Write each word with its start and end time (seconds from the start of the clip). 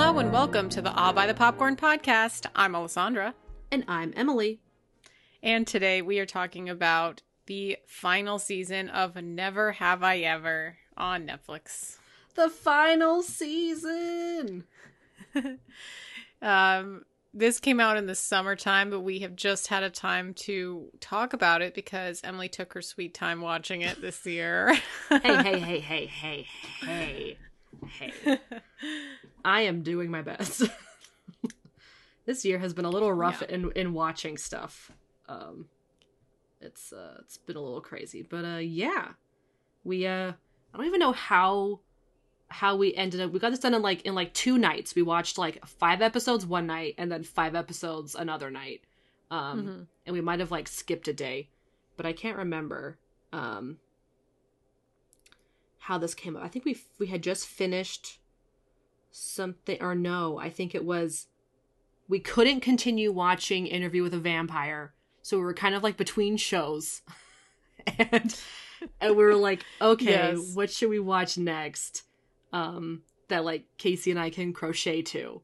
Hello 0.00 0.20
and 0.20 0.32
welcome 0.32 0.68
to 0.68 0.80
the 0.80 0.92
I'll 0.92 1.12
Buy 1.12 1.26
the 1.26 1.34
Popcorn 1.34 1.74
podcast. 1.74 2.46
I'm 2.54 2.76
Alessandra. 2.76 3.34
And 3.72 3.84
I'm 3.88 4.12
Emily. 4.14 4.60
And 5.42 5.66
today 5.66 6.02
we 6.02 6.20
are 6.20 6.24
talking 6.24 6.68
about 6.68 7.22
the 7.46 7.78
final 7.84 8.38
season 8.38 8.90
of 8.90 9.16
Never 9.16 9.72
Have 9.72 10.04
I 10.04 10.18
Ever 10.18 10.76
on 10.96 11.26
Netflix. 11.26 11.96
The 12.36 12.48
final 12.48 13.22
season. 13.22 14.66
Um, 16.40 17.04
this 17.34 17.58
came 17.58 17.80
out 17.80 17.96
in 17.96 18.06
the 18.06 18.14
summertime, 18.14 18.90
but 18.90 19.00
we 19.00 19.18
have 19.18 19.34
just 19.34 19.66
had 19.66 19.82
a 19.82 19.90
time 19.90 20.34
to 20.34 20.92
talk 21.00 21.32
about 21.32 21.62
it 21.62 21.74
because 21.74 22.20
Emily 22.22 22.48
took 22.48 22.74
her 22.74 22.82
sweet 22.82 23.12
time 23.12 23.40
watching 23.40 23.82
it 23.82 24.00
this 24.00 24.24
year. 24.24 24.72
hey, 25.08 25.18
hey, 25.20 25.58
hey, 25.58 25.80
hey, 25.80 26.06
hey, 26.06 26.46
hey, 26.86 27.38
hey. 27.86 28.12
I 29.44 29.62
am 29.62 29.82
doing 29.82 30.10
my 30.10 30.22
best. 30.22 30.62
this 32.26 32.44
year 32.44 32.58
has 32.58 32.74
been 32.74 32.84
a 32.84 32.90
little 32.90 33.12
rough 33.12 33.42
Yeah. 33.42 33.54
in 33.54 33.72
in 33.72 33.92
watching 33.92 34.36
stuff. 34.36 34.92
Um 35.28 35.68
it's 36.60 36.92
uh 36.92 37.16
it's 37.20 37.38
been 37.38 37.56
a 37.56 37.60
little 37.62 37.80
crazy, 37.80 38.22
but 38.22 38.44
uh 38.44 38.58
yeah. 38.58 39.12
We 39.84 40.06
uh 40.06 40.32
I 40.72 40.76
don't 40.76 40.86
even 40.86 41.00
know 41.00 41.12
how 41.12 41.80
how 42.50 42.76
we 42.76 42.94
ended 42.94 43.20
up 43.20 43.30
we 43.30 43.38
got 43.38 43.50
this 43.50 43.58
done 43.60 43.74
in 43.74 43.82
like 43.82 44.02
in 44.02 44.14
like 44.14 44.32
two 44.34 44.58
nights. 44.58 44.94
We 44.94 45.02
watched 45.02 45.38
like 45.38 45.64
five 45.66 46.02
episodes 46.02 46.44
one 46.46 46.66
night 46.66 46.94
and 46.98 47.10
then 47.10 47.22
five 47.22 47.54
episodes 47.54 48.14
another 48.14 48.50
night. 48.50 48.82
Um 49.30 49.62
Mhm. 49.62 49.86
and 50.06 50.14
we 50.14 50.20
might 50.20 50.40
have 50.40 50.50
like 50.50 50.68
skipped 50.68 51.08
a 51.08 51.12
day, 51.12 51.48
but 51.96 52.06
I 52.06 52.12
can't 52.12 52.36
remember 52.38 52.98
um 53.32 53.78
how 55.88 55.96
this 55.96 56.14
came 56.14 56.36
up. 56.36 56.42
I 56.44 56.48
think 56.48 56.66
we 56.66 56.76
we 56.98 57.06
had 57.06 57.22
just 57.22 57.46
finished 57.46 58.18
something 59.10 59.78
or 59.82 59.94
no, 59.94 60.38
I 60.38 60.50
think 60.50 60.74
it 60.74 60.84
was 60.84 61.28
we 62.08 62.20
couldn't 62.20 62.60
continue 62.60 63.10
watching 63.10 63.66
Interview 63.66 64.02
with 64.02 64.12
a 64.14 64.18
Vampire, 64.18 64.92
so 65.22 65.38
we 65.38 65.44
were 65.44 65.54
kind 65.54 65.74
of 65.74 65.82
like 65.82 65.96
between 65.96 66.36
shows. 66.36 67.00
and 67.98 68.38
and 69.00 69.16
we 69.16 69.24
were 69.24 69.34
like, 69.34 69.64
okay, 69.80 70.32
Yes. 70.34 70.54
what 70.54 70.70
should 70.70 70.90
we 70.90 71.00
watch 71.00 71.38
next? 71.38 72.02
Um 72.52 73.02
that 73.28 73.44
like 73.44 73.64
Casey 73.78 74.10
and 74.10 74.20
I 74.20 74.28
can 74.30 74.52
crochet 74.52 75.00
to. 75.02 75.40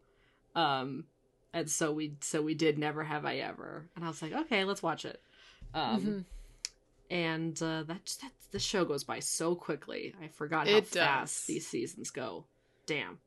Um 0.55 1.05
and 1.55 1.70
so 1.70 1.91
we 1.91 2.17
so 2.20 2.42
we 2.42 2.55
did 2.55 2.79
Never 2.79 3.03
Have 3.05 3.25
I 3.25 3.36
Ever. 3.36 3.89
And 3.97 4.05
I 4.05 4.08
was 4.08 4.20
like, 4.20 4.33
okay, 4.34 4.64
let's 4.64 4.83
watch 4.83 5.05
it. 5.06 5.23
Um 5.73 6.01
Mhm. 6.03 6.25
and 7.11 7.62
uh 7.62 7.83
that 7.84 8.05
that 8.23 8.33
the 8.55 8.60
show 8.60 8.84
goes 8.84 9.02
by 9.02 9.19
so 9.19 9.56
quickly. 9.56 10.14
I 10.22 10.28
forgot 10.28 10.69
how 10.69 10.80
fast 10.80 11.47
these 11.48 11.66
seasons 11.66 12.10
go. 12.10 12.44
Damn. 12.86 13.19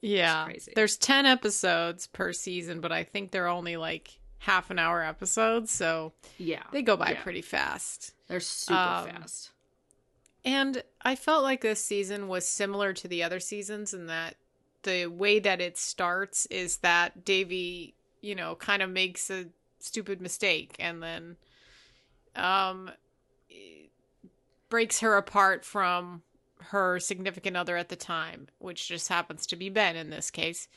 Yeah. 0.00 0.48
There's 0.76 0.96
10 0.96 1.26
episodes 1.26 2.06
per 2.06 2.32
season, 2.32 2.80
but 2.80 2.92
I 2.92 3.02
think 3.02 3.32
they're 3.32 3.48
only 3.48 3.76
like 3.76 4.20
half 4.38 4.70
an 4.70 4.78
hour 4.78 5.02
episodes, 5.02 5.72
so 5.72 6.12
Yeah. 6.38 6.62
they 6.70 6.82
go 6.82 6.96
by 6.96 7.10
yeah. 7.10 7.22
pretty 7.22 7.42
fast. 7.42 8.12
They're 8.28 8.38
super 8.38 8.78
Um, 8.78 9.10
fast. 9.10 9.50
And 10.44 10.84
I 11.02 11.16
felt 11.16 11.42
like 11.42 11.60
this 11.62 11.82
season 11.82 12.28
was 12.28 12.46
similar 12.46 12.92
to 12.92 13.08
the 13.08 13.24
other 13.24 13.40
seasons 13.40 13.92
in 13.92 14.06
that 14.06 14.36
the 14.84 15.06
way 15.06 15.40
that 15.40 15.60
it 15.60 15.76
starts 15.76 16.46
is 16.46 16.76
that 16.78 17.24
Devi, 17.24 17.94
you 18.20 18.36
know, 18.36 18.54
kind 18.54 18.80
of 18.80 18.90
makes 18.90 19.28
a 19.28 19.46
stupid 19.80 20.20
mistake 20.20 20.76
and 20.78 21.02
then 21.02 21.36
um 22.36 22.90
breaks 24.68 25.00
her 25.00 25.16
apart 25.16 25.64
from 25.64 26.22
her 26.58 26.98
significant 26.98 27.56
other 27.56 27.76
at 27.76 27.88
the 27.88 27.96
time, 27.96 28.48
which 28.58 28.88
just 28.88 29.08
happens 29.08 29.46
to 29.46 29.56
be 29.56 29.68
Ben 29.68 29.96
in 29.96 30.10
this 30.10 30.30
case. 30.30 30.68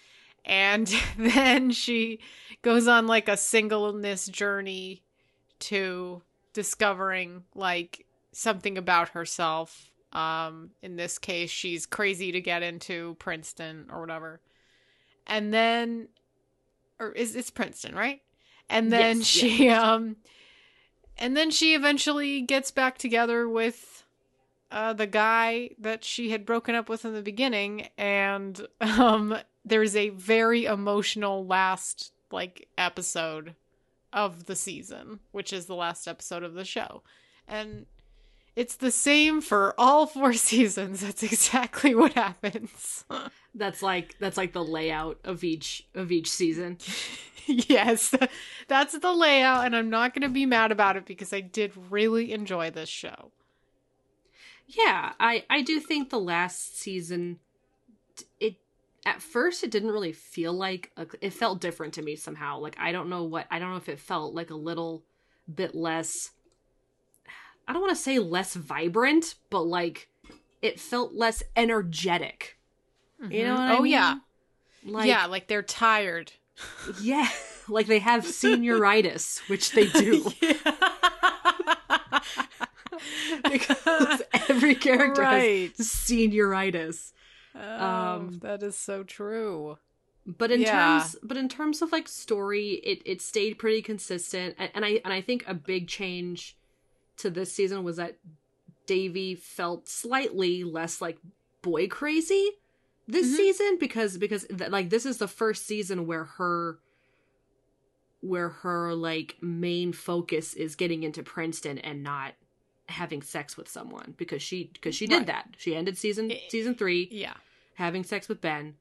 And 0.45 0.87
then 1.17 1.71
she 1.71 2.19
goes 2.61 2.87
on 2.87 3.07
like 3.07 3.27
a 3.27 3.37
singleness 3.37 4.27
journey 4.27 5.03
to 5.59 6.21
discovering 6.53 7.43
like 7.55 8.05
something 8.31 8.77
about 8.77 9.09
herself. 9.09 9.91
Um, 10.13 10.71
in 10.81 10.95
this 10.95 11.19
case, 11.19 11.51
she's 11.51 11.85
crazy 11.85 12.31
to 12.31 12.41
get 12.41 12.63
into 12.63 13.15
Princeton 13.19 13.87
or 13.91 14.01
whatever. 14.01 14.41
And 15.27 15.53
then, 15.53 16.07
or 16.99 17.11
is 17.11 17.35
it's 17.35 17.51
Princeton, 17.51 17.95
right? 17.95 18.21
And 18.69 18.91
then 18.91 19.17
Yes, 19.17 19.27
she, 19.27 19.69
um, 19.69 20.15
and 21.19 21.37
then 21.37 21.51
she 21.51 21.75
eventually 21.75 22.41
gets 22.41 22.71
back 22.71 22.97
together 22.97 23.47
with 23.47 24.03
uh, 24.71 24.93
the 24.93 25.05
guy 25.07 25.71
that 25.77 26.03
she 26.03 26.29
had 26.31 26.45
broken 26.45 26.73
up 26.73 26.89
with 26.89 27.05
in 27.05 27.13
the 27.13 27.21
beginning, 27.21 27.89
and 27.97 28.65
um, 28.81 29.37
there's 29.65 29.95
a 29.95 30.09
very 30.09 30.65
emotional 30.65 31.45
last 31.45 32.13
like 32.31 32.67
episode 32.77 33.55
of 34.13 34.45
the 34.45 34.55
season, 34.55 35.19
which 35.31 35.51
is 35.53 35.65
the 35.65 35.75
last 35.75 36.07
episode 36.07 36.43
of 36.43 36.53
the 36.53 36.65
show, 36.65 37.03
and 37.47 37.85
it's 38.55 38.75
the 38.75 38.91
same 38.91 39.41
for 39.41 39.73
all 39.77 40.05
four 40.05 40.33
seasons. 40.49 41.01
That's 41.01 41.23
exactly 41.23 41.95
what 41.95 42.13
happens. 42.13 43.05
That's 43.55 43.81
like 43.81 44.15
that's 44.19 44.37
like 44.37 44.53
the 44.53 44.63
layout 44.63 45.19
of 45.23 45.43
each 45.43 45.87
of 45.95 46.11
each 46.11 46.29
season. 46.29 46.77
yes, 47.45 48.13
that's 48.67 48.97
the 48.97 49.11
layout, 49.11 49.65
and 49.65 49.75
I'm 49.75 49.89
not 49.89 50.13
going 50.13 50.21
to 50.21 50.29
be 50.29 50.45
mad 50.45 50.71
about 50.71 50.97
it 50.97 51.05
because 51.05 51.33
I 51.33 51.41
did 51.41 51.73
really 51.89 52.31
enjoy 52.31 52.69
this 52.69 52.89
show. 52.89 53.31
Yeah, 54.67 55.13
I 55.19 55.45
I 55.49 55.61
do 55.61 55.79
think 55.79 56.09
the 56.09 56.19
last 56.19 56.77
season 56.77 57.39
it 58.39 58.57
at 59.05 59.21
first 59.21 59.63
it 59.63 59.71
didn't 59.71 59.91
really 59.91 60.11
feel 60.11 60.53
like 60.53 60.91
a, 60.95 61.07
it 61.21 61.33
felt 61.33 61.61
different 61.61 61.93
to 61.95 62.01
me 62.01 62.15
somehow. 62.15 62.59
Like 62.59 62.75
I 62.79 62.91
don't 62.91 63.09
know 63.09 63.23
what 63.23 63.47
I 63.49 63.57
don't 63.57 63.71
know 63.71 63.77
if 63.77 63.89
it 63.89 63.99
felt 63.99 64.35
like 64.35 64.51
a 64.51 64.55
little 64.55 65.03
bit 65.53 65.73
less 65.73 66.31
I 67.69 67.73
don't 67.73 67.81
want 67.81 67.95
to 67.95 68.01
say 68.01 68.19
less 68.19 68.55
vibrant, 68.55 69.35
but 69.51 69.61
like 69.61 70.09
it 70.61 70.79
felt 70.79 71.13
less 71.13 71.43
energetic. 71.55 72.57
You 73.29 73.43
know 73.45 73.53
what 73.53 73.61
I 73.63 73.79
oh 73.79 73.83
mean? 73.83 73.91
yeah, 73.91 74.15
Like 74.83 75.07
yeah, 75.07 75.25
like 75.27 75.47
they're 75.47 75.61
tired. 75.61 76.31
yeah, 76.99 77.29
like 77.67 77.87
they 77.87 77.99
have 77.99 78.23
senioritis, 78.23 79.47
which 79.47 79.71
they 79.73 79.85
do. 79.87 80.31
because 83.47 84.21
every 84.49 84.75
character 84.75 85.21
Right. 85.23 85.71
has 85.77 85.87
senioritis. 85.87 87.13
Oh, 87.55 87.81
Um, 87.83 88.39
that 88.41 88.63
is 88.63 88.77
so 88.77 89.03
true. 89.03 89.77
But 90.25 90.51
in 90.51 90.61
Yeah. 90.61 91.01
terms 91.01 91.15
but 91.23 91.37
in 91.37 91.49
terms 91.49 91.81
of 91.81 91.91
like 91.91 92.07
story, 92.07 92.81
it 92.83 93.01
it 93.05 93.21
stayed 93.21 93.57
pretty 93.59 93.81
consistent. 93.81 94.55
And, 94.57 94.71
and 94.75 94.85
I 94.85 95.01
and 95.03 95.13
I 95.13 95.21
think 95.21 95.43
a 95.47 95.53
big 95.53 95.87
change 95.87 96.55
to 97.19 97.29
this 97.29 97.51
season 97.53 97.83
was 97.83 97.97
that 97.97 98.17
Devi 98.85 99.35
felt 99.35 99.87
slightly 99.87 100.63
less 100.63 101.01
like 101.01 101.17
boy 101.61 101.87
crazy 101.87 102.51
this 103.07 103.27
Mhm. 103.27 103.35
season 103.35 103.77
because 103.79 104.17
because 104.17 104.45
th- 104.47 104.69
like 104.71 104.89
this 104.89 105.05
is 105.05 105.17
the 105.17 105.27
first 105.27 105.65
season 105.65 106.07
where 106.07 106.23
her 106.25 106.79
where 108.21 108.49
her 108.49 108.93
like 108.93 109.37
main 109.41 109.93
focus 109.93 110.53
is 110.53 110.75
getting 110.75 111.03
into 111.03 111.23
Princeton 111.23 111.77
and 111.79 112.03
not 112.03 112.33
having 112.89 113.21
sex 113.21 113.55
with 113.55 113.67
someone 113.69 114.13
because 114.17 114.41
she 114.41 114.71
because 114.73 114.95
she 114.95 115.05
did 115.07 115.17
Right. 115.17 115.27
that. 115.27 115.55
She 115.57 115.75
ended 115.75 115.97
season 115.97 116.31
Eh, 116.31 116.39
season 116.49 116.75
3 116.75 117.07
Yeah. 117.11 117.35
having 117.75 118.03
sex 118.03 118.27
with 118.27 118.41
Ben. 118.41 118.75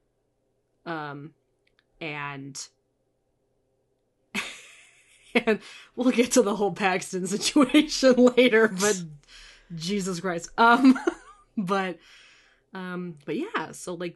Um 0.85 1.33
and 2.01 2.67
and 5.45 5.59
we'll 5.95 6.11
get 6.11 6.31
to 6.33 6.41
the 6.41 6.55
whole 6.55 6.71
Paxton 6.71 7.27
situation 7.27 8.15
later, 8.37 8.67
but 8.67 9.01
Jesus 9.75 10.19
Christ. 10.19 10.49
Um 10.57 10.97
but 11.57 11.97
um 12.73 13.15
but 13.25 13.35
yeah, 13.35 13.71
so 13.71 13.93
like 13.93 14.15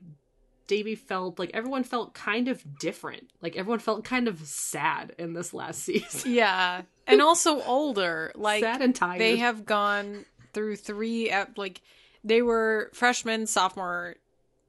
Devi 0.68 0.96
felt 0.96 1.40
like 1.40 1.52
everyone 1.54 1.84
felt 1.84 2.14
kind 2.14 2.48
of 2.48 2.64
different. 2.80 3.30
Like 3.42 3.56
everyone 3.56 3.80
felt 3.80 4.04
kind 4.06 4.28
of 4.28 4.40
sad 4.48 5.14
in 5.18 5.34
this 5.34 5.54
last 5.54 5.84
season. 5.84 6.34
Yeah. 6.34 6.84
And 7.06 7.22
also 7.22 7.62
older. 7.64 8.32
Like 8.36 8.64
sad 8.64 8.82
and 8.82 8.96
tired. 8.96 9.20
they 9.20 9.38
have 9.38 9.66
gone 9.66 10.26
through 10.54 10.78
three 10.78 11.30
ep- 11.30 11.58
like 11.58 11.82
they 12.24 12.42
were 12.42 12.90
freshman, 12.94 13.46
sophomore, 13.48 14.16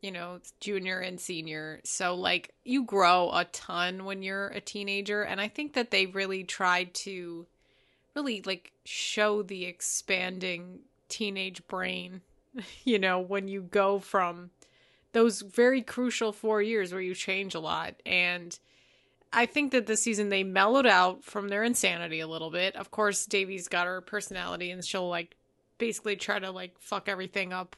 you 0.04 0.12
know, 0.12 0.38
junior 0.60 0.98
and 0.98 1.18
senior. 1.18 1.80
So 1.82 2.14
like 2.14 2.52
you 2.62 2.84
grow 2.84 3.30
a 3.32 3.46
ton 3.46 4.04
when 4.04 4.22
you're 4.22 4.48
a 4.48 4.60
teenager 4.60 5.22
and 5.22 5.40
I 5.40 5.48
think 5.48 5.72
that 5.72 5.90
they 5.90 6.04
really 6.04 6.44
tried 6.44 6.92
to 6.94 7.46
really 8.14 8.42
like 8.44 8.72
show 8.84 9.42
the 9.42 9.64
expanding 9.64 10.80
teenage 11.08 11.66
brain, 11.68 12.20
you 12.84 12.98
know, 12.98 13.18
when 13.18 13.48
you 13.48 13.62
go 13.62 13.98
from 13.98 14.50
those 15.12 15.40
very 15.40 15.80
crucial 15.80 16.32
4 16.32 16.60
years 16.60 16.92
where 16.92 17.00
you 17.00 17.14
change 17.14 17.54
a 17.54 17.60
lot 17.60 17.94
and 18.04 18.58
I 19.32 19.46
think 19.46 19.72
that 19.72 19.86
this 19.86 20.02
season 20.02 20.28
they 20.28 20.44
mellowed 20.44 20.86
out 20.86 21.24
from 21.24 21.48
their 21.48 21.64
insanity 21.64 22.20
a 22.20 22.28
little 22.28 22.50
bit. 22.50 22.76
Of 22.76 22.90
course, 22.90 23.24
Devi's 23.24 23.68
got 23.68 23.86
her 23.86 24.02
personality 24.02 24.70
and 24.70 24.84
she'll 24.84 25.08
like 25.08 25.34
basically 25.78 26.16
try 26.16 26.38
to 26.38 26.50
like 26.50 26.78
fuck 26.78 27.08
everything 27.08 27.54
up 27.54 27.74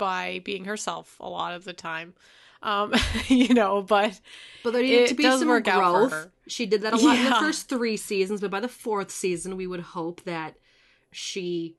by 0.00 0.40
being 0.44 0.64
herself 0.64 1.16
a 1.20 1.28
lot 1.28 1.54
of 1.54 1.64
the 1.64 1.74
time. 1.74 2.14
Um, 2.62 2.94
you 3.28 3.54
know, 3.54 3.82
but 3.82 4.18
but 4.64 4.72
there 4.72 4.82
needed 4.82 5.08
to 5.08 5.14
be 5.14 5.22
some 5.24 5.46
work 5.46 5.68
out 5.68 5.74
for 5.76 5.98
growth. 5.98 6.12
her. 6.12 6.32
She 6.48 6.66
did 6.66 6.82
that 6.82 6.94
a 6.94 6.96
lot 6.96 7.16
in 7.16 7.24
the 7.26 7.36
first 7.36 7.68
three 7.68 7.96
seasons, 7.96 8.40
but 8.40 8.50
by 8.50 8.60
the 8.60 8.68
fourth 8.68 9.10
season, 9.10 9.56
we 9.56 9.66
would 9.66 9.80
hope 9.80 10.24
that 10.24 10.54
she 11.12 11.76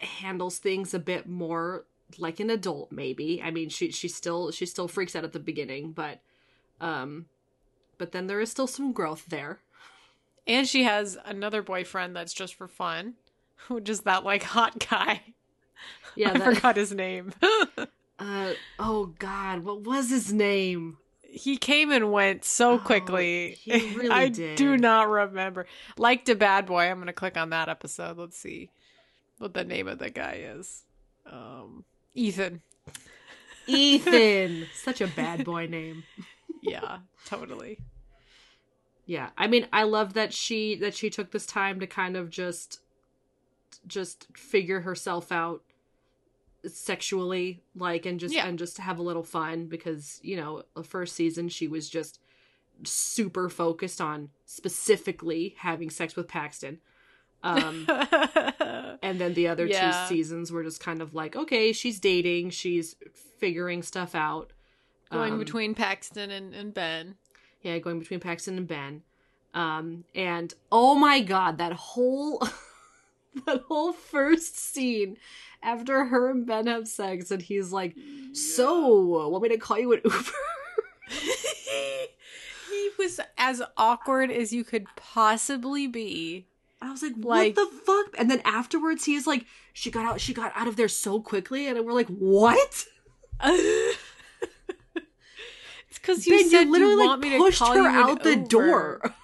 handles 0.00 0.58
things 0.58 0.94
a 0.94 0.98
bit 0.98 1.26
more 1.26 1.84
like 2.18 2.40
an 2.40 2.50
adult. 2.50 2.92
Maybe. 2.92 3.42
I 3.42 3.50
mean, 3.50 3.68
she 3.70 3.90
she 3.90 4.06
still 4.08 4.50
she 4.50 4.66
still 4.66 4.86
freaks 4.86 5.16
out 5.16 5.24
at 5.24 5.32
the 5.32 5.40
beginning, 5.40 5.92
but 5.92 6.20
um, 6.80 7.26
but 7.96 8.12
then 8.12 8.26
there 8.26 8.40
is 8.40 8.50
still 8.50 8.66
some 8.68 8.92
growth 8.92 9.24
there. 9.28 9.60
and 10.46 10.68
she 10.68 10.84
has 10.84 11.18
another 11.24 11.62
boyfriend 11.62 12.14
that's 12.14 12.32
just 12.32 12.54
for 12.54 12.68
fun, 12.68 13.14
which 13.68 13.88
is 13.88 14.02
that 14.02 14.24
like 14.24 14.42
hot 14.42 14.78
guy. 14.90 15.22
Yeah, 16.16 16.30
I 16.30 16.38
that, 16.38 16.54
forgot 16.56 16.76
his 16.76 16.92
name. 16.92 17.32
uh 18.18 18.52
oh 18.78 19.14
god, 19.18 19.64
what 19.64 19.82
was 19.82 20.10
his 20.10 20.32
name? 20.32 20.98
he 21.30 21.58
came 21.58 21.92
and 21.92 22.10
went 22.10 22.42
so 22.42 22.72
Oh, 22.72 22.78
quickly. 22.78 23.52
he 23.60 23.94
really 23.94 24.10
I 24.10 24.28
did. 24.28 24.56
do 24.56 24.76
not 24.78 25.08
remember. 25.10 25.66
Liked 25.98 26.28
a 26.30 26.34
bad 26.34 26.64
boy. 26.66 26.84
I'm 26.90 26.98
gonna 26.98 27.12
click 27.12 27.36
on 27.36 27.50
that 27.50 27.68
episode. 27.68 28.16
Let's 28.16 28.38
see 28.38 28.70
what 29.38 29.52
the 29.54 29.62
name 29.64 29.86
of 29.88 29.98
the 29.98 30.08
guy 30.10 30.40
is. 30.56 30.84
Um, 31.30 31.84
Ethan. 32.14 32.62
Ethan, 33.66 34.66
such 34.74 35.00
a 35.02 35.06
bad 35.08 35.44
boy 35.44 35.66
name. 35.66 36.04
Yeah, 36.62 36.98
totally. 37.26 37.78
Yeah, 39.04 39.28
I 39.36 39.46
mean, 39.46 39.66
I 39.72 39.82
love 39.84 40.14
that 40.14 40.32
she 40.32 40.74
that 40.76 40.94
she 40.94 41.10
took 41.10 41.30
this 41.30 41.46
time 41.46 41.78
to 41.80 41.86
kind 41.86 42.16
of 42.16 42.30
just 42.30 42.80
just 43.86 44.26
figure 44.34 44.80
herself 44.80 45.30
out 45.30 45.62
sexually, 46.66 47.62
like, 47.74 48.06
and 48.06 48.18
just 48.20 48.34
Yeah. 48.34 48.46
and 48.46 48.58
just 48.58 48.78
have 48.78 48.98
a 48.98 49.02
little 49.02 49.22
fun 49.22 49.66
because 49.66 50.20
you 50.22 50.36
know 50.36 50.62
the 50.74 50.82
first 50.82 51.14
season 51.14 51.48
she 51.48 51.68
was 51.68 51.88
just 51.88 52.20
super 52.84 53.48
focused 53.48 54.00
on 54.00 54.30
specifically 54.44 55.54
having 55.58 55.90
sex 55.90 56.14
with 56.16 56.28
Paxton. 56.28 56.80
Um, 57.42 57.86
and 59.02 59.20
then 59.20 59.34
the 59.34 59.48
other 59.48 59.66
Yeah. 59.66 59.90
two 60.08 60.14
seasons 60.14 60.50
were 60.52 60.62
just 60.62 60.80
kind 60.80 61.00
of 61.02 61.14
like, 61.14 61.36
okay, 61.36 61.72
she's 61.72 61.98
dating, 62.00 62.50
she's 62.50 62.96
figuring 63.38 63.82
stuff 63.82 64.14
out. 64.14 64.52
Going 65.10 65.34
Um, 65.34 65.38
between 65.38 65.74
Paxton 65.74 66.30
and, 66.30 66.54
and 66.54 66.74
Ben. 66.74 67.16
yeah, 67.62 67.78
going 67.78 67.98
between 67.98 68.20
Paxton 68.20 68.56
and 68.58 68.68
Ben. 68.68 69.02
Um, 69.54 70.04
and 70.14 70.52
oh 70.70 70.94
my 70.94 71.20
god, 71.20 71.58
that 71.58 71.72
whole 71.72 72.42
that 73.46 73.62
whole 73.68 73.92
first 73.92 74.58
scene 74.58 75.16
after 75.62 76.04
her 76.06 76.30
and 76.30 76.46
Ben 76.46 76.66
have 76.66 76.86
sex, 76.88 77.30
and 77.30 77.42
he's 77.42 77.72
like, 77.72 77.96
"So, 78.32 79.28
want 79.28 79.42
me 79.42 79.48
to 79.50 79.58
call 79.58 79.78
you 79.78 79.92
an 79.92 80.00
Uber?" 80.04 80.16
he 82.70 82.90
was 82.98 83.20
as 83.36 83.62
awkward 83.76 84.30
as 84.30 84.52
you 84.52 84.64
could 84.64 84.86
possibly 84.96 85.86
be. 85.86 86.46
I 86.80 86.90
was 86.92 87.02
like, 87.02 87.14
Like- 87.18 87.56
"What 87.56 87.70
the 87.70 87.76
fuck?" 87.78 88.18
And 88.20 88.30
then 88.30 88.40
afterwards, 88.44 89.04
he's 89.04 89.26
like, 89.26 89.46
"She 89.72 89.90
got 89.90 90.04
out. 90.06 90.20
She 90.20 90.32
got 90.34 90.52
out 90.54 90.68
of 90.68 90.76
there 90.76 90.88
so 90.88 91.20
quickly," 91.20 91.66
and 91.66 91.84
we're 91.84 91.92
like, 91.92 92.08
"What?" 92.08 92.86
it's 93.44 93.98
because 95.94 96.26
you 96.26 96.36
ben, 96.38 96.48
said 96.50 96.62
you 96.64 96.72
literally 96.72 96.96
want 96.96 97.20
like 97.22 97.30
me 97.30 97.36
to 97.36 97.42
pushed 97.44 97.58
call 97.58 97.74
her 97.74 97.80
you 97.82 97.86
out 97.88 98.22
the 98.22 98.30
Uber. 98.36 98.44
door. 98.48 99.14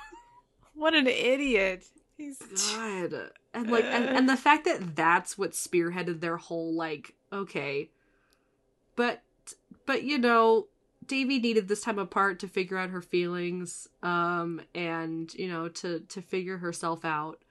What 0.75 0.95
an 0.95 1.07
idiot! 1.07 1.85
He's 2.17 2.39
God. 2.39 3.31
And 3.55 3.71
like 3.71 3.85
and, 3.85 4.05
and 4.05 4.29
the 4.29 4.37
fact 4.37 4.65
that 4.65 4.97
that's 4.97 5.39
what 5.39 5.53
spearheaded 5.53 6.21
their 6.21 6.37
whole 6.37 6.75
like 6.75 7.15
okay. 7.33 7.89
But 8.97 9.23
but 9.87 10.03
you 10.03 10.19
know, 10.19 10.67
Devi 11.07 11.39
needed 11.39 11.69
this 11.69 11.83
time 11.83 11.99
apart 11.99 12.41
to 12.41 12.49
figure 12.49 12.77
out 12.77 12.91
her 12.91 13.03
feelings 13.03 13.89
um 14.03 14.61
and 14.75 15.33
you 15.35 15.49
know 15.49 15.69
to 15.69 16.01
to 16.01 16.21
figure 16.21 16.59
herself 16.59 17.05
out. 17.05 17.43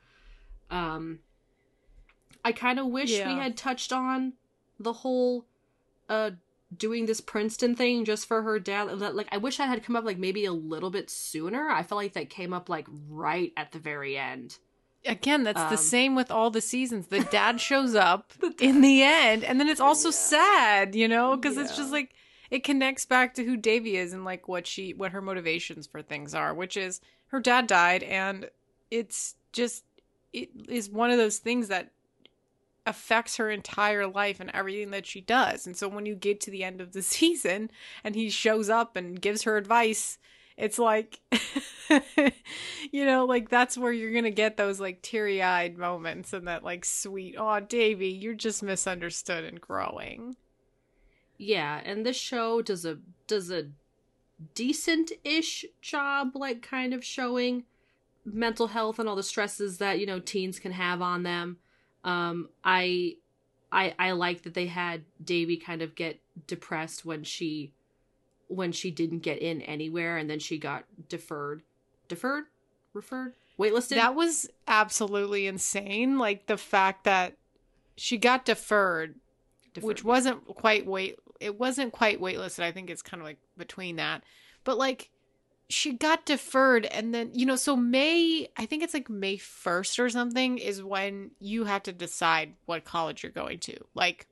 Um 0.70 1.20
I 2.44 2.52
kind 2.52 2.80
of 2.80 2.88
wish 2.88 3.12
we 3.12 3.34
had 3.34 3.56
touched 3.56 3.94
on 3.94 4.34
the 4.80 4.94
whole 4.94 5.46
uh 6.10 6.32
doing 6.76 7.06
this 7.06 7.22
Princeton 7.22 7.76
thing 7.76 8.04
just 8.04 8.28
for 8.28 8.42
her 8.42 8.60
dad. 8.60 9.00
Like 9.00 9.30
I 9.32 9.38
wish 9.38 9.58
that 9.58 9.70
had 9.70 9.84
come 9.84 9.96
up 9.96 10.04
like 10.04 10.18
maybe 10.18 10.46
a 10.46 10.52
little 10.54 10.90
bit 10.90 11.10
sooner. 11.10 11.70
I 11.70 11.84
felt 11.84 12.02
like 12.02 12.14
that 12.14 12.30
came 12.30 12.54
up 12.54 12.68
like 12.68 12.88
right 13.10 13.54
at 13.56 13.72
the 13.72 13.80
very 13.80 14.18
end. 14.18 14.58
Again. 15.06 15.44
That's 15.44 15.60
Um, 15.60 15.70
the 15.70 15.78
same 15.78 16.16
with 16.16 16.32
all 16.32 16.50
the 16.50 16.62
seasons. 16.62 17.08
The 17.08 17.22
dad 17.22 17.60
shows 17.70 17.96
up 17.96 18.32
in 18.60 18.82
the 18.82 19.04
end, 19.04 19.44
and 19.44 19.60
then 19.60 19.68
it's 19.68 19.82
also 19.82 20.12
sad, 20.12 20.96
you 20.96 21.08
know, 21.08 21.36
because 21.36 21.58
it's 21.58 21.76
just 21.76 21.92
like 21.92 22.14
it 22.50 22.64
connects 22.64 23.06
back 23.06 23.34
to 23.36 23.44
who 23.44 23.58
Devi 23.58 23.98
is 23.98 24.14
and 24.14 24.24
like 24.26 24.48
what 24.48 24.68
she, 24.68 24.94
what 24.94 25.12
her 25.12 25.22
motivations 25.22 25.88
for 25.88 26.02
things 26.02 26.34
are, 26.36 26.54
which 26.54 26.78
is 26.78 27.02
her 27.28 27.40
dad 27.40 27.68
died, 27.68 28.04
and 28.04 28.50
it's 28.92 29.36
just 29.52 29.84
it 30.32 30.50
is 30.70 30.90
one 30.90 31.12
of 31.12 31.18
those 31.18 31.38
things 31.38 31.68
that 31.68 31.92
affects 32.86 33.38
her 33.38 33.50
entire 33.50 34.06
life 34.08 34.40
and 34.40 34.52
everything 34.54 34.92
that 34.92 35.06
she 35.06 35.22
does. 35.22 35.66
And 35.66 35.76
so 35.78 35.88
when 35.88 36.06
you 36.06 36.16
get 36.16 36.42
to 36.42 36.52
the 36.52 36.64
end 36.64 36.82
of 36.82 36.92
the 36.92 37.02
season 37.18 37.72
and 38.04 38.16
he 38.16 38.30
shows 38.30 38.70
up 38.70 38.96
and 38.96 39.22
gives 39.22 39.44
her 39.44 39.58
advice, 39.58 40.18
it's 40.58 40.80
like 40.80 41.20
you 42.92 43.06
know, 43.06 43.26
like 43.26 43.50
that's 43.50 43.78
where 43.78 43.92
you're 43.92 44.12
to 44.24 44.32
get 44.32 44.58
those 44.58 44.80
like 44.80 45.02
teary-eyed 45.02 45.78
moments 45.78 46.34
and 46.34 46.48
that 46.48 46.64
like 46.64 46.86
sweet, 46.86 47.36
"Oh, 47.38 47.60
Devi, 47.60 48.10
you're 48.10 48.34
just 48.34 48.64
misunderstood 48.64 49.44
and 49.44 49.60
growing." 49.60 50.36
Yeah, 51.38 51.82
and 51.84 52.06
this 52.06 52.18
show 52.18 52.62
does 52.62 52.86
a 52.86 53.00
does 53.28 53.50
a 53.52 53.70
decent-ish 54.56 55.66
job 55.82 56.36
like 56.36 56.62
kind 56.62 56.94
of 56.94 57.04
showing 57.04 57.64
mental 58.26 58.68
health 58.68 59.00
and 59.00 59.08
all 59.08 59.16
the 59.16 59.24
stresses 59.24 59.78
that, 59.78 60.00
you 60.00 60.06
know, 60.06 60.20
teens 60.20 60.60
can 60.60 60.72
have 60.72 61.02
on 61.02 61.24
them. 61.24 61.58
Um 62.04 62.50
I 62.64 63.18
I 63.72 63.94
I 63.98 64.12
like 64.12 64.44
that 64.44 64.54
they 64.54 64.68
had 64.68 65.04
Devi 65.24 65.58
kind 65.58 65.82
of 65.82 65.96
get 65.96 66.20
depressed 66.48 67.06
when 67.06 67.24
she 67.24 67.74
when 68.54 68.72
she 68.72 68.92
didn't 68.92 69.20
get 69.20 69.40
in 69.40 69.62
anywhere 69.62 70.18
and 70.18 70.30
then 70.30 70.40
she 70.40 70.58
got 70.58 70.86
deferred. 71.10 71.64
Deferred? 72.08 72.46
Referred? 72.94 73.34
Waitlisted? 73.60 73.96
That 73.96 74.16
was 74.16 74.50
absolutely 74.68 75.48
insane, 75.48 76.18
like 76.18 76.48
the 76.48 76.58
fact 76.58 77.04
that 77.04 77.38
she 77.96 78.18
got 78.18 78.46
deferred 78.46 79.16
Deferred, 79.74 79.88
which 79.88 80.04
wasn't 80.04 80.46
quite 80.46 80.86
wait 80.86 81.18
it 81.40 81.60
wasn't 81.60 81.92
quite 81.92 82.22
waitlisted 82.22 82.64
i 82.64 82.72
think 82.72 82.90
it's 82.90 83.02
kind 83.02 83.22
of 83.22 83.26
like 83.26 83.40
between 83.58 83.96
that 83.98 84.24
but 84.64 84.78
like 84.78 85.10
she 85.70 85.94
got 85.94 86.26
deferred 86.26 86.86
and 86.86 87.14
then 87.14 87.32
you 87.34 87.46
know 87.46 87.56
so 87.56 87.76
may 87.76 88.48
i 88.58 88.66
think 88.66 88.84
it's 88.84 88.94
like 88.94 89.10
may 89.10 89.38
1st 89.38 90.00
or 90.00 90.10
something 90.10 90.58
is 90.58 90.84
when 90.84 91.32
you 91.40 91.64
have 91.66 91.84
to 91.84 91.92
decide 91.92 92.54
what 92.66 92.86
college 92.86 93.24
you're 93.24 93.32
going 93.32 93.60
to 93.60 93.76
like 93.96 94.28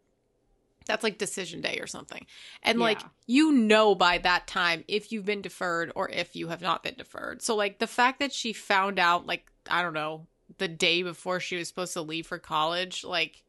that's 0.86 1.04
like 1.04 1.18
decision 1.18 1.62
day 1.62 1.78
or 1.80 1.88
something 1.88 2.26
and 2.64 2.80
like 2.80 3.00
you 3.28 3.52
know 3.52 3.94
by 3.96 4.18
that 4.18 4.48
time 4.48 4.84
if 4.88 5.12
you've 5.12 5.26
been 5.26 5.42
deferred 5.42 5.92
or 5.96 6.10
if 6.10 6.36
you 6.36 6.48
have 6.48 6.62
not 6.62 6.84
been 6.84 6.96
deferred 6.96 7.42
so 7.42 7.56
like 7.56 7.80
the 7.80 7.88
fact 7.88 8.20
that 8.20 8.34
she 8.34 8.52
found 8.52 9.00
out 9.00 9.26
like 9.26 9.46
i 9.70 9.82
don't 9.82 9.94
know 9.94 10.26
the 10.58 10.68
day 10.68 11.04
before 11.04 11.40
she 11.40 11.56
was 11.56 11.68
supposed 11.68 11.94
to 11.94 12.02
leave 12.02 12.28
for 12.28 12.38
college 12.38 13.04
like 13.04 13.44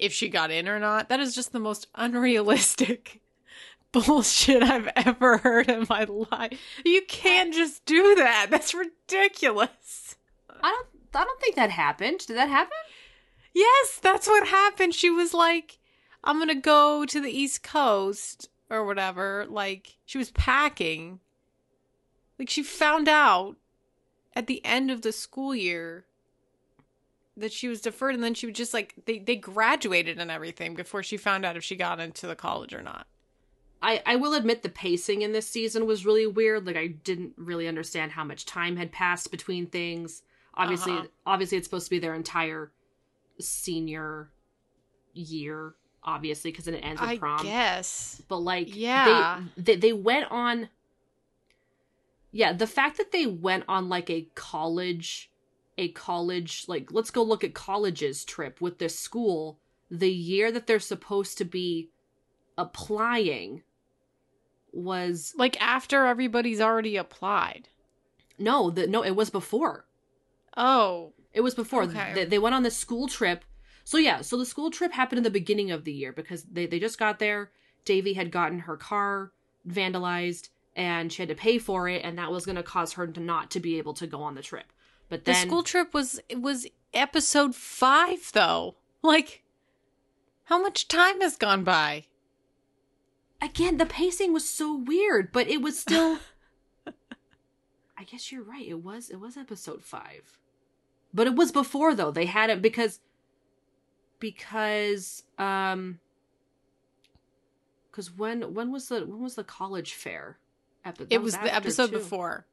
if 0.00 0.12
she 0.12 0.28
got 0.28 0.50
in 0.50 0.68
or 0.68 0.80
not. 0.80 1.08
That 1.08 1.20
is 1.20 1.34
just 1.34 1.52
the 1.52 1.60
most 1.60 1.86
unrealistic 1.94 3.20
bullshit 3.92 4.62
I've 4.62 4.88
ever 4.96 5.38
heard 5.38 5.70
in 5.70 5.86
my 5.88 6.04
life. 6.04 6.58
You 6.84 7.02
can't 7.06 7.54
just 7.54 7.84
do 7.84 8.16
that. 8.16 8.48
That's 8.50 8.74
ridiculous. 8.74 10.16
I 10.62 10.70
don't 10.70 10.86
I 11.12 11.24
don't 11.24 11.40
think 11.40 11.56
that 11.56 11.70
happened. 11.70 12.20
Did 12.26 12.36
that 12.36 12.48
happen? 12.48 12.76
Yes, 13.52 13.98
that's 14.00 14.28
what 14.28 14.46
happened. 14.46 14.94
She 14.94 15.10
was 15.10 15.34
like, 15.34 15.79
I'm 16.22 16.36
going 16.36 16.48
to 16.48 16.54
go 16.54 17.04
to 17.06 17.20
the 17.20 17.30
East 17.30 17.62
Coast 17.62 18.48
or 18.68 18.84
whatever, 18.84 19.46
like 19.48 19.96
she 20.04 20.18
was 20.18 20.30
packing. 20.30 21.20
Like 22.38 22.50
she 22.50 22.62
found 22.62 23.08
out 23.08 23.56
at 24.34 24.46
the 24.46 24.64
end 24.64 24.90
of 24.90 25.02
the 25.02 25.12
school 25.12 25.54
year 25.54 26.04
that 27.36 27.52
she 27.52 27.68
was 27.68 27.80
deferred 27.80 28.14
and 28.14 28.22
then 28.24 28.34
she 28.34 28.46
was 28.46 28.56
just 28.56 28.74
like 28.74 28.94
they 29.06 29.18
they 29.18 29.36
graduated 29.36 30.18
and 30.18 30.30
everything 30.30 30.74
before 30.74 31.02
she 31.02 31.16
found 31.16 31.44
out 31.44 31.56
if 31.56 31.64
she 31.64 31.76
got 31.76 32.00
into 32.00 32.26
the 32.26 32.36
college 32.36 32.74
or 32.74 32.82
not. 32.82 33.06
I, 33.82 34.02
I 34.04 34.16
will 34.16 34.34
admit 34.34 34.62
the 34.62 34.68
pacing 34.68 35.22
in 35.22 35.32
this 35.32 35.48
season 35.48 35.86
was 35.86 36.04
really 36.04 36.26
weird. 36.26 36.66
Like 36.66 36.76
I 36.76 36.88
didn't 36.88 37.32
really 37.36 37.66
understand 37.66 38.12
how 38.12 38.24
much 38.24 38.44
time 38.44 38.76
had 38.76 38.92
passed 38.92 39.30
between 39.30 39.66
things. 39.66 40.22
Obviously, 40.54 40.92
Uh-huh. 40.92 41.06
obviously 41.26 41.56
it's 41.56 41.66
supposed 41.66 41.86
to 41.86 41.90
be 41.90 41.98
their 41.98 42.14
entire 42.14 42.72
senior 43.38 44.30
year, 45.14 45.74
obviously, 46.04 46.50
because 46.50 46.64
then 46.66 46.74
it 46.74 46.84
ends 46.84 47.00
with 47.00 47.10
I 47.10 47.18
prom. 47.18 47.44
guess. 47.44 48.22
But 48.28 48.38
like, 48.38 48.74
Yeah. 48.74 49.42
they, 49.56 49.62
they 49.62 49.76
they 49.76 49.92
went 49.92 50.30
on. 50.30 50.68
Yeah, 52.32 52.52
the 52.52 52.66
fact 52.66 52.96
that 52.98 53.10
they 53.12 53.26
went 53.26 53.64
on 53.68 53.88
like 53.88 54.08
a 54.08 54.28
college, 54.34 55.30
a 55.76 55.88
college 55.88 56.64
like 56.68 56.92
let's 56.92 57.10
go 57.10 57.22
look 57.22 57.42
at 57.42 57.54
colleges 57.54 58.24
trip 58.24 58.60
with 58.60 58.78
this 58.78 58.98
school 58.98 59.58
the 59.90 60.10
year 60.10 60.52
that 60.52 60.66
they're 60.68 60.78
supposed 60.78 61.36
to 61.38 61.44
be 61.44 61.90
applying 62.56 63.62
was 64.72 65.34
Like 65.36 65.60
after 65.60 66.06
everybody's 66.06 66.60
already 66.60 66.96
applied. 66.96 67.68
no 68.38 68.70
the 68.70 68.86
no 68.86 69.02
it 69.02 69.12
was 69.16 69.30
before 69.30 69.86
Oh, 70.56 71.12
It 71.32 71.40
was 71.42 71.54
before 71.54 71.84
Okay. 71.84 72.12
they, 72.14 72.24
they 72.24 72.38
went 72.38 72.54
on 72.56 72.62
the 72.64 72.70
school 72.70 73.08
trip. 73.08 73.44
So 73.84 73.98
yeah, 73.98 74.20
so 74.20 74.36
the 74.36 74.46
school 74.46 74.70
trip 74.70 74.92
happened 74.92 75.18
in 75.18 75.24
the 75.24 75.30
beginning 75.30 75.70
of 75.70 75.84
the 75.84 75.92
year 75.92 76.12
because 76.12 76.44
they 76.44 76.66
they 76.66 76.78
just 76.78 76.98
got 76.98 77.18
there. 77.18 77.50
Devi 77.84 78.12
had 78.12 78.30
gotten 78.30 78.60
her 78.60 78.76
car 78.76 79.32
vandalized 79.66 80.50
and 80.76 81.12
she 81.12 81.22
had 81.22 81.28
to 81.28 81.34
pay 81.34 81.58
for 81.58 81.88
it, 81.88 82.02
and 82.04 82.18
that 82.18 82.30
was 82.30 82.46
going 82.46 82.56
to 82.56 82.62
cause 82.62 82.92
her 82.92 83.06
to 83.06 83.20
not 83.20 83.50
to 83.52 83.60
be 83.60 83.78
able 83.78 83.94
to 83.94 84.06
go 84.06 84.22
on 84.22 84.34
the 84.34 84.42
trip. 84.42 84.72
But 85.08 85.24
the 85.24 85.34
school 85.34 85.62
trip 85.62 85.92
was 85.92 86.20
it 86.28 86.40
was 86.40 86.66
episode 86.94 87.54
5 87.54 88.30
though. 88.32 88.76
Like 89.02 89.42
how 90.44 90.60
much 90.60 90.88
time 90.88 91.20
has 91.20 91.36
gone 91.36 91.64
by? 91.64 92.04
again, 93.40 93.78
the 93.78 93.86
pacing 93.86 94.32
was 94.32 94.48
so 94.48 94.74
weird, 94.74 95.32
but 95.32 95.48
it 95.48 95.62
was 95.62 95.78
still. 95.78 96.18
I 97.96 98.04
guess 98.04 98.30
you're 98.30 98.42
right. 98.42 98.66
It 98.66 98.82
was 98.82 99.10
it 99.10 99.20
was 99.20 99.36
episode 99.36 99.82
five, 99.82 100.38
but 101.12 101.26
it 101.26 101.34
was 101.34 101.52
before 101.52 101.94
though. 101.94 102.10
They 102.10 102.26
had 102.26 102.50
it 102.50 102.62
because 102.62 103.00
because 104.20 105.24
um 105.38 105.98
because 107.90 108.16
when 108.16 108.54
when 108.54 108.70
was 108.70 108.88
the 108.88 109.00
when 109.00 109.20
was 109.22 109.34
the 109.34 109.44
college 109.44 109.94
fair? 109.94 110.38
Epi- 110.84 111.04
that 111.04 111.12
it 111.12 111.20
was 111.20 111.34
the 111.36 111.54
episode 111.54 111.90
too. 111.90 111.98
before. 111.98 112.46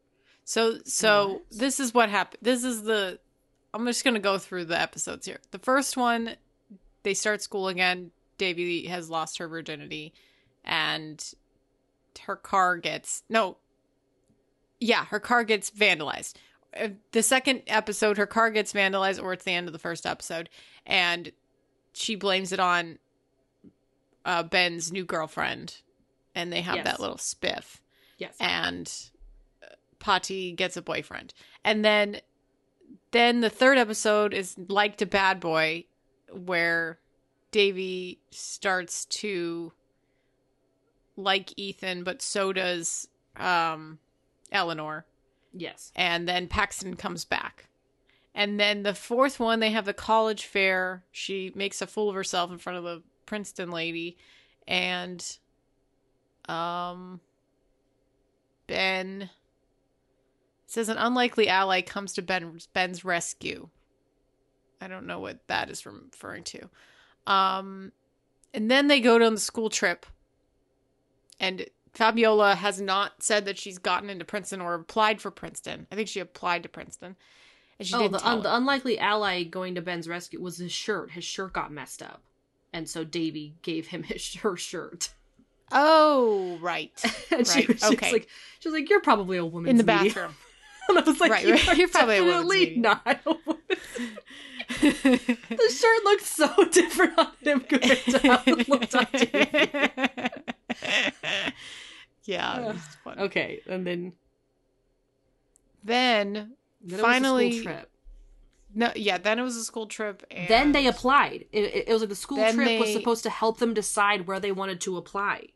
So 0.43 0.79
so 0.85 1.41
was? 1.49 1.59
this 1.59 1.79
is 1.79 1.93
what 1.93 2.09
happened. 2.09 2.39
This 2.41 2.63
is 2.63 2.83
the 2.83 3.19
I'm 3.73 3.85
just 3.85 4.03
going 4.03 4.15
to 4.15 4.19
go 4.19 4.37
through 4.37 4.65
the 4.65 4.79
episodes 4.79 5.25
here. 5.25 5.39
The 5.51 5.59
first 5.59 5.97
one 5.97 6.35
they 7.03 7.13
start 7.13 7.41
school 7.41 7.67
again. 7.67 8.11
Devi 8.37 8.87
has 8.87 9.09
lost 9.09 9.37
her 9.39 9.47
virginity 9.47 10.13
and 10.63 11.23
her 12.25 12.35
car 12.35 12.77
gets 12.77 13.23
no 13.29 13.57
yeah, 14.79 15.05
her 15.05 15.19
car 15.19 15.43
gets 15.43 15.71
vandalized. 15.71 16.33
Uh, 16.79 16.89
The 17.11 17.23
second 17.23 17.63
episode 17.67 18.17
her 18.17 18.27
car 18.27 18.51
gets 18.51 18.73
vandalized 18.73 19.21
or 19.21 19.33
it's 19.33 19.43
the 19.43 19.51
end 19.51 19.67
of 19.67 19.73
the 19.73 19.79
first 19.79 20.05
episode 20.05 20.49
and 20.85 21.31
she 21.97 22.15
blames 22.15 22.51
it 22.51 22.59
on 22.59 22.99
uh, 24.25 24.43
Ben's 24.43 24.91
new 24.91 25.03
girlfriend 25.05 25.77
and 26.35 26.51
they 26.51 26.61
have 26.61 26.75
Yes. 26.75 26.85
that 26.85 26.99
little 26.99 27.17
spiff 27.17 27.77
Yes. 28.17 28.35
and 28.39 28.91
uh, 29.63 29.67
Patty 29.99 30.51
gets 30.51 30.77
a 30.77 30.81
boyfriend. 30.81 31.33
And 31.63 31.83
then 31.83 32.21
then 33.11 33.39
the 33.41 33.49
third 33.49 33.77
episode 33.77 34.33
is 34.33 34.55
like 34.67 34.97
to 34.97 35.05
Bad 35.05 35.39
Boy 35.39 35.85
where 36.31 36.99
Devi 37.51 38.19
starts 38.31 39.05
to 39.05 39.71
like 41.15 41.53
Ethan 41.57 42.03
but 42.03 42.21
so 42.21 42.53
does 42.53 43.07
um 43.37 43.97
Eleanor 44.51 45.05
yes. 45.53 45.91
and 45.95 46.27
then 46.27 46.47
Paxton 46.47 46.95
comes 46.95 47.25
back. 47.25 47.66
And 48.37 48.59
then 48.59 48.83
the 48.83 48.93
fourth 48.93 49.39
one, 49.39 49.59
they 49.59 49.71
have 49.71 49.85
the 49.85 49.95
college 49.95 50.45
fair. 50.45 51.03
She 51.11 51.51
makes 51.55 51.81
a 51.81 51.87
fool 51.87 52.07
of 52.07 52.13
herself 52.13 52.51
in 52.51 52.59
front 52.59 52.77
of 52.77 52.83
the 52.83 53.01
Princeton 53.25 53.71
lady, 53.71 54.15
and 54.67 55.25
um, 56.47 57.19
Ben 58.67 59.31
says 60.67 60.87
an 60.87 60.97
unlikely 60.97 61.49
ally 61.49 61.81
comes 61.81 62.13
to 62.13 62.21
Ben 62.21 62.59
Ben's 62.73 63.03
rescue. 63.03 63.69
I 64.79 64.87
don't 64.87 65.07
know 65.07 65.19
what 65.19 65.39
that 65.47 65.71
is 65.71 65.83
referring 65.83 66.43
to. 66.43 66.69
Um, 67.25 67.91
and 68.53 68.69
then 68.69 68.87
they 68.87 68.99
go 68.99 69.15
on 69.15 69.33
the 69.33 69.39
school 69.39 69.71
trip, 69.71 70.05
and 71.39 71.65
Fabiola 71.91 72.53
has 72.53 72.79
not 72.79 73.23
said 73.23 73.45
that 73.45 73.57
she's 73.57 73.79
gotten 73.79 74.11
into 74.11 74.25
Princeton 74.25 74.61
or 74.61 74.75
applied 74.75 75.21
for 75.21 75.31
Princeton. 75.31 75.87
I 75.91 75.95
think 75.95 76.07
she 76.07 76.19
applied 76.19 76.61
to 76.61 76.69
Princeton. 76.69 77.15
And 77.79 77.87
she 77.87 77.95
oh, 77.95 78.07
the, 78.07 78.25
un- 78.27 78.41
the 78.41 78.55
unlikely 78.55 78.97
ally 78.97 79.43
going 79.43 79.75
to 79.75 79.81
Ben's 79.81 80.07
rescue 80.07 80.41
was 80.41 80.57
his 80.57 80.71
shirt. 80.71 81.11
His 81.11 81.23
shirt 81.23 81.53
got 81.53 81.71
messed 81.71 82.01
up, 82.01 82.21
and 82.73 82.89
so 82.89 83.03
Devi 83.03 83.53
gave 83.61 83.87
him 83.87 84.03
his 84.11 84.35
her 84.35 84.57
shirt. 84.57 85.09
Oh, 85.71 86.57
right. 86.61 86.91
and 87.31 87.45
she 87.45 87.59
Right, 87.59 87.67
was 87.67 87.81
just 87.81 87.93
okay. 87.93 88.11
like, 88.11 88.27
she 88.59 88.69
was 88.69 88.73
like, 88.73 88.89
"You're 88.89 89.01
probably 89.01 89.37
a 89.37 89.45
woman 89.45 89.69
In 89.69 89.77
the 89.77 89.83
bathroom. 89.83 90.33
and 90.89 90.97
I 90.97 91.01
was 91.01 91.19
like, 91.19 91.29
Right, 91.31 91.45
"You 91.45 91.53
right. 91.55 91.77
You're 91.77 91.89
probably 91.89 92.17
a 92.17 92.23
definitely 92.23 92.59
meeting." 92.59 92.81
not." 92.81 93.05
A 93.05 93.19
woman's 93.45 93.63
the 94.81 95.69
shirt 95.73 96.03
looked 96.03 96.23
so 96.25 96.49
different 96.71 97.17
on 97.17 97.31
him 97.41 97.59
compared 97.61 97.99
to 97.99 98.19
how 98.19 98.41
it 98.45 98.67
looked 98.67 98.95
on 98.95 99.07
Devi. 99.13 99.69
yeah, 102.25 102.59
was 102.67 102.81
funny. 103.03 103.21
Okay, 103.23 103.61
and 103.67 103.85
then, 103.87 104.13
Then, 105.83 106.53
then 106.87 106.99
it 106.99 107.01
was 107.03 107.09
a 107.09 107.13
finally, 107.13 107.51
school 107.51 107.63
trip. 107.73 107.89
no, 108.73 108.91
yeah, 108.95 109.17
then 109.17 109.39
it 109.39 109.43
was 109.43 109.55
a 109.55 109.63
school 109.63 109.85
trip. 109.87 110.23
And 110.31 110.47
Then 110.47 110.71
they 110.71 110.87
applied. 110.87 111.45
It, 111.51 111.63
it, 111.63 111.87
it 111.89 111.93
was 111.93 112.01
like 112.01 112.09
the 112.09 112.15
school 112.15 112.37
Then 112.37 112.55
trip 112.55 112.79
was 112.79 112.93
supposed 112.93 113.23
to 113.23 113.29
help 113.29 113.59
them 113.59 113.73
decide 113.73 114.27
where 114.27 114.39
they 114.39 114.51
wanted 114.51 114.81
to 114.81 114.97
apply. 114.97 115.47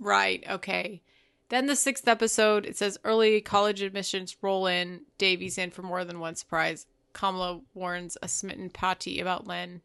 Right, 0.00 0.44
okay. 0.48 1.02
Then 1.48 1.66
the 1.66 1.76
sixth 1.76 2.08
episode, 2.08 2.66
it 2.66 2.76
says 2.76 2.98
early 3.04 3.40
college 3.40 3.80
admissions 3.82 4.36
roll 4.42 4.66
in. 4.66 5.02
Devi's 5.16 5.58
in 5.58 5.70
for 5.70 5.82
more 5.82 6.04
than 6.04 6.18
one 6.20 6.34
surprise. 6.34 6.86
Kamala 7.12 7.60
warns 7.72 8.18
a 8.20 8.28
smitten 8.28 8.68
Patty 8.68 9.20
about 9.20 9.46
Len. 9.46 9.80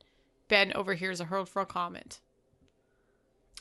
Ben 0.48 0.74
overhears 0.76 1.22
a 1.22 1.26
hurtful 1.26 1.64
comment. 1.66 2.20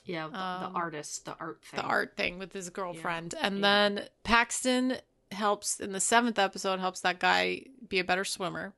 Yeah, 0.07 0.29
the, 0.29 0.39
Um, 0.41 0.73
the 0.73 0.79
artist, 0.79 1.25
the 1.27 1.37
art 1.39 1.63
thing. 1.63 1.79
the 1.79 1.87
art 1.87 2.17
thing 2.17 2.39
with 2.39 2.53
his 2.53 2.71
girlfriend. 2.71 3.35
and 3.41 3.57
yeah. 3.57 3.61
then 3.61 4.09
Paxton 4.25 4.97
helps 5.33 5.81
in 5.81 5.93
the 5.93 6.01
seventh 6.01 6.39
episode 6.39 6.81
helps 6.81 7.01
that 7.01 7.19
guy 7.19 7.63
be 7.89 7.99
a 7.99 8.05
better 8.05 8.25
swimmer. 8.25 8.73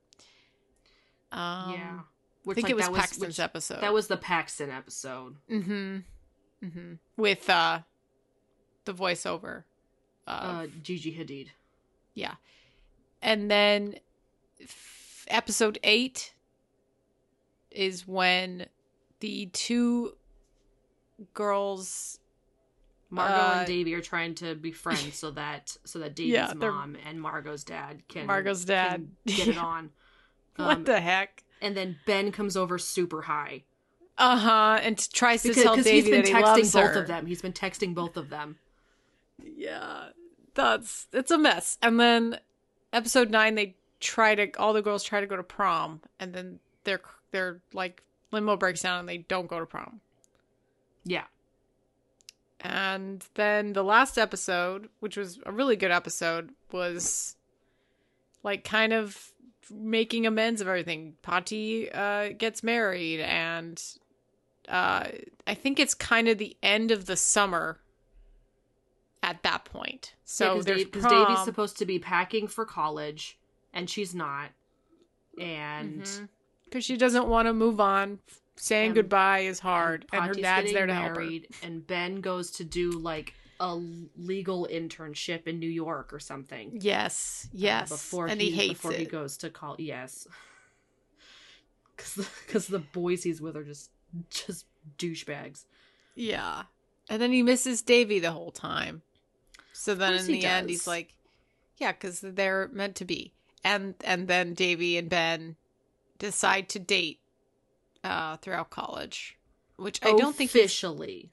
Um, 1.31 1.73
yeah. 1.73 2.01
I 2.49 2.55
think 2.55 2.65
like, 2.65 2.71
it 2.71 2.77
was 2.77 2.89
Paxton's 2.89 3.39
which- 3.39 3.41
episode. 3.41 3.81
That 3.81 3.93
was 3.95 4.09
the 4.09 4.17
Paxton 4.17 4.71
episode. 4.71 5.37
mm-hmm. 5.51 5.99
Mm-hmm. 6.65 6.93
With 7.17 7.49
uh 7.51 7.81
the 8.85 8.95
voiceover. 8.95 9.65
Uh, 10.27 10.67
Gigi 10.83 11.13
Hadid. 11.17 11.49
Yeah. 12.15 12.35
And 13.21 13.51
then 13.51 13.97
f- 14.61 15.25
episode 15.29 15.79
8 15.83 16.33
is 17.73 18.07
when 18.07 18.67
the 19.21 19.47
two 19.47 20.17
girls 21.35 22.19
Margot 23.12 23.35
Uh, 23.35 23.54
and 23.59 23.66
Devi 23.66 23.95
are 23.95 24.00
trying 24.00 24.35
to 24.37 24.54
be 24.54 24.73
friends 24.73 25.16
so 25.16 25.31
that 25.33 25.76
so 25.85 25.99
that 25.99 26.16
Devi's 26.16 26.33
Yeah, 26.33 26.52
mom 26.57 26.97
and 27.07 27.21
Margot's 27.21 27.62
dad 27.62 28.02
can 28.09 28.26
Margot's 28.26 28.64
dad. 28.64 29.07
can 29.26 29.37
get 29.37 29.49
it 29.49 29.59
on. 29.59 29.90
what 30.57 30.76
Um, 30.78 30.85
the 30.85 31.00
heck? 31.00 31.45
and 31.61 31.76
then 31.76 31.99
Ben 32.07 32.33
comes 32.33 32.57
over 32.57 32.78
super 32.78 33.23
high 33.23 33.64
Uh-huh, 34.19 34.78
and 34.83 34.97
tries 35.12 35.42
to 35.42 35.49
because 35.49 35.62
tell 35.62 35.76
Devi 35.76 35.90
he's 35.92 36.04
been 36.09 36.25
that 36.25 36.42
texting 36.45 36.73
both 36.73 36.95
her. 36.95 37.02
of 37.02 37.07
them. 37.09 37.26
He's 37.26 37.42
been 37.42 37.52
texting 37.52 37.95
both 37.95 38.16
of 38.16 38.31
them. 38.31 38.59
Yeah. 39.42 40.09
That's 40.54 41.07
it's 41.12 41.31
a 41.31 41.38
mess. 41.38 41.78
And 41.83 42.00
then 42.00 42.38
episode 42.92 43.31
9 43.31 43.54
they 43.54 43.76
try 44.00 44.35
to 44.35 44.50
all 44.59 44.73
the 44.73 44.83
girls 44.83 45.04
try 45.04 45.21
to 45.21 45.26
go 45.26 45.37
to 45.37 45.42
prom 45.42 46.00
and 46.19 46.33
then 46.35 46.59
they're 46.85 47.00
they're 47.31 47.61
like 47.73 48.02
limo 48.33 48.57
breaks 48.57 48.81
down 48.83 49.00
and 49.00 49.09
they 49.09 49.19
don't 49.19 49.47
go 49.49 49.61
to 49.61 49.66
prom. 49.66 50.00
Yeah. 51.04 51.25
And 52.62 53.25
then 53.35 53.73
the 53.73 53.83
last 53.83 54.16
episode, 54.16 54.88
which 55.00 55.16
was 55.16 55.40
a 55.45 55.52
really 55.52 55.75
good 55.75 55.90
episode, 55.90 56.50
was 56.71 57.35
like 58.45 58.62
kind 58.62 58.92
of 58.92 59.33
making 59.71 60.26
amends 60.26 60.61
of 60.61 60.69
everything. 60.69 61.14
Patty 61.23 61.90
uh, 61.90 62.31
gets 62.38 62.62
married, 62.62 63.21
and 63.21 63.83
uh, 64.69 65.09
I 65.47 65.54
think 65.54 65.81
it's 65.81 65.95
kind 65.95 66.28
of 66.28 66.38
the 66.38 66.57
end 66.62 66.92
of 66.92 67.07
the 67.07 67.16
summer 67.16 67.81
at 69.25 69.42
that 69.42 69.64
point. 69.64 70.14
So 70.25 70.57
yeah, 70.57 70.62
there's 70.62 70.85
because 70.85 71.02
prom. 71.02 71.26
Devi's 71.26 71.45
supposed 71.45 71.78
to 71.78 71.87
be 71.87 71.99
packing 71.99 72.47
for 72.47 72.64
college, 72.64 73.38
and 73.73 73.90
she's 73.90 74.14
not. 74.14 74.50
And 75.40 76.09
because 76.64 76.85
she 76.85 76.97
doesn't 76.97 77.26
want 77.26 77.49
to 77.49 77.52
move 77.52 77.81
on. 77.81 78.21
Saying 78.57 78.89
And- 78.89 78.95
goodbye 78.95 79.41
is 79.41 79.61
hard, 79.61 80.07
and, 80.13 80.25
her 80.25 80.35
dad's 80.35 80.73
there 80.73 80.87
to 80.87 80.95
help 80.95 81.17
her. 81.17 81.29
And 81.63 81.87
Ben 81.87 82.21
goes 82.21 82.51
to 82.53 82.65
do 82.65 82.91
like 82.93 83.35
a 83.59 83.75
legal 84.17 84.69
internship 84.71 85.47
in 85.47 85.59
New 85.59 85.71
York 85.71 86.13
or 86.13 86.19
something. 86.19 86.79
Yes, 86.81 87.47
uh, 87.47 87.51
yes, 87.55 87.89
before 87.89 88.27
and 88.27 88.41
he, 88.41 88.51
he, 88.51 88.57
hates 88.57 88.75
before 88.75 88.93
it. 88.93 88.99
he 88.99 89.05
goes 89.07 89.37
to 89.39 89.51
call. 89.51 89.77
Yes, 89.79 90.27
because 92.47 92.67
the 92.67 92.79
boys 92.81 93.23
he's 93.23 93.41
with 93.41 93.57
are 93.57 93.65
just 93.65 93.91
just 94.31 94.67
douchebags. 94.99 95.65
Yeah. 96.15 96.65
And 97.09 97.21
then 97.21 97.33
he 97.33 97.43
misses 97.43 97.83
Devi 97.83 98.19
the 98.19 98.33
whole 98.33 98.53
time. 98.53 99.03
So 99.73 99.95
then 99.95 100.15
in 100.15 100.27
he 100.27 100.41
the 100.41 100.47
end 100.47 100.71
he's 100.71 100.87
like, 100.87 101.15
yeah, 101.79 101.93
cuz 101.93 102.21
they're 102.23 102.69
meant 102.73 102.97
to 102.97 103.05
be. 103.05 103.33
And 103.65 103.95
and 104.05 104.29
then 104.29 104.55
Devi 104.55 104.97
and 104.97 105.09
Ben 105.09 105.57
decide 106.19 106.69
to 106.71 106.79
date 106.79 107.21
uh 108.05 108.37
throughout 108.39 108.71
college, 108.71 109.37
which 109.77 110.01
I 110.03 110.13
don't 110.13 110.35
think 110.37 110.51
officially. 110.51 111.31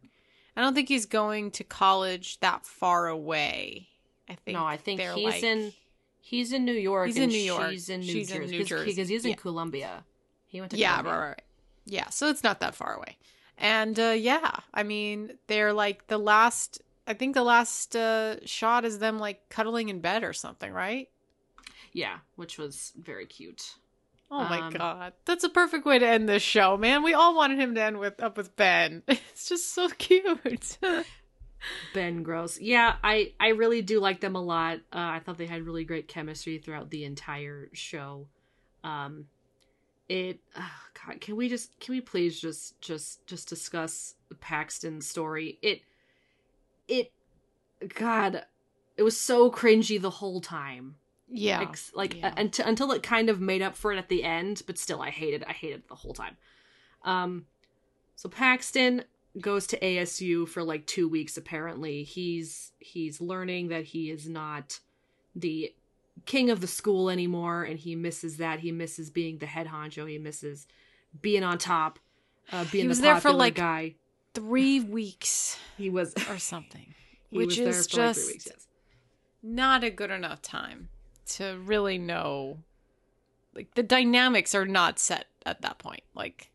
I 0.55 0.61
don't 0.61 0.73
think 0.73 0.89
he's 0.89 1.05
going 1.05 1.51
to 1.51 1.63
college 1.63 2.39
that 2.41 2.65
far 2.65 3.07
away. 3.07 3.87
I 4.27 4.35
think 4.35 4.57
No, 4.57 4.65
I 4.65 4.77
think 4.77 4.99
he's 5.01 5.23
like- 5.25 5.43
in 5.43 5.73
he's 6.21 6.51
in 6.53 6.65
New 6.65 6.73
York. 6.73 7.07
He's 7.07 7.17
in 7.17 7.29
New 7.29 7.37
York. 7.39 7.71
She's 7.71 7.89
in 7.89 8.01
New 8.01 8.05
She's 8.05 8.29
in 8.31 8.37
Jersey. 8.41 8.51
New 8.51 8.59
Cause- 8.59 8.67
Jersey. 8.69 8.85
because 8.85 9.09
he's 9.09 9.23
in 9.25 9.31
Yeah. 9.31 9.35
Columbia. 9.37 10.05
He 10.47 10.59
went 10.59 10.71
to 10.71 10.77
Yeah, 10.77 10.97
Columbia. 10.97 11.13
right, 11.13 11.27
right. 11.29 11.41
Yeah, 11.85 12.09
so 12.09 12.29
it's 12.29 12.43
not 12.43 12.59
that 12.59 12.75
far 12.75 12.93
away. 12.95 13.17
And 13.57 13.99
uh 13.99 14.09
yeah, 14.17 14.51
I 14.73 14.83
mean, 14.83 15.37
they're 15.47 15.73
like 15.73 16.07
the 16.07 16.17
last 16.17 16.81
I 17.07 17.13
think 17.15 17.33
the 17.33 17.43
last 17.43 17.95
uh 17.95 18.45
shot 18.45 18.85
is 18.85 18.99
them 18.99 19.17
like 19.17 19.49
cuddling 19.49 19.89
in 19.89 19.99
bed 20.01 20.23
or 20.23 20.33
something, 20.33 20.71
right? 20.71 21.09
Yeah, 21.93 22.19
which 22.35 22.57
was 22.59 22.93
very 22.95 23.25
cute. 23.25 23.75
Oh 24.31 24.43
my 24.43 24.59
Um, 24.59 24.73
god. 24.73 25.13
That's 25.25 25.43
a 25.43 25.49
perfect 25.49 25.85
way 25.85 25.97
to 25.99 26.07
end 26.07 26.29
this 26.29 26.43
show, 26.43 26.77
man. 26.77 27.03
We 27.03 27.13
all 27.13 27.35
wanted 27.35 27.59
him 27.59 27.73
to 27.75 27.81
end 27.81 27.99
with 27.99 28.21
up 28.21 28.37
with 28.37 28.55
Ben. 28.55 29.03
It's 29.07 29.49
just 29.49 29.73
so 29.73 29.89
cute. 29.89 30.77
Ben 31.93 32.23
Gross. 32.23 32.59
Yeah, 32.59 32.95
I 33.03 33.33
I 33.39 33.49
really 33.49 33.81
do 33.81 33.99
like 33.99 34.21
them 34.21 34.35
a 34.35 34.41
lot. 34.41 34.77
Uh, 34.93 34.97
I 35.17 35.19
thought 35.19 35.37
they 35.37 35.45
had 35.47 35.63
really 35.63 35.83
great 35.83 36.07
chemistry 36.07 36.57
throughout 36.57 36.89
the 36.89 37.03
entire 37.03 37.69
show. 37.73 38.27
Um, 38.83 39.25
it 40.07 40.39
oh 40.57 40.71
God, 41.05 41.19
can 41.21 41.35
we 41.35 41.49
just 41.49 41.77
can 41.79 41.95
we 41.95 42.01
please 42.01 42.39
just 42.39 42.79
just 42.81 43.25
just 43.27 43.49
discuss 43.49 44.15
Paxton's 44.39 45.07
story? 45.07 45.57
It 45.61 45.81
it 46.87 47.11
God, 47.95 48.45
it 48.95 49.03
was 49.03 49.19
so 49.19 49.51
cringy 49.51 49.99
the 50.01 50.09
whole 50.09 50.41
time. 50.41 50.95
Yeah. 51.31 51.61
Ex- 51.61 51.91
like 51.93 52.17
yeah. 52.17 52.29
uh, 52.29 52.33
until 52.37 52.65
until 52.67 52.91
it 52.91 53.03
kind 53.03 53.29
of 53.29 53.39
made 53.39 53.61
up 53.61 53.75
for 53.75 53.91
it 53.91 53.97
at 53.97 54.09
the 54.09 54.23
end, 54.23 54.63
but 54.65 54.77
still 54.77 55.01
I 55.01 55.09
hated 55.09 55.43
I 55.47 55.53
hated 55.53 55.79
it 55.79 55.87
the 55.87 55.95
whole 55.95 56.13
time. 56.13 56.37
Um 57.03 57.45
so 58.15 58.29
Paxton 58.29 59.03
goes 59.39 59.67
to 59.67 59.79
ASU 59.79 60.47
for 60.47 60.63
like 60.63 60.85
2 60.87 61.07
weeks 61.07 61.37
apparently. 61.37 62.03
He's 62.03 62.71
he's 62.79 63.21
learning 63.21 63.69
that 63.69 63.85
he 63.85 64.09
is 64.09 64.27
not 64.27 64.79
the 65.35 65.73
king 66.25 66.49
of 66.49 66.61
the 66.61 66.67
school 66.67 67.09
anymore 67.09 67.63
and 67.63 67.79
he 67.79 67.95
misses 67.95 68.37
that. 68.37 68.59
He 68.59 68.71
misses 68.71 69.09
being 69.09 69.37
the 69.37 69.45
head 69.45 69.67
honcho. 69.67 70.09
He 70.09 70.17
misses 70.17 70.67
being 71.21 71.43
on 71.43 71.57
top. 71.57 71.99
Uh, 72.51 72.65
being. 72.71 72.85
He 72.85 72.87
was 72.87 72.97
the 72.97 73.03
there 73.03 73.21
for, 73.21 73.31
like, 73.31 73.55
guy. 73.55 73.95
3 74.33 74.79
weeks 74.81 75.59
He 75.77 75.89
was 75.89 76.15
or 76.29 76.39
something. 76.39 76.95
which 77.31 77.59
is 77.59 77.77
like 77.77 77.89
just 77.89 78.21
three 78.21 78.33
weeks, 78.33 78.47
yes. 78.47 78.67
not 79.43 79.83
a 79.83 79.89
good 79.89 80.11
enough 80.11 80.41
time 80.41 80.89
to 81.37 81.57
really 81.63 81.97
know 81.97 82.59
like 83.55 83.73
the 83.75 83.83
dynamics 83.83 84.53
are 84.55 84.65
not 84.65 84.99
set 84.99 85.25
at 85.45 85.61
that 85.61 85.77
point. 85.79 86.03
Like 86.13 86.49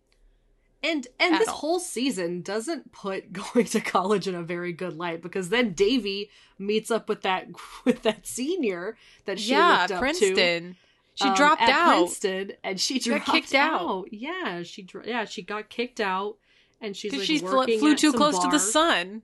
And 0.83 1.07
and 1.19 1.35
this 1.37 1.49
all. 1.49 1.55
whole 1.55 1.81
season 1.81 2.43
doesn't 2.43 2.93
put 2.93 3.33
going 3.55 3.67
to 3.67 3.81
college 3.81 4.29
in 4.29 4.35
a 4.35 4.43
very 4.43 4.73
good 4.73 4.97
light 4.97 5.23
because 5.23 5.49
then 5.49 5.73
Devi 5.73 6.31
meets 6.59 6.91
up 6.91 7.09
with 7.09 7.23
that 7.23 7.49
with 7.85 8.03
that 8.03 8.27
senior 8.27 8.97
that 9.27 9.39
she 9.41 9.53
yeah, 9.53 9.81
looked 9.81 9.93
up 9.93 9.99
Princeton. 10.01 10.37
to. 10.37 10.75
She 11.17 11.29
um, 11.29 11.35
dropped 11.37 11.63
at 11.63 11.69
out. 11.71 11.89
Princeton, 11.99 12.53
and 12.65 12.81
she 12.81 12.99
She 12.99 13.11
got 13.11 13.25
kicked 13.25 13.55
out. 13.55 14.07
Yeah, 14.11 14.63
she 14.65 14.83
dro- 14.83 15.03
yeah 15.05 15.25
she 15.25 15.43
got 15.43 15.69
kicked 15.69 16.01
out, 16.01 16.37
and 16.81 16.97
she's 16.97 17.13
like 17.13 17.23
she 17.23 17.39
fl- 17.39 17.63
flew 17.63 17.95
too 17.95 18.13
close 18.13 18.37
to 18.41 18.49
the 18.49 18.59
sun. 18.59 19.23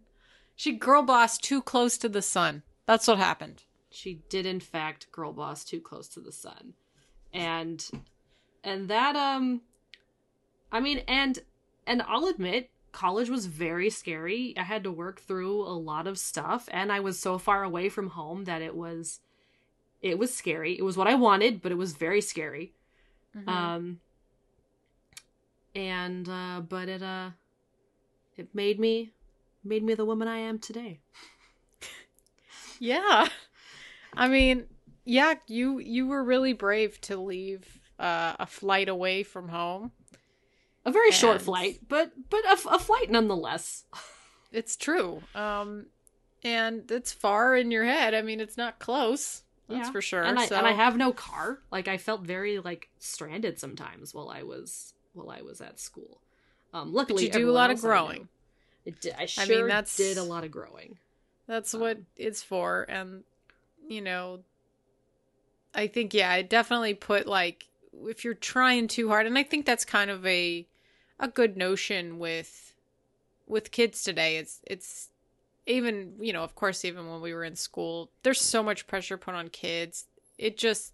She 0.55 0.73
girl 0.73 1.03
bossed 1.03 1.43
too 1.43 1.61
close 1.63 1.97
to 1.99 2.09
the 2.09 2.23
sun. 2.23 2.63
That's 2.87 3.09
what 3.09 3.19
happened. 3.19 3.65
She 3.91 4.23
did 4.29 4.47
in 4.47 4.61
fact 4.61 5.11
girl 5.13 5.33
boss 5.33 5.65
too 5.65 5.81
close 5.81 6.09
to 6.09 6.21
the 6.21 6.33
sun, 6.33 6.75
and 7.33 7.85
and 8.63 8.89
that 8.89 9.17
um, 9.17 9.63
I 10.71 10.81
mean 10.81 10.99
and 11.09 11.39
and 11.87 12.03
I'll 12.03 12.27
admit 12.27 12.71
college 12.93 13.31
was 13.31 13.47
very 13.47 13.91
scary. 13.91 14.55
I 14.57 14.63
had 14.63 14.85
to 14.85 14.93
work 14.93 15.21
through 15.21 15.63
a 15.63 15.75
lot 15.75 16.07
of 16.07 16.19
stuff 16.19 16.69
and 16.73 16.93
I 16.93 17.01
was 17.01 17.19
so 17.19 17.39
far 17.39 17.63
away 17.63 17.89
from 17.89 18.11
home 18.11 18.45
that 18.45 18.63
it 18.63 18.75
was 18.75 19.21
it 20.03 20.19
was 20.19 20.35
scary. 20.35 20.79
It 20.79 20.85
was 20.85 20.97
what 20.97 21.07
I 21.07 21.15
wanted, 21.15 21.63
but 21.63 21.73
it 21.73 21.79
was 21.79 21.93
very 21.93 22.21
scary. 22.21 22.73
Mm-hmm. 23.37 23.49
Um 23.49 24.01
and 25.75 26.29
uh 26.29 26.63
but 26.69 26.89
it 26.89 27.03
uh 27.03 27.31
it 28.37 28.55
made 28.55 28.81
me 28.81 29.13
made 29.63 29.83
me 29.83 29.95
the 29.95 30.05
woman 30.05 30.29
I 30.29 30.39
am 30.39 30.59
today. 30.59 31.01
Yeah. 32.83 33.29
I 34.15 34.29
mean, 34.29 34.67
yeah, 35.05 35.35
you 35.47 35.79
you 35.79 36.07
were 36.07 36.23
really 36.23 36.53
brave 36.53 37.01
to 37.03 37.17
leave 37.17 37.81
uh, 37.99 38.35
a 38.39 38.47
flight 38.47 38.89
away 38.89 39.23
from 39.23 39.49
home. 39.49 39.93
A 40.85 40.91
very 40.91 41.11
short 41.11 41.43
flight, 41.43 41.81
but 41.89 42.13
but 42.31 42.45
a, 42.47 42.53
a 42.75 42.79
flight 42.79 43.11
nonetheless. 43.11 43.85
It's 44.53 44.75
true. 44.75 45.23
Um 45.37 45.87
and 46.43 46.91
it's 46.91 47.13
far 47.13 47.55
in 47.55 47.71
your 47.71 47.85
head. 47.85 48.15
I 48.15 48.23
mean, 48.23 48.41
it's 48.41 48.57
not 48.57 48.81
close. 48.81 49.43
That's 49.69 49.87
Yeah. 49.87 49.93
for 49.93 50.03
sure. 50.03 50.23
And 50.25 50.41
I 50.41 50.47
so 50.47 50.57
and 50.57 50.67
I 50.67 50.73
have 50.73 50.97
no 50.97 51.13
car. 51.13 51.61
Like 51.71 51.87
I 51.87 51.99
felt 51.99 52.23
very 52.23 52.59
like 52.59 52.89
stranded 52.99 53.61
sometimes 53.61 54.13
while 54.13 54.29
I 54.29 54.43
was 54.43 54.93
while 55.13 55.31
I 55.31 55.43
was 55.43 55.61
at 55.61 55.79
school. 55.79 56.21
Um, 56.75 56.89
but 56.91 56.97
luckily, 56.97 57.27
you 57.27 57.31
do 57.31 57.49
a 57.49 57.53
lot 57.53 57.71
of 57.71 57.79
I 57.79 57.81
growing. 57.81 58.29
It 58.85 59.01
did, 59.01 59.15
I 59.17 59.29
I 59.39 59.47
mean, 59.47 59.69
that's- 59.69 59.97
did 59.97 60.17
a 60.19 60.25
lot 60.25 60.43
of 60.43 60.51
growing. 60.51 60.99
That's 61.47 61.73
what 61.73 61.99
it's 62.17 62.43
for. 62.43 62.87
And, 62.89 63.23
you 63.91 64.01
know, 64.01 64.41
I 65.75 65.89
think, 65.89 66.15
yeah, 66.15 66.31
I 66.31 66.43
definitely 66.43 66.95
put 66.95 67.27
like, 67.27 67.67
if 68.07 68.25
you're 68.25 68.35
trying 68.35 68.87
too 68.87 69.09
hard, 69.09 69.27
and 69.27 69.37
I 69.37 69.43
think 69.43 69.67
that's 69.67 69.85
kind 69.85 70.11
of 70.11 70.25
a, 70.25 70.67
a 71.19 71.29
good 71.29 71.57
notion 71.57 72.19
with, 72.19 72.73
with 73.47 73.73
kids 73.73 74.03
today. 74.05 74.37
It's, 74.37 74.61
it's 74.65 75.09
even, 75.67 76.15
you 76.21 76.33
know, 76.33 76.45
of 76.45 76.55
course, 76.55 76.85
even 76.85 77.11
when 77.11 77.21
we 77.21 77.35
were 77.35 77.45
in 77.45 77.57
school, 77.57 78.11
there's 78.23 78.41
so 78.41 78.63
much 78.63 78.87
pressure 78.87 79.17
put 79.17 79.35
on 79.35 79.49
kids. 79.49 80.07
It 80.39 80.57
just, 80.57 80.93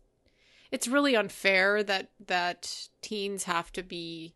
it's 0.70 0.88
really 0.88 1.14
unfair 1.14 1.82
that, 1.82 2.10
that 2.26 2.88
teens 3.02 3.44
have 3.44 3.70
to 3.72 3.82
be 3.82 4.34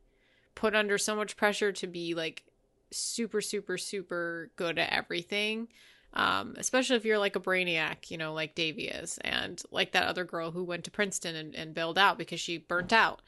put 0.55 0.75
under 0.75 0.99
so 0.99 1.17
much 1.17 1.37
pressure 1.37 1.73
to 1.73 1.87
be 1.87 2.15
like 2.15 2.45
super, 2.91 3.41
super, 3.41 3.79
super 3.79 4.51
good 4.57 4.79
at 4.79 4.93
everything 4.93 5.69
um, 6.15 6.55
especially 6.59 6.97
if 6.97 7.05
you're 7.05 7.19
like 7.19 7.37
a 7.37 7.41
brainiac, 7.41 8.11
you 8.11 8.19
know, 8.19 8.33
like 8.35 8.55
Devi 8.55 8.89
is, 8.89 9.19
and 9.19 9.63
like 9.71 9.93
that 9.93 10.05
other 10.09 10.25
girl 10.25 10.51
who 10.51 10.65
went 10.65 10.85
to 10.85 10.91
Princeton 10.91 11.37
and, 11.37 11.55
and 11.55 11.75
bailed 11.75 11.99
out 11.99 12.19
because 12.19 12.41
she 12.41 12.59
burnt 12.59 12.93
out. 12.93 13.23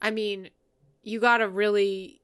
I 0.00 0.10
mean, 0.10 0.50
you 1.02 1.18
got 1.20 1.38
to 1.38 1.48
really 1.48 2.20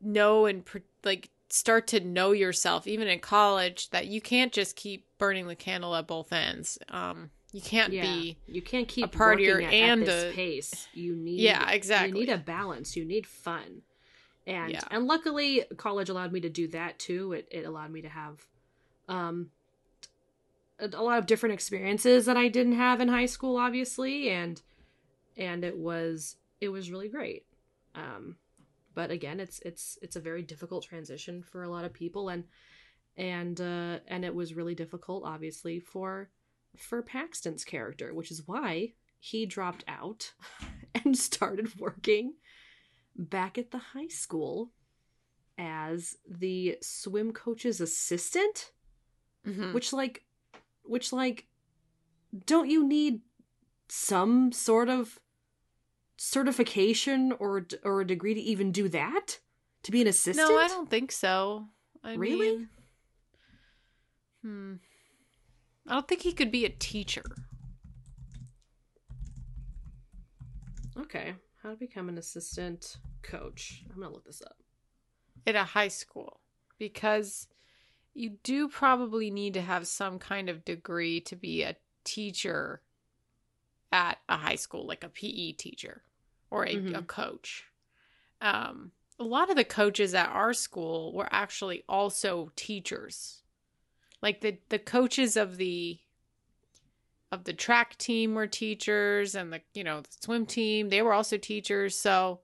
know 0.00 0.46
and 0.46 0.64
pr- 0.64 0.78
like 1.04 1.30
start 1.50 1.86
to 1.88 2.00
know 2.00 2.32
yourself, 2.32 2.86
even 2.86 3.08
in 3.08 3.18
college, 3.20 3.90
that 3.90 4.06
you 4.06 4.20
can't 4.20 4.52
just 4.52 4.76
keep 4.76 5.06
burning 5.18 5.46
the 5.46 5.56
candle 5.56 5.94
at 5.96 6.06
both 6.06 6.32
ends. 6.32 6.78
Um, 6.90 7.30
you 7.52 7.62
can't 7.62 7.92
Yeah, 7.94 8.02
be. 8.02 8.36
you 8.46 8.60
can't 8.60 8.86
keep 8.86 9.10
partier 9.12 9.52
working 9.54 9.64
at, 9.66 9.72
and 9.72 10.02
at 10.02 10.06
this 10.06 10.32
a- 10.32 10.36
pace. 10.36 10.88
You 10.92 11.16
need 11.16 11.40
Yeah, 11.40 11.70
exactly. 11.70 12.08
You 12.08 12.26
need 12.26 12.32
a 12.32 12.36
balance. 12.38 12.94
You 12.94 13.06
need 13.06 13.26
fun, 13.26 13.80
and 14.46 14.72
Yeah. 14.72 14.82
and 14.90 15.06
luckily 15.06 15.64
college 15.78 16.10
allowed 16.10 16.30
me 16.32 16.40
to 16.40 16.50
do 16.50 16.68
that 16.68 16.98
too. 16.98 17.32
It 17.32 17.48
it 17.50 17.64
allowed 17.64 17.90
me 17.90 18.02
to 18.02 18.08
have, 18.10 18.44
um, 19.08 19.50
a, 20.78 20.88
lot 20.88 21.18
of 21.18 21.26
different 21.26 21.54
experiences 21.54 22.26
that 22.26 22.36
I 22.36 22.48
didn't 22.48 22.76
have 22.76 23.00
in 23.00 23.08
high 23.08 23.26
school, 23.26 23.56
obviously, 23.56 24.30
and 24.30 24.60
and 25.36 25.64
it 25.64 25.76
was 25.76 26.36
it 26.60 26.68
was 26.68 26.90
really 26.90 27.08
great. 27.08 27.46
Um, 27.94 28.36
but 28.94 29.10
again, 29.10 29.40
it's 29.40 29.60
it's 29.60 29.98
it's 30.02 30.16
a 30.16 30.20
very 30.20 30.42
difficult 30.42 30.84
transition 30.84 31.42
for 31.42 31.62
a 31.62 31.70
lot 31.70 31.84
of 31.84 31.92
people, 31.92 32.28
and 32.28 32.44
and 33.16 33.60
uh, 33.60 33.98
and 34.06 34.24
it 34.24 34.34
was 34.34 34.54
really 34.54 34.74
difficult, 34.74 35.24
obviously, 35.24 35.80
for 35.80 36.30
for 36.76 37.02
Paxton's 37.02 37.64
character, 37.64 38.14
which 38.14 38.30
is 38.30 38.46
why 38.46 38.92
he 39.18 39.46
dropped 39.46 39.84
out 39.88 40.32
and 40.94 41.16
started 41.16 41.78
working 41.78 42.34
back 43.16 43.58
at 43.58 43.72
the 43.72 43.78
high 43.78 44.08
school 44.08 44.70
as 45.58 46.16
the 46.28 46.78
swim 46.80 47.32
coach's 47.32 47.80
assistant, 47.80 48.70
Mhm. 49.46 49.72
which 49.72 49.92
like 49.92 50.24
which 50.82 51.12
like 51.12 51.46
don't 52.46 52.68
you 52.68 52.86
need 52.86 53.22
some 53.88 54.52
sort 54.52 54.88
of 54.88 55.18
certification 56.16 57.32
or 57.32 57.66
or 57.84 58.00
a 58.00 58.06
degree 58.06 58.34
to 58.34 58.40
even 58.40 58.72
do 58.72 58.88
that? 58.88 59.38
To 59.84 59.92
be 59.92 60.00
an 60.02 60.08
assistant? 60.08 60.48
No, 60.48 60.58
I 60.58 60.68
don't 60.68 60.90
think 60.90 61.12
so. 61.12 61.68
I 62.02 62.14
Really? 62.14 62.50
mean, 62.58 62.68
hmm. 64.42 64.74
I 65.86 65.94
don't 65.94 66.06
think 66.08 66.22
he 66.22 66.32
could 66.32 66.50
be 66.50 66.64
a 66.64 66.68
teacher. 66.68 67.22
Okay. 70.98 71.34
How 71.62 71.70
to 71.70 71.76
become 71.76 72.08
an 72.08 72.18
assistant 72.18 72.98
coach. 73.22 73.84
I'm 73.90 73.96
going 73.96 74.08
to 74.08 74.14
look 74.14 74.24
this 74.26 74.42
up. 74.42 74.56
at 75.46 75.54
a 75.56 75.64
high 75.64 75.88
school 75.88 76.40
because 76.78 77.48
you 78.18 78.30
do 78.42 78.68
probably 78.68 79.30
need 79.30 79.54
to 79.54 79.60
have 79.60 79.86
some 79.86 80.18
kind 80.18 80.48
of 80.48 80.64
degree 80.64 81.20
to 81.20 81.36
be 81.36 81.62
a 81.62 81.76
teacher 82.04 82.82
at 83.92 84.18
a 84.28 84.36
high 84.36 84.56
school, 84.56 84.86
like 84.86 85.04
a 85.04 85.08
PE 85.08 85.52
teacher 85.52 86.02
or 86.50 86.66
a, 86.66 86.74
a 86.74 86.80
Mhm. 86.80 87.06
coach. 87.06 87.64
Um, 88.40 88.92
a 89.18 89.24
lot 89.24 89.50
of 89.50 89.56
the 89.56 89.64
coaches 89.64 90.14
at 90.14 90.28
our 90.30 90.52
school 90.52 91.12
were 91.12 91.28
actually 91.30 91.84
also 91.88 92.50
teachers. 92.56 93.42
Like 94.20 94.40
the 94.40 94.58
the 94.68 94.78
coaches 94.78 95.36
of 95.36 95.56
the 95.56 96.00
of 97.30 97.44
the 97.44 97.52
track 97.52 97.96
team 97.98 98.34
were 98.34 98.46
teachers 98.46 99.34
and 99.34 99.52
the 99.52 99.60
you 99.74 99.84
know 99.84 100.00
the 100.00 100.08
swim 100.20 100.46
team 100.46 100.88
they 100.88 101.02
were 101.02 101.12
also 101.12 101.36
teachers 101.36 101.94
so 101.94 102.40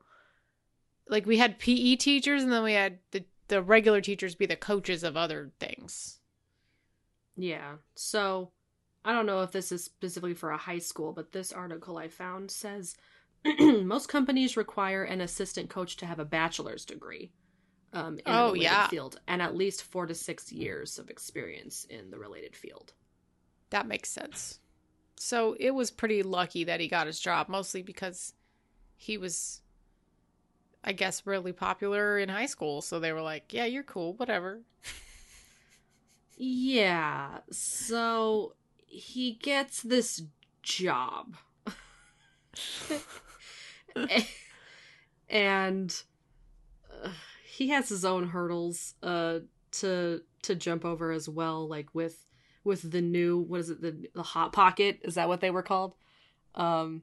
like 1.08 1.26
we 1.26 1.38
had 1.38 1.58
PE 1.58 1.96
teachers 1.96 2.42
and 2.42 2.52
then 2.52 2.62
we 2.62 2.74
had 2.74 2.98
the 3.12 3.24
the 3.48 3.62
regular 3.62 4.00
teachers 4.00 4.34
be 4.34 4.46
the 4.46 4.56
coaches 4.56 5.02
of 5.02 5.16
other 5.16 5.52
things. 5.60 6.18
Yeah. 7.36 7.76
So 7.94 8.50
I 9.04 9.12
don't 9.12 9.26
know 9.26 9.42
if 9.42 9.52
this 9.52 9.72
is 9.72 9.84
specifically 9.84 10.34
for 10.34 10.50
a 10.50 10.56
high 10.56 10.78
school, 10.78 11.12
but 11.12 11.32
this 11.32 11.52
article 11.52 11.98
I 11.98 12.08
found 12.08 12.50
says 12.50 12.96
most 13.60 14.08
companies 14.08 14.56
require 14.56 15.04
an 15.04 15.20
assistant 15.20 15.68
coach 15.70 15.96
to 15.96 16.06
have 16.06 16.18
a 16.18 16.24
bachelor's 16.24 16.84
degree 16.84 17.32
um, 17.92 18.18
in 18.18 18.22
Oh, 18.26 18.48
a 18.48 18.52
related 18.52 18.62
yeah. 18.62 18.88
field 18.88 19.20
and 19.28 19.42
at 19.42 19.56
least 19.56 19.82
four 19.82 20.06
to 20.06 20.14
six 20.14 20.50
years 20.52 20.98
of 20.98 21.10
experience 21.10 21.84
in 21.84 22.10
the 22.10 22.18
related 22.18 22.56
field. 22.56 22.92
That 23.70 23.86
makes 23.88 24.10
sense. 24.10 24.60
So 25.16 25.56
it 25.58 25.70
was 25.72 25.90
pretty 25.90 26.22
lucky 26.22 26.64
that 26.64 26.80
he 26.80 26.88
got 26.88 27.06
his 27.06 27.20
job, 27.20 27.48
mostly 27.48 27.82
because 27.82 28.34
he 28.96 29.18
was, 29.18 29.60
I 30.84 30.92
guess, 30.92 31.26
really 31.26 31.52
popular 31.52 32.18
in 32.18 32.28
high 32.28 32.46
school. 32.46 32.82
So 32.82 33.00
they 33.00 33.12
were 33.12 33.22
like, 33.22 33.52
"Yeah, 33.52 33.64
you're 33.64 33.82
cool, 33.82 34.14
whatever." 34.14 34.60
Yeah. 36.36 37.38
So 37.50 38.54
he 38.86 39.32
gets 39.32 39.82
this 39.82 40.22
job. 40.62 41.36
and 45.28 46.02
uh, 47.04 47.10
he 47.44 47.68
has 47.68 47.88
his 47.88 48.04
own 48.04 48.28
hurdles 48.28 48.94
uh 49.02 49.40
to 49.72 50.20
to 50.42 50.54
jump 50.54 50.84
over 50.84 51.10
as 51.10 51.28
well 51.28 51.66
like 51.68 51.88
with 51.94 52.26
with 52.62 52.90
the 52.90 53.00
new 53.00 53.38
what 53.38 53.60
is 53.60 53.70
it 53.70 53.80
the 53.80 54.08
the 54.14 54.22
hot 54.22 54.52
pocket 54.52 55.00
is 55.02 55.14
that 55.16 55.28
what 55.28 55.40
they 55.40 55.50
were 55.50 55.62
called 55.62 55.94
um 56.54 57.02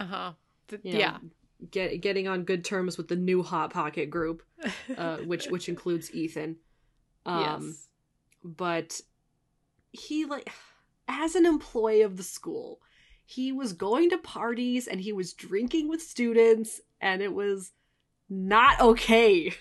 Uh 0.00 0.04
huh. 0.06 0.32
you 0.82 0.92
know, 0.94 0.98
yeah. 0.98 1.16
Get 1.70 2.00
getting 2.00 2.28
on 2.28 2.44
good 2.44 2.64
terms 2.64 2.96
with 2.96 3.08
the 3.08 3.16
new 3.16 3.42
hot 3.42 3.72
pocket 3.72 4.10
group 4.10 4.42
uh 4.96 5.16
which 5.26 5.46
which 5.46 5.68
includes 5.68 6.12
Ethan 6.12 6.56
um 7.26 7.66
yes. 7.68 7.88
but 8.42 9.00
he 9.92 10.24
like 10.24 10.50
as 11.08 11.34
an 11.34 11.46
employee 11.46 12.02
of 12.02 12.16
the 12.16 12.22
school 12.22 12.80
he 13.24 13.52
was 13.52 13.72
going 13.72 14.10
to 14.10 14.18
parties 14.18 14.88
and 14.88 15.00
he 15.00 15.12
was 15.12 15.32
drinking 15.32 15.88
with 15.88 16.02
students 16.02 16.80
and 17.00 17.22
it 17.22 17.32
was 17.32 17.72
not 18.28 18.80
okay 18.80 19.52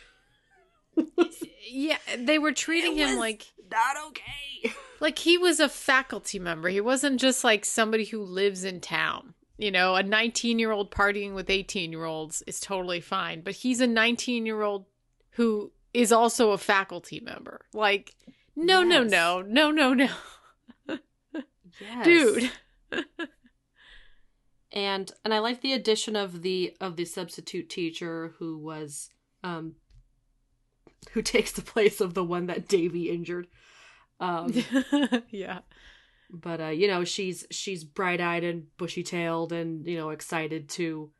Yeah, 1.71 1.97
they 2.17 2.39
were 2.39 2.51
treating 2.51 2.97
It 2.97 3.09
him 3.09 3.19
like 3.19 3.45
not 3.71 3.95
okay 4.07 4.73
like 4.99 5.19
he 5.19 5.37
was 5.37 5.59
a 5.59 5.69
faculty 5.69 6.39
member. 6.39 6.69
He 6.69 6.81
wasn't 6.81 7.19
just 7.19 7.43
like 7.43 7.65
somebody 7.65 8.05
who 8.05 8.21
lives 8.21 8.63
in 8.63 8.81
town. 8.81 9.33
You 9.59 9.71
know, 9.71 9.95
a 9.95 10.03
19 10.03 10.57
year 10.57 10.71
old 10.71 10.89
partying 10.89 11.33
with 11.33 11.49
18 11.49 11.91
year 11.91 12.05
olds 12.05 12.41
is 12.47 12.61
totally 12.61 13.01
fine, 13.01 13.41
but 13.41 13.55
he's 13.55 13.81
a 13.81 13.87
19 13.87 14.45
year 14.45 14.61
old 14.61 14.85
who 15.31 15.71
is 15.93 16.13
also 16.13 16.51
a 16.51 16.57
faculty 16.57 17.19
member. 17.19 17.59
Like, 17.73 18.15
no, 18.55 18.83
no, 18.83 19.01
Yes. 19.01 19.11
no, 19.11 19.41
no, 19.41 19.69
no, 19.71 19.93
no, 19.93 20.09
yes. 21.81 22.05
dude. 22.05 22.51
and 24.71 25.11
and 25.25 25.33
i 25.33 25.39
like 25.39 25.61
the 25.61 25.73
addition 25.73 26.15
of 26.15 26.41
the 26.43 26.75
of 26.79 26.95
the 26.95 27.05
substitute 27.05 27.69
teacher 27.69 28.35
who 28.37 28.55
was 28.57 29.09
um 29.43 29.73
who 31.13 31.21
takes 31.23 31.51
the 31.51 31.61
place 31.61 31.99
of 31.99 32.13
the 32.13 32.23
one 32.23 32.45
that 32.45 32.67
devi 32.67 33.09
injured 33.09 33.47
um 34.19 34.53
yeah. 35.31 35.59
But 36.29 36.61
uh 36.61 36.67
you 36.67 36.87
know 36.87 37.03
she's 37.03 37.45
she's 37.49 37.83
bright-eyed 37.83 38.43
and 38.43 38.65
bushy-tailed 38.77 39.51
and 39.51 39.87
you 39.87 39.97
know 39.97 40.09
excited 40.09 40.69
to 40.69 41.11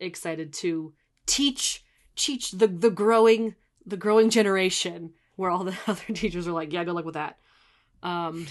excited 0.00 0.52
to 0.52 0.92
teach 1.26 1.84
teach 2.16 2.52
the 2.52 2.66
the 2.66 2.90
growing 2.90 3.54
the 3.86 3.96
growing 3.96 4.30
generation 4.30 5.12
where 5.36 5.50
all 5.50 5.64
the 5.64 5.76
other 5.86 6.12
teachers 6.12 6.46
are 6.46 6.52
like 6.52 6.72
yeah 6.72 6.84
good 6.84 6.94
luck 6.94 7.04
with 7.04 7.14
that. 7.14 7.38
Um 8.02 8.46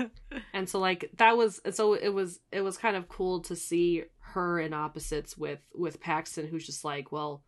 and 0.52 0.68
so 0.68 0.78
like 0.78 1.10
that 1.16 1.36
was 1.36 1.60
so 1.72 1.94
it 1.94 2.10
was 2.10 2.38
it 2.52 2.60
was 2.60 2.76
kind 2.76 2.96
of 2.96 3.08
cool 3.08 3.40
to 3.40 3.56
see 3.56 4.04
her 4.20 4.60
in 4.60 4.72
opposites 4.72 5.36
with 5.36 5.60
with 5.74 6.00
paxton 6.00 6.46
who's 6.46 6.64
just 6.64 6.84
like 6.84 7.10
well 7.10 7.42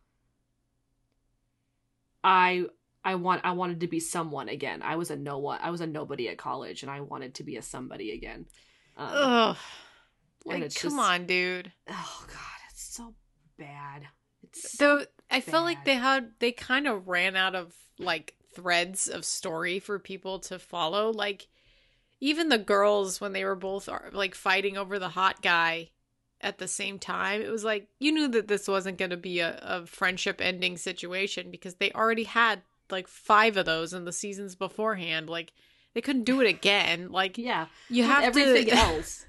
i 2.23 2.65
i 3.05 3.15
want 3.15 3.39
i 3.45 3.51
wanted 3.51 3.79
to 3.79 3.87
be 3.87 3.99
someone 4.01 4.49
again 4.49 4.81
i 4.81 4.95
was 4.97 5.09
a 5.11 5.15
no 5.15 5.37
one 5.37 5.59
i 5.61 5.69
was 5.69 5.79
a 5.79 5.87
nobody 5.87 6.27
at 6.27 6.37
college 6.37 6.81
and 6.83 6.91
i 6.91 6.99
wanted 6.99 7.35
to 7.35 7.43
be 7.43 7.55
a 7.55 7.61
somebody 7.61 8.11
again 8.11 8.45
um, 8.97 9.09
Ugh. 9.13 9.57
Like, 10.45 10.61
come 10.61 10.69
just- 10.69 10.85
on, 10.99 11.25
dude. 11.25 11.71
oh 11.89 12.25
god 12.27 12.59
it's 12.71 12.83
so 12.83 13.13
bad 13.57 14.07
it's 14.43 14.77
Though 14.77 15.05
I 15.29 15.41
felt 15.41 15.63
like 15.65 15.85
they 15.85 15.95
had 15.95 16.31
they 16.39 16.51
kind 16.51 16.87
of 16.87 17.07
ran 17.07 17.35
out 17.35 17.55
of 17.55 17.73
like 17.97 18.35
threads 18.53 19.07
of 19.07 19.25
story 19.25 19.79
for 19.79 19.97
people 19.99 20.39
to 20.41 20.59
follow. 20.59 21.11
Like 21.11 21.47
even 22.21 22.49
the 22.49 22.57
girls 22.57 23.19
when 23.19 23.33
they 23.33 23.43
were 23.43 23.55
both 23.55 23.89
uh, 23.89 23.99
like 24.13 24.35
fighting 24.35 24.77
over 24.77 24.99
the 24.99 25.09
hot 25.09 25.41
guy 25.41 25.89
at 26.41 26.57
the 26.59 26.67
same 26.67 26.99
time, 26.99 27.41
it 27.41 27.49
was 27.49 27.63
like 27.63 27.87
you 27.99 28.11
knew 28.11 28.27
that 28.29 28.47
this 28.47 28.67
wasn't 28.67 28.97
going 28.99 29.11
to 29.11 29.17
be 29.17 29.39
a, 29.39 29.59
a 29.61 29.85
friendship 29.87 30.39
ending 30.41 30.77
situation 30.77 31.49
because 31.51 31.75
they 31.75 31.91
already 31.91 32.23
had 32.25 32.61
like 32.89 33.07
five 33.07 33.57
of 33.57 33.65
those 33.65 33.93
in 33.93 34.05
the 34.05 34.13
seasons 34.13 34.55
beforehand. 34.55 35.29
Like 35.29 35.53
they 35.93 36.01
couldn't 36.01 36.23
do 36.23 36.41
it 36.41 36.47
again. 36.47 37.11
Like 37.11 37.37
yeah 37.37 37.67
you 37.89 38.03
have 38.03 38.23
everything 38.23 38.67
to, 38.67 38.75
else 38.75 39.25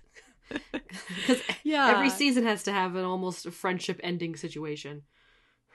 because 0.73 1.43
Yeah. 1.65 1.91
every 1.91 2.11
season 2.11 2.45
has 2.45 2.63
to 2.65 2.73
have 2.73 2.95
an 2.95 3.05
almost 3.05 3.51
friendship 3.51 4.01
ending 4.03 4.37
situation 4.37 5.03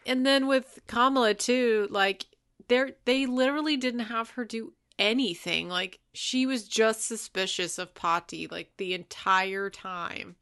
and 0.06 0.26
then 0.26 0.48
with 0.48 0.80
Kamala 0.88 1.34
too, 1.34 1.88
like 1.92 2.26
they 2.68 2.94
they 3.06 3.26
literally 3.26 3.78
didn't 3.78 4.02
have 4.02 4.32
her 4.32 4.46
do 4.46 4.74
anything. 4.98 5.70
Like 5.70 6.00
she 6.14 6.46
was 6.46 6.68
just 6.68 7.06
suspicious 7.08 7.78
of 7.78 7.94
Patti 7.94 8.48
like 8.50 8.72
the 8.78 8.94
entire 8.94 9.70
time. 9.70 10.36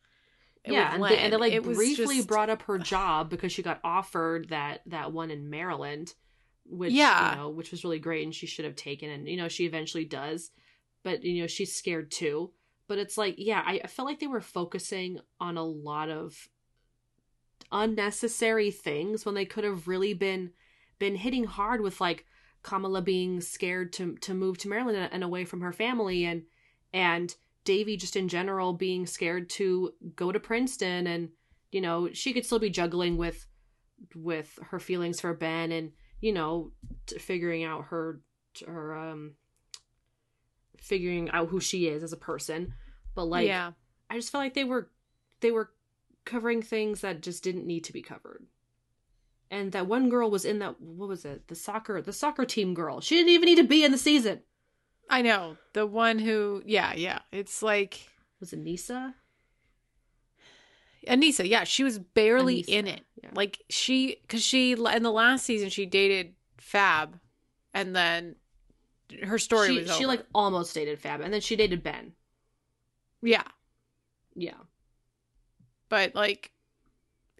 And 0.66 0.74
yeah, 0.74 0.94
and 0.94 1.04
they, 1.04 1.18
and 1.18 1.34
they 1.34 1.38
like 1.38 1.54
it 1.54 1.64
briefly 1.64 2.18
just- 2.18 2.28
brought 2.28 2.50
up 2.50 2.64
her 2.64 2.78
job 2.78 3.30
because 3.30 3.52
she 3.52 3.64
got 3.64 3.80
offered 3.84 4.50
that 4.50 4.82
that 4.88 5.12
one 5.12 5.32
in 5.32 5.50
Maryland, 5.50 6.14
which 6.70 6.94
Yeah. 6.94 7.32
you 7.32 7.38
know, 7.38 7.50
which 7.50 7.72
was 7.72 7.84
really 7.84 8.00
great, 8.00 8.24
and 8.24 8.34
she 8.36 8.46
should 8.48 8.66
have 8.66 8.76
taken, 8.76 9.10
and 9.10 9.28
you 9.28 9.38
know, 9.38 9.48
she 9.48 9.66
eventually 9.66 10.06
does, 10.06 10.52
but 11.04 11.24
you 11.24 11.42
know, 11.42 11.48
she's 11.48 11.76
scared 11.76 12.12
too. 12.12 12.52
But 12.88 12.98
it's 12.98 13.18
like, 13.18 13.36
yeah, 13.38 13.62
I, 13.66 13.82
I 13.84 13.88
felt 13.88 14.08
like 14.08 14.20
they 14.20 14.28
were 14.28 14.42
focusing 14.42 15.20
on 15.40 15.58
a 15.58 15.64
lot 15.64 16.10
of 16.10 16.50
unnecessary 17.72 18.72
things 18.72 19.26
when 19.26 19.36
they 19.36 19.46
could 19.46 19.64
have 19.64 19.88
really 19.88 20.14
been 20.14 20.52
been 20.98 21.16
hitting 21.16 21.44
hard 21.46 21.82
with 21.82 22.02
like 22.02 22.26
Kamala 22.64 23.02
being 23.02 23.42
scared 23.42 23.94
to 23.94 24.16
to 24.18 24.34
move 24.34 24.58
to 24.60 24.70
Maryland 24.70 24.98
and, 24.98 25.14
and 25.14 25.24
away 25.24 25.46
from 25.46 25.62
her 25.62 25.72
family 25.72 26.26
and 26.26 26.44
and 26.94 27.36
Devi 27.66 27.96
just 27.98 28.16
in 28.16 28.28
general 28.28 28.74
being 28.74 29.06
scared 29.06 29.50
to 29.52 29.94
go 30.16 30.32
to 30.32 30.40
Princeton 30.40 31.06
and 31.08 31.30
you 31.72 31.80
know 31.82 32.10
she 32.12 32.34
could 32.34 32.46
still 32.46 32.60
be 32.60 32.70
juggling 32.70 33.18
with 33.18 33.46
with 34.16 34.58
her 34.72 34.80
feelings 34.80 35.22
for 35.22 35.34
Ben 35.34 35.72
and 35.72 35.92
you 36.22 36.32
know 36.32 36.72
t- 37.06 37.18
figuring 37.18 37.64
out 37.64 37.86
her 37.86 38.22
her 38.68 38.96
um 38.96 39.34
figuring 40.78 41.30
out 41.32 41.50
who 41.50 41.60
she 41.60 41.88
is 41.88 42.04
as 42.04 42.14
a 42.14 42.18
person 42.18 42.74
but 43.16 43.26
like 43.26 43.48
yeah. 43.48 43.72
I 44.10 44.16
just 44.16 44.32
felt 44.32 44.44
like 44.44 44.54
they 44.54 44.64
were 44.64 44.90
they 45.42 45.52
were 45.52 45.72
covering 46.26 46.62
things 46.62 47.02
that 47.02 47.22
just 47.22 47.44
didn't 47.44 47.66
need 47.66 47.84
to 47.86 47.94
be 47.94 48.02
covered 48.02 48.46
and 49.52 49.72
that 49.72 49.88
one 49.88 50.10
girl 50.10 50.30
was 50.30 50.46
in 50.46 50.60
that 50.60 50.80
what 50.80 51.10
was 51.10 51.26
it? 51.26 51.48
The 51.48 51.56
soccer 51.56 52.02
the 52.02 52.14
soccer 52.14 52.46
team 52.46 52.74
girl. 52.74 53.02
She 53.02 53.16
didn't 53.16 53.30
even 53.30 53.48
need 53.48 53.56
to 53.56 53.64
be 53.64 53.84
in 53.84 53.92
the 53.92 53.98
season. 53.98 54.42
I 55.10 55.22
know 55.24 55.58
the 55.74 55.88
one 55.88 56.20
who, 56.20 56.62
yeah, 56.66 56.94
yeah. 56.94 57.20
It's 57.32 57.64
like 57.64 58.10
Was 58.40 58.54
it 58.54 58.60
Nisa? 58.60 59.16
Aneesa. 61.08 61.48
Yeah, 61.48 61.64
she 61.64 61.84
was 61.84 62.00
barely 62.00 62.64
Aneesa, 62.64 62.70
in 62.70 62.88
it. 62.88 63.02
yeah. 63.24 63.30
Like 63.34 63.62
she, 63.70 64.18
because 64.22 64.44
she 64.44 64.74
in 64.74 65.04
the 65.04 65.12
last 65.12 65.46
season 65.46 65.70
she 65.70 65.86
dated 65.86 66.34
Fab, 66.58 67.20
and 67.74 67.96
then 67.96 68.36
her 69.24 69.38
story 69.40 69.70
she, 69.70 69.80
was 69.80 69.88
she 69.96 70.06
over. 70.06 70.08
like 70.14 70.26
almost 70.34 70.74
dated 70.74 71.00
Fab, 71.00 71.22
and 71.22 71.34
then 71.34 71.42
she 71.42 71.56
dated 71.56 71.84
Ben. 71.84 72.14
yeah, 73.22 73.44
Yeah, 74.36 74.54
but 75.90 76.16
like 76.16 76.52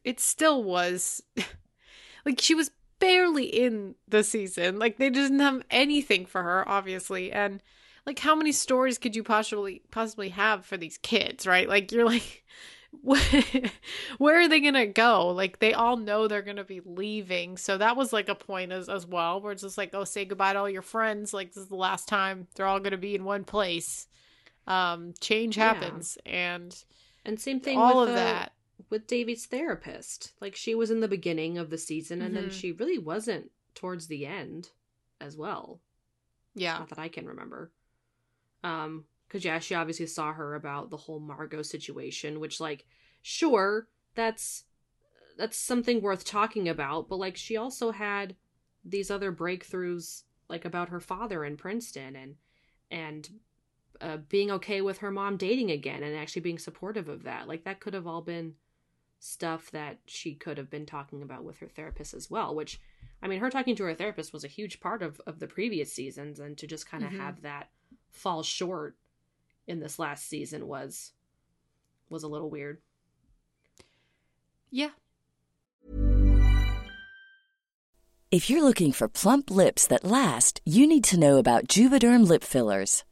it 0.04 0.20
still 0.20 0.64
was 0.64 1.22
like 2.26 2.40
she 2.40 2.56
was 2.56 2.72
barely 3.00 3.46
in 3.46 3.96
the 4.08 4.24
season. 4.24 4.80
Like 4.80 4.98
they 4.98 5.10
didn't 5.10 5.40
have 5.40 5.64
anything 5.70 6.26
for 6.26 6.44
her, 6.44 6.68
obviously, 6.68 7.32
and 7.32 7.62
like 8.06 8.20
how 8.20 8.36
many 8.36 8.52
stories 8.52 8.98
could 8.98 9.16
you 9.16 9.24
possibly 9.24 9.82
possibly 9.92 10.30
have 10.30 10.66
for 10.66 10.78
these 10.78 10.98
kids, 10.98 11.46
right? 11.46 11.68
Like 11.68 11.92
you're 11.92 12.06
like. 12.06 12.44
Where 14.18 14.40
are 14.42 14.48
they 14.48 14.60
gonna 14.60 14.88
go? 14.88 15.28
Like 15.30 15.60
they 15.60 15.74
all 15.74 15.96
know 15.98 16.28
they're 16.28 16.42
gonna 16.42 16.64
be 16.64 16.82
leaving, 16.84 17.58
so 17.58 17.78
that 17.78 17.96
was 17.96 18.12
like 18.14 18.30
a 18.30 18.36
point 18.36 18.72
as 18.72 18.90
as 18.90 19.06
well, 19.06 19.42
where 19.42 19.52
it's 19.52 19.62
just 19.62 19.78
like, 19.78 19.92
oh, 19.94 20.04
say 20.04 20.26
goodbye 20.26 20.54
to 20.54 20.60
all 20.60 20.70
your 20.70 20.82
friends. 20.82 21.34
Like 21.34 21.50
this 21.54 21.64
is 21.64 21.70
the 21.70 21.76
last 21.76 22.08
time 22.08 22.48
they're 22.56 22.66
all 22.66 22.80
gonna 22.80 22.98
be 22.98 23.16
in 23.16 23.24
one 23.24 23.44
place. 23.44 24.08
Um, 24.68 25.14
change 25.20 25.58
Yeah. 25.58 25.74
happens, 25.74 26.18
and 26.26 26.76
and 27.26 27.40
same 27.40 27.60
thing. 27.60 27.78
all 27.78 28.00
with, 28.02 28.10
of 28.10 28.16
uh, 28.16 28.20
that. 28.20 28.54
with 28.90 29.08
Devi's 29.08 29.46
therapist. 29.46 30.34
Like 30.42 30.56
she 30.56 30.74
was 30.76 30.90
in 30.92 31.00
the 31.00 31.08
beginning 31.08 31.58
of 31.58 31.70
the 31.70 31.78
season, 31.78 32.22
and 32.22 32.36
then 32.36 32.48
Mhm. 32.50 32.52
she 32.52 32.72
really 32.72 32.98
wasn't 32.98 33.52
towards 33.76 34.08
the 34.08 34.26
end 34.26 34.70
as 35.22 35.38
well. 35.38 35.80
Yeah, 36.56 36.80
Not 36.80 36.90
that 36.90 37.00
I 37.00 37.08
can 37.10 37.28
remember. 37.28 37.72
Um, 38.64 39.06
because 39.30 39.46
yeah, 39.46 39.60
she 39.60 39.76
obviously 39.76 40.08
saw 40.08 40.34
her 40.34 40.56
about 40.56 40.90
the 40.90 40.98
whole 40.98 41.20
Margot 41.20 41.62
situation, 41.62 42.40
which 42.40 42.60
like, 42.60 42.86
sure, 43.22 43.88
that's 44.16 44.64
that's 45.38 45.56
something 45.56 46.02
worth 46.02 46.26
talking 46.26 46.68
about, 46.68 47.08
but 47.08 47.18
like 47.20 47.38
she 47.38 47.56
also 47.56 47.92
had 47.92 48.36
these 48.84 49.12
other 49.12 49.32
breakthroughs 49.32 50.24
like 50.50 50.66
about 50.66 50.90
her 50.90 51.00
father 51.00 51.46
in 51.46 51.56
Princeton 51.56 52.16
and 52.16 52.36
and 52.92 53.30
uh, 54.02 54.18
being 54.18 54.50
okay 54.50 54.82
with 54.82 54.98
her 54.98 55.12
mom 55.12 55.38
dating 55.38 55.70
again 55.70 56.02
and 56.04 56.16
actually 56.16 56.42
being 56.42 56.58
supportive 56.58 57.08
of 57.08 57.24
that. 57.24 57.48
Like 57.48 57.64
that 57.66 57.80
could 57.80 57.94
have 57.94 58.08
all 58.08 58.22
been 58.22 58.56
stuff 59.20 59.70
that 59.72 60.00
she 60.06 60.34
could 60.34 60.58
have 60.58 60.70
been 60.70 60.86
talking 60.86 61.22
about 61.22 61.44
with 61.44 61.60
her 61.60 61.68
therapist 61.68 62.14
as 62.14 62.32
well, 62.32 62.56
which 62.56 62.80
I 63.22 63.28
mean, 63.28 63.42
her 63.42 63.50
talking 63.50 63.76
to 63.76 63.84
her 63.84 63.94
therapist 63.94 64.32
was 64.34 64.46
a 64.46 64.48
huge 64.48 64.80
part 64.80 65.04
of, 65.04 65.22
of 65.28 65.40
the 65.40 65.48
previous 65.48 65.92
seasons, 65.92 66.40
and 66.40 66.58
to 66.58 66.66
just 66.66 66.90
kind 66.90 67.04
of 67.04 67.12
Mhm. 67.12 67.18
have 67.18 67.42
that 67.42 67.70
fall 68.12 68.44
short 68.44 68.96
in 69.70 69.80
this 69.80 70.00
last 70.00 70.28
season 70.28 70.68
was 70.68 71.14
was 72.10 72.24
a 72.24 72.28
little 72.28 72.50
weird. 72.50 72.80
yeah. 74.72 74.90
If 78.32 78.48
you're 78.48 78.64
looking 78.64 78.92
for 78.92 79.08
plump 79.08 79.50
lips 79.50 79.88
that 79.88 80.04
last, 80.04 80.62
you 80.64 80.86
need 80.86 81.04
to 81.06 81.20
know 81.20 81.38
about 81.38 81.68
Juvederm 81.68 82.28
lip 82.28 82.44
fillers. 82.44 83.04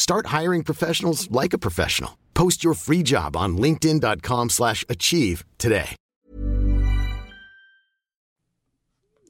Start 0.00 0.28
hiring 0.28 0.62
professionals 0.62 1.30
like 1.30 1.52
a 1.52 1.58
professional. 1.58 2.16
Post 2.32 2.64
your 2.64 2.72
free 2.72 3.02
job 3.02 3.36
on 3.36 3.58
linkedin.com/achieve 3.58 4.50
slash 4.50 4.82
achieve 4.88 5.44
today. 5.58 5.94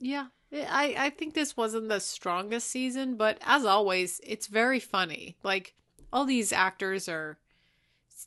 Yeah. 0.01 0.27
I, 0.53 0.95
I 0.97 1.11
think 1.11 1.35
this 1.35 1.57
wasn't 1.57 1.89
the 1.89 1.99
strongest 1.99 2.69
season, 2.69 3.17
but 3.17 3.39
as 3.45 3.65
always, 3.65 4.21
it's 4.23 4.47
very 4.47 4.79
funny. 4.79 5.37
Like 5.43 5.75
all 6.13 6.25
these 6.25 6.53
actors 6.53 7.09
are 7.09 7.37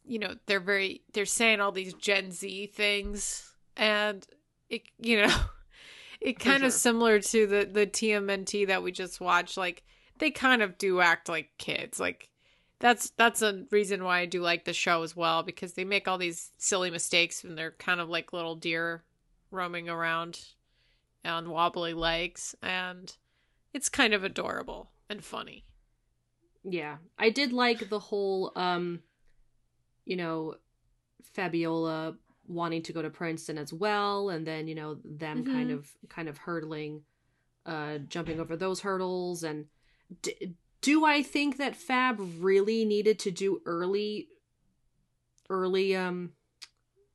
you 0.06 0.20
know, 0.20 0.36
they're 0.46 0.60
very 0.60 1.02
they're 1.14 1.26
saying 1.26 1.62
all 1.62 1.72
these 1.72 1.94
Gen 1.94 2.34
Z 2.34 2.74
things 2.76 3.54
and 3.78 4.28
it 4.70 4.82
you 5.00 5.22
know 5.22 5.34
it 6.20 6.42
For 6.42 6.50
kind 6.50 6.66
of 6.66 6.74
similar 6.74 7.22
to 7.22 7.48
the 7.48 7.70
the 7.72 7.88
TMNT 7.88 8.68
that 8.68 8.84
we 8.84 8.92
just 8.92 9.22
watched 9.22 9.56
like 9.56 9.84
they 10.20 10.30
kind 10.30 10.62
of 10.62 10.78
do 10.78 11.00
act 11.00 11.30
like 11.30 11.50
kids. 11.58 12.02
Like 12.02 12.30
that's 12.84 13.12
that's 13.12 13.42
a 13.42 13.64
reason 13.72 14.04
why 14.04 14.20
I 14.20 14.26
do 14.26 14.42
like 14.42 14.66
the 14.66 14.74
show 14.74 15.04
as 15.04 15.16
well 15.16 15.42
because 15.42 15.74
they 15.74 15.86
make 15.86 16.06
all 16.06 16.18
these 16.18 16.52
silly 16.58 16.92
mistakes 16.92 17.42
and 17.46 17.58
they're 17.58 17.72
kind 17.72 18.02
of 18.02 18.10
like 18.10 18.34
little 18.34 18.58
deer 18.58 19.06
roaming 19.52 19.88
around 19.88 20.42
on 21.24 21.50
wobbly 21.50 21.94
legs 21.94 22.56
and 22.62 23.16
it's 23.74 23.88
kind 23.88 24.14
of 24.14 24.26
adorable 24.26 24.92
and 25.10 25.24
funny. 25.24 25.64
Yeah, 26.66 26.98
I 27.18 27.30
did 27.30 27.54
like 27.54 27.88
the 27.88 28.00
whole, 28.00 28.52
um, 28.58 29.02
you 30.04 30.18
know, 30.18 30.56
Fabiola 31.34 32.18
wanting 32.48 32.82
to 32.84 32.92
go 32.92 33.02
to 33.02 33.10
Princeton 33.10 33.58
as 33.58 33.72
well, 33.72 34.30
and 34.30 34.46
then 34.46 34.68
you 34.68 34.76
know 34.76 34.98
them 35.06 35.46
kind 35.46 35.70
Mhm. 35.72 35.76
of 35.76 35.90
kind 36.10 36.28
of 36.28 36.38
hurdling, 36.40 37.04
uh, 37.66 38.00
jumping 38.00 38.42
over 38.42 38.58
those 38.58 38.82
hurdles. 38.82 39.44
And 39.44 39.68
d- 40.22 40.56
do 40.84 41.04
I 41.06 41.24
think 41.24 41.58
that 41.58 41.76
Fab 41.76 42.20
really 42.40 42.86
needed 42.86 43.18
to 43.20 43.32
do 43.32 43.62
early, 43.66 44.28
early, 45.50 45.96
um, 45.96 46.34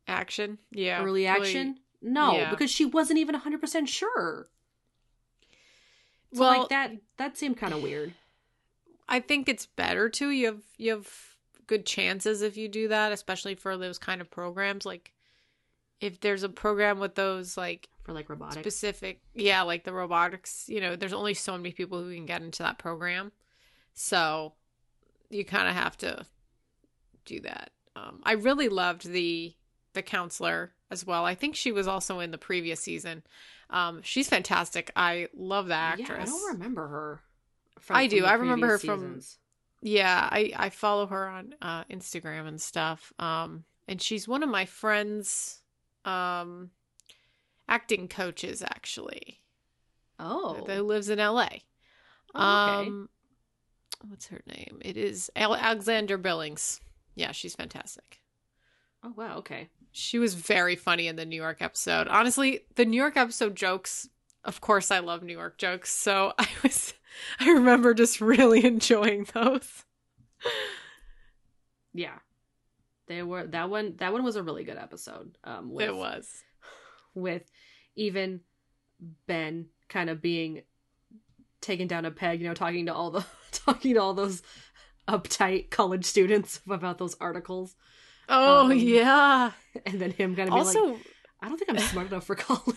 Action. 0.09 0.59
Yeah. 0.73 0.99
early 0.99 1.05
really- 1.05 1.27
action? 1.27 1.79
No, 2.01 2.33
yeah. 2.33 2.51
because 2.51 2.71
she 2.71 2.85
wasn't 2.85 3.19
even 3.19 3.35
hundred 3.35 3.61
percent 3.61 3.89
sure. 3.89 4.49
So 6.33 6.41
Well, 6.41 6.61
like 6.61 6.69
that 6.71 6.93
that 7.17 7.37
seemed 7.37 7.57
kind 7.57 7.75
of 7.75 7.83
weird. 7.83 8.15
I 9.09 9.21
think 9.21 9.49
it's 9.49 9.67
better 9.67 10.09
too. 10.09 10.31
You 10.31 10.47
have 10.47 10.63
you 10.77 10.93
have 10.93 11.11
good 11.67 11.85
chances 11.87 12.41
if 12.43 12.57
you 12.57 12.69
do 12.69 12.89
that, 12.89 13.13
especially 13.13 13.55
for 13.55 13.77
those 13.77 13.99
kind 13.99 14.21
of 14.21 14.31
programs. 14.31 14.87
Like 14.87 15.13
if 16.01 16.21
there's 16.21 16.43
a 16.45 16.49
program 16.49 16.99
with 17.01 17.15
those 17.17 17.57
like 17.57 17.89
For 18.05 18.13
like 18.13 18.29
robotics. 18.31 18.61
specific, 18.61 19.21
yeah, 19.35 19.63
like 19.63 19.85
the 19.85 19.93
robotics. 19.93 20.69
You 20.69 20.81
know, 20.81 20.97
there's 20.97 21.13
only 21.13 21.35
so 21.35 21.57
many 21.57 21.73
people 21.73 22.03
who 22.03 22.15
can 22.15 22.27
get 22.27 22.43
into 22.43 22.63
that 22.63 22.79
program, 22.79 23.33
so 24.01 24.53
you 25.29 25.45
kind 25.45 25.69
of 25.69 25.75
have 25.75 25.97
to 25.99 26.25
do 27.25 27.41
that. 27.41 27.71
Um, 27.97 28.21
I 28.23 28.33
really 28.33 28.69
loved 28.69 29.09
the 29.11 29.55
the 29.95 30.03
counselor 30.03 30.73
as 30.91 31.05
well. 31.05 31.25
I 31.25 31.35
think 31.35 31.57
she 31.57 31.73
was 31.73 31.89
also 31.89 32.21
in 32.21 32.31
the 32.31 32.39
previous 32.39 32.79
season. 32.81 33.25
Um, 33.71 34.01
she's 34.03 34.29
fantastic. 34.29 34.93
I 34.95 35.29
love 35.35 35.67
that 35.67 35.95
actress. 36.01 36.09
Yeah, 36.09 36.23
I 36.23 36.39
don't 36.39 36.53
remember 36.53 36.87
her. 36.87 37.21
From, 37.81 37.97
I 37.97 38.07
from 38.09 38.17
do. 38.17 38.23
the 38.23 38.29
I 38.29 38.35
remember 38.35 38.67
her 38.69 38.79
from- 38.79 39.01
seasons. 39.01 39.39
Yeah, 39.83 40.29
I 40.31 40.53
I 40.57 40.71
follow 40.71 41.07
her 41.07 41.29
on 41.29 41.55
uh 41.61 41.85
Instagram 41.85 42.47
and 42.47 42.61
stuff. 42.61 43.13
Um 43.19 43.65
and 43.89 44.01
she's 44.01 44.29
one 44.29 44.43
of 44.43 44.49
my 44.49 44.65
friends 44.65 45.63
um 46.05 46.71
acting 47.69 48.07
coaches 48.09 48.63
actually. 48.63 49.41
Oh, 50.21 50.65
Who 50.67 50.83
lives 50.83 51.09
in 51.09 51.19
LA. 51.19 51.49
Oh, 52.35 52.79
okay. 52.81 52.89
Um 52.89 53.09
what's 54.07 54.29
her 54.29 54.43
name? 54.47 54.79
It 54.85 54.97
is 54.97 55.31
Alexandra 55.37 56.19
Billings. 56.19 56.81
Yeah, 57.15 57.33
she's 57.33 57.55
fantastic. 57.55 58.21
oh 59.03 59.13
wow. 59.17 59.39
Okay. 59.39 59.69
She 59.91 60.19
was 60.19 60.35
very 60.35 60.77
funny 60.77 61.09
in 61.09 61.17
the 61.17 61.25
New 61.27 61.37
York 61.37 61.59
episode. 61.61 62.09
Honestly, 62.09 62.61
the 62.77 62.85
New 62.85 62.97
York 62.97 63.17
episode 63.17 63.57
jokes, 63.57 64.09
of 64.45 64.61
course 64.61 64.91
I 64.91 65.01
love 65.01 65.23
New 65.23 65.33
York 65.33 65.59
jokes, 65.59 65.93
so 65.93 66.33
I 66.39 66.49
was 66.63 66.95
I 67.41 67.51
remember 67.51 67.95
just 67.95 68.21
really 68.21 68.65
enjoying 68.65 69.27
those. 69.33 69.85
Yeah. 71.93 72.19
They 73.09 73.23
were 73.23 73.47
that 73.47 73.71
one. 73.71 73.95
That 73.97 74.13
one 74.13 74.23
was 74.23 74.37
a 74.37 74.43
really 74.43 74.65
good 74.65 74.77
episode. 74.77 75.37
Um, 75.43 75.71
with, 75.73 75.89
it 75.89 75.97
was. 75.97 76.43
with 77.15 77.51
even 77.97 78.41
Ben 79.27 79.67
kind 79.89 80.11
of 80.11 80.21
being 80.21 80.63
taken 81.63 81.89
down 81.89 82.05
a 82.05 82.11
peg. 82.11 82.41
You 82.41 82.49
know, 82.49 82.55
talking 82.55 82.87
to 82.87 82.95
all 82.95 83.11
the 83.11 83.25
talking 83.67 83.95
to 83.95 84.01
all 84.01 84.15
those 84.15 84.43
uptight 85.09 85.71
college 85.71 86.05
students 86.05 86.61
about 86.69 86.99
those 86.99 87.17
articles, 87.21 87.77
Oh 88.29 88.67
Um, 88.67 88.73
yeah. 88.79 89.53
and 89.87 90.01
then 90.01 90.11
him 90.11 90.37
kind 90.37 90.49
of 90.49 90.55
Also, 90.55 90.85
like, 90.93 91.07
"I 91.41 91.49
don't 91.49 91.57
think 91.59 91.71
I'm 91.71 91.79
smart 91.79 92.09
enough 92.09 92.25
for 92.25 92.35
college." 92.47 92.77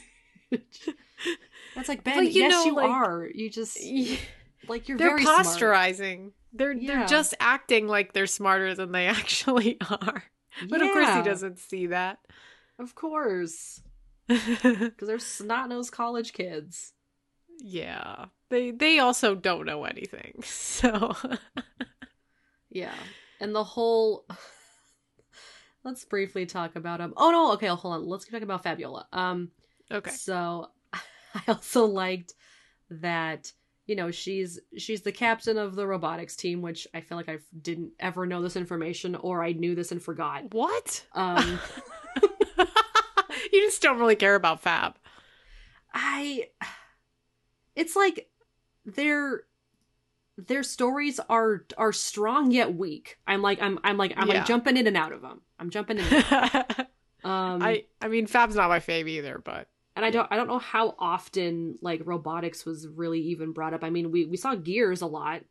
That's 1.76 1.88
like 1.90 2.04
Ben. 2.04 2.24
You 2.26 2.30
yes, 2.32 2.52
know, 2.52 2.66
you 2.66 2.76
like- 2.76 2.90
are. 2.90 3.28
You 3.34 3.50
just 3.50 3.78
like 4.68 4.88
you're 4.90 4.98
they're 4.98 5.10
very 5.18 5.24
smart. 5.24 5.46
posturizing. 5.48 6.32
They're 6.54 6.74
Yeah. 6.74 7.00
they're 7.00 7.08
just 7.08 7.34
acting 7.40 7.88
like 7.88 8.14
they're 8.14 8.28
smarter 8.28 8.74
than 8.76 8.92
they 8.92 9.08
actually 9.08 9.78
are. 9.90 10.24
But 10.70 10.82
of 10.82 10.90
course 10.92 11.14
he 11.16 11.22
doesn't 11.24 11.60
see 11.60 11.88
that. 11.88 12.20
Of 12.80 12.96
course, 12.96 13.82
because 14.28 14.92
they're 15.08 15.20
snot 15.20 15.70
nosed 15.70 15.92
college 15.94 16.34
kids. 16.34 16.94
Yeah. 17.62 18.26
They 18.50 18.72
they 18.72 19.00
also 19.00 19.36
don't 19.36 19.66
know 19.66 19.86
anything. 19.86 20.34
So 20.44 21.16
Yeah. 22.70 22.94
And 23.40 23.54
the 23.56 23.64
whole 23.64 24.26
Let's 25.84 26.06
briefly 26.06 26.46
talk 26.46 26.76
about 26.76 27.02
um 27.02 27.14
Oh 27.18 27.32
no, 27.32 27.54
okay, 27.54 27.68
hold 27.68 27.94
on. 27.94 28.08
Let's 28.08 28.26
talk 28.26 28.42
about 28.42 28.64
Fabiola. 28.64 29.08
Um 29.14 29.52
Okay. 29.92 30.12
so 30.12 30.70
I 30.94 31.42
also 31.48 31.86
liked 31.86 32.34
that 32.90 33.52
you 33.88 33.96
know, 33.96 34.10
she's 34.12 34.60
she's 34.78 35.02
the 35.02 35.12
captain 35.12 35.58
of 35.58 35.76
the 35.76 35.86
robotics 35.86 36.36
team, 36.36 36.62
which 36.62 36.88
I 36.94 37.02
feel 37.02 37.18
like 37.18 37.30
I 37.30 37.40
didn't 37.62 37.92
ever 38.00 38.26
know 38.26 38.42
this 38.42 38.56
information 38.56 39.16
or 39.16 39.44
I 39.44 39.52
knew 39.52 39.76
this 39.76 39.92
and 39.92 40.02
forgot. 40.02 40.54
What? 40.54 41.06
Um 41.14 41.60
you 43.52 43.62
just 43.62 43.82
don't 43.82 44.00
really 44.00 44.16
care 44.16 44.36
about 44.36 44.62
Fab. 44.62 44.96
I 45.94 46.48
it's 47.82 47.96
like 47.96 48.30
their 48.86 49.44
their 50.38 50.64
stories 50.64 51.20
are 51.30 51.66
are 51.78 51.92
strong 51.94 52.52
yet 52.52 52.74
weak. 52.76 53.18
I'm 53.28 53.42
like 53.42 53.62
I'm 53.62 53.80
I'm 53.84 53.98
like 53.98 54.14
I'm 54.16 54.28
Yeah. 54.28 54.36
like 54.40 54.46
jumping 54.46 54.78
in 54.78 54.88
and 54.88 54.98
out 54.98 55.12
of 55.12 55.22
them. 55.22 55.42
I'm 55.60 55.70
jumping 55.70 55.98
in. 56.00 56.06
Um 57.24 57.62
I 57.62 57.84
I 58.02 58.08
mean 58.08 58.26
Fab's 58.26 58.56
not 58.56 58.70
my 58.70 58.80
fave 58.80 59.08
either, 59.08 59.40
but 59.44 59.68
and 59.96 60.04
I 60.04 60.10
don't 60.10 60.28
I 60.32 60.38
don't 60.38 60.48
know 60.48 60.58
how 60.58 60.96
often 60.98 61.78
like 61.80 62.02
robotics 62.04 62.66
was 62.66 62.88
really 62.88 63.20
even 63.20 63.52
brought 63.54 63.76
up. 63.76 63.84
I 63.84 63.92
mean, 63.92 64.10
we 64.12 64.26
we 64.26 64.38
saw 64.38 64.56
Gears 64.56 65.02
a 65.02 65.06
lot, 65.06 65.44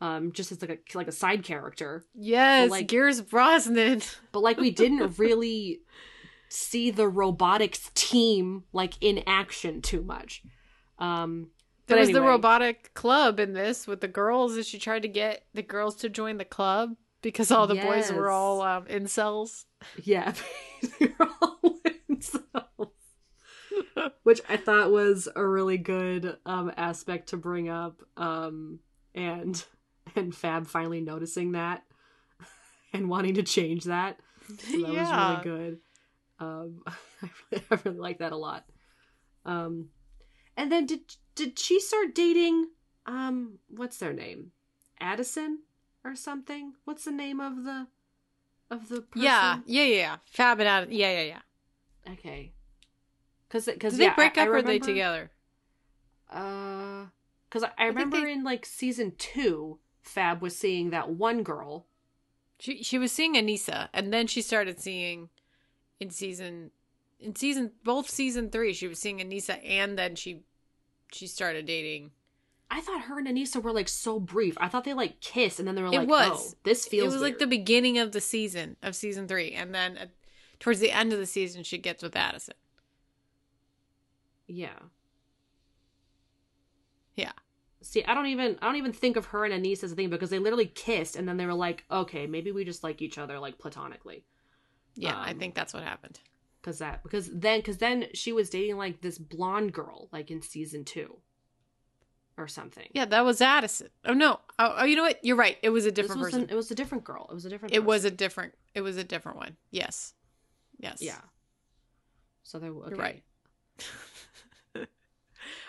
um, 0.00 0.32
just 0.32 0.50
as 0.50 0.62
like 0.62 0.70
a 0.70 0.96
like 0.96 1.08
a 1.08 1.12
side 1.12 1.42
character, 1.44 2.06
yes, 2.14 2.70
like- 2.70 2.88
Gears 2.88 3.20
Brosnan. 3.20 4.00
but 4.32 4.40
like 4.40 4.56
we 4.58 4.70
didn't 4.70 5.18
really 5.18 5.80
see 6.48 6.90
the 6.90 7.06
robotics 7.08 7.90
team 7.94 8.64
like 8.72 8.94
in 9.02 9.22
action 9.26 9.82
too 9.82 10.02
much. 10.02 10.42
Um, 10.98 11.50
There 11.86 11.96
but 11.96 12.00
was 12.00 12.12
the 12.12 12.22
robotic 12.22 12.94
club 12.94 13.38
in 13.38 13.52
this 13.52 13.86
with 13.86 14.00
the 14.00 14.08
girls, 14.08 14.56
and 14.56 14.64
she 14.64 14.78
tried 14.78 15.02
to 15.02 15.08
get 15.08 15.44
the 15.52 15.62
girls 15.62 15.96
to 15.96 16.08
join 16.08 16.38
the 16.38 16.44
club 16.44 16.96
because 17.22 17.50
all 17.50 17.66
the 17.66 17.74
boys 17.74 18.10
were 18.10 18.30
all 18.30 18.62
um, 18.62 18.84
incels. 18.86 19.64
Yeah, 20.02 20.32
they're 20.98 21.16
all 21.42 21.78
incels. 22.10 22.90
which 24.22 24.40
I 24.48 24.56
thought 24.56 24.90
was 24.92 25.28
a 25.34 25.46
really 25.46 25.76
good 25.78 26.38
um, 26.46 26.72
aspect 26.76 27.28
to 27.30 27.36
bring 27.36 27.68
up, 27.68 28.00
um, 28.16 28.78
and 29.14 29.62
and 30.16 30.34
Fab 30.34 30.66
finally 30.66 31.00
noticing 31.00 31.52
that 31.52 31.82
and 32.92 33.08
wanting 33.08 33.34
to 33.34 33.42
change 33.42 33.84
that. 33.84 34.18
So 34.58 34.78
that 34.82 34.92
Yeah. 34.92 35.00
was 35.00 35.12
really 35.12 35.42
good. 35.42 35.78
Um, 36.40 36.82
I 36.86 37.28
really, 37.50 37.64
I 37.70 37.78
really 37.84 37.98
like 37.98 38.18
that 38.18 38.32
a 38.32 38.36
lot. 38.36 38.64
Um, 39.44 39.88
and 40.56 40.70
then 40.70 40.86
did 40.86 41.16
did 41.34 41.58
she 41.58 41.80
start 41.80 42.14
dating? 42.14 42.68
Um, 43.06 43.58
what's 43.68 43.98
their 43.98 44.12
name? 44.12 44.52
Addison 45.00 45.60
or 46.04 46.14
something? 46.14 46.74
What's 46.84 47.04
the 47.04 47.10
name 47.12 47.40
of 47.40 47.64
the 47.64 47.88
of 48.70 48.88
the 48.88 49.02
person? 49.02 49.22
Yeah, 49.22 49.58
yeah, 49.66 49.82
yeah, 49.84 49.96
yeah. 49.96 50.16
Fab 50.24 50.60
and 50.60 50.68
Adam. 50.68 50.92
Yeah, 50.92 51.10
yeah, 51.10 51.22
yeah. 52.06 52.12
Okay. 52.12 52.52
Because 53.48 53.66
because 53.66 53.96
Did 53.96 54.10
they 54.10 54.14
break 54.14 54.38
I, 54.38 54.42
up 54.42 54.48
I 54.48 54.50
or 54.50 54.54
are 54.56 54.62
they 54.62 54.78
together? 54.78 55.30
Uh, 56.30 57.06
because 57.48 57.64
I, 57.64 57.70
I 57.84 57.86
remember 57.86 58.20
they- 58.20 58.32
in 58.32 58.42
like 58.44 58.66
season 58.66 59.12
two, 59.18 59.78
Fab 60.02 60.42
was 60.42 60.56
seeing 60.56 60.90
that 60.90 61.10
one 61.10 61.42
girl. 61.42 61.86
She 62.58 62.82
she 62.82 62.98
was 62.98 63.12
seeing 63.12 63.34
Aneesa, 63.34 63.88
and 63.92 64.12
then 64.12 64.26
she 64.26 64.40
started 64.40 64.80
seeing 64.80 65.28
in 66.00 66.10
season 66.10 66.70
in 67.24 67.34
season 67.36 67.72
both 67.84 68.08
season 68.08 68.50
three. 68.50 68.72
She 68.72 68.86
was 68.86 68.98
seeing 68.98 69.18
Aneesa, 69.18 69.58
and 69.68 69.98
then 69.98 70.14
she 70.16 70.42
she 71.12 71.26
started 71.26 71.66
dating. 71.66 72.10
I 72.70 72.80
thought 72.80 73.02
her 73.02 73.18
and 73.18 73.28
Aneesa 73.28 73.62
were 73.62 73.72
like 73.72 73.88
so 73.88 74.18
brief. 74.18 74.56
I 74.58 74.68
thought 74.68 74.84
they 74.84 74.94
like 74.94 75.20
kissed 75.20 75.58
and 75.58 75.68
then 75.68 75.74
they 75.74 75.82
were 75.82 75.88
It 75.88 75.98
like, 75.98 76.08
was. 76.08 76.54
"Oh, 76.54 76.58
this 76.64 76.86
feels." 76.86 77.12
it 77.12 77.16
was 77.16 77.22
like 77.22 77.38
the 77.38 77.46
beginning 77.46 77.98
of 77.98 78.12
the 78.12 78.20
season 78.20 78.76
of 78.82 78.96
season 78.96 79.28
three, 79.28 79.52
and 79.52 79.74
then 79.74 79.96
uh, 79.98 80.06
towards 80.60 80.80
the 80.80 80.90
end 80.90 81.12
of 81.12 81.18
the 81.18 81.26
season, 81.26 81.62
she 81.62 81.78
gets 81.78 82.02
with 82.02 82.16
Addison. 82.16 82.54
yeah. 84.46 84.78
Yeah. 87.16 87.32
See, 87.80 88.02
I 88.04 88.14
don't 88.14 88.26
even 88.26 88.58
I 88.62 88.66
don't 88.66 88.76
even 88.76 88.92
think 88.92 89.16
of 89.16 89.26
her 89.26 89.44
and 89.44 89.52
Aneesa 89.64 89.84
as 89.84 89.92
a 89.92 89.94
thing 89.94 90.10
because 90.10 90.30
they 90.30 90.38
literally 90.38 90.66
kissed 90.66 91.16
and 91.16 91.28
then 91.28 91.36
they 91.36 91.46
were 91.46 91.54
like, 91.54 91.84
"Okay, 91.90 92.26
maybe 92.26 92.50
we 92.50 92.64
just 92.64 92.82
like 92.82 93.02
each 93.02 93.18
other 93.18 93.38
like 93.38 93.58
platonically." 93.58 94.24
Yeah, 94.96 95.16
I 95.16 95.30
Um, 95.32 95.38
think 95.38 95.54
that's 95.54 95.74
what 95.74 95.82
happened. 95.82 96.18
That 96.64 97.02
because 97.02 97.30
then 97.30 97.60
because 97.60 97.78
then 97.78 98.06
she 98.14 98.32
was 98.32 98.50
dating 98.50 98.76
like 98.76 99.00
this 99.00 99.18
blonde 99.18 99.72
girl 99.72 100.08
like 100.12 100.30
in 100.30 100.42
season 100.42 100.84
two, 100.84 101.16
or 102.36 102.48
something. 102.48 102.88
Yeah, 102.92 103.04
that 103.06 103.24
was 103.24 103.40
Addison. 103.40 103.88
Oh 104.04 104.14
no. 104.14 104.40
Oh, 104.58 104.74
oh 104.78 104.84
you 104.84 104.96
know 104.96 105.02
what? 105.02 105.24
You're 105.24 105.36
right. 105.36 105.58
It 105.62 105.70
was 105.70 105.86
a 105.86 105.92
different 105.92 106.20
was 106.20 106.30
person. 106.32 106.44
an- 106.44 106.50
it 106.50 106.54
was 106.54 106.70
a 106.70 106.74
different 106.74 107.04
girl. 107.04 107.26
It 107.30 107.34
was 107.34 107.44
a 107.44 107.50
different. 107.50 107.74
it 107.74 107.84
was 107.84 108.04
a 108.04 108.10
different. 108.10 108.54
It 108.74 108.80
was 108.80 108.96
a 108.96 109.04
different 109.04 109.38
one. 109.38 109.56
Yes. 109.70 110.14
Yes. 110.78 111.00
yeah. 111.00 111.20
So 112.42 112.58
there. 112.58 112.70
Okay. 112.70 112.88
You're 112.90 112.98
right. 112.98 113.22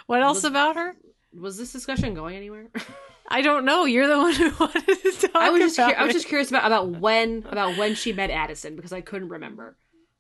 What 0.08 0.22
else 0.22 0.38
Was- 0.38 0.46
about 0.46 0.76
her? 0.76 0.96
Was 1.34 1.58
this 1.58 1.74
discussion 1.74 2.14
going 2.14 2.36
anywhere? 2.36 2.68
I 3.28 3.42
don't 3.42 3.66
know. 3.66 3.86
You're 3.86 4.08
the 4.08 4.18
one 4.18 4.34
who 4.34 4.52
wanted 4.60 4.86
to 4.86 5.12
talk 5.28 5.32
I 5.36 5.50
was 5.50 5.60
just 5.60 5.78
about 5.78 5.96
cur- 5.96 6.00
I 6.00 6.06
was 6.06 6.14
just 6.14 6.28
curious 6.28 6.50
about 6.50 6.66
about 6.66 6.90
when 6.90 7.44
about 7.50 7.78
when 7.78 7.96
she 7.96 8.14
met 8.14 8.30
Addison 8.30 8.76
because 8.76 8.94
I 8.94 9.02
couldn't 9.02 9.30
remember. 9.30 9.76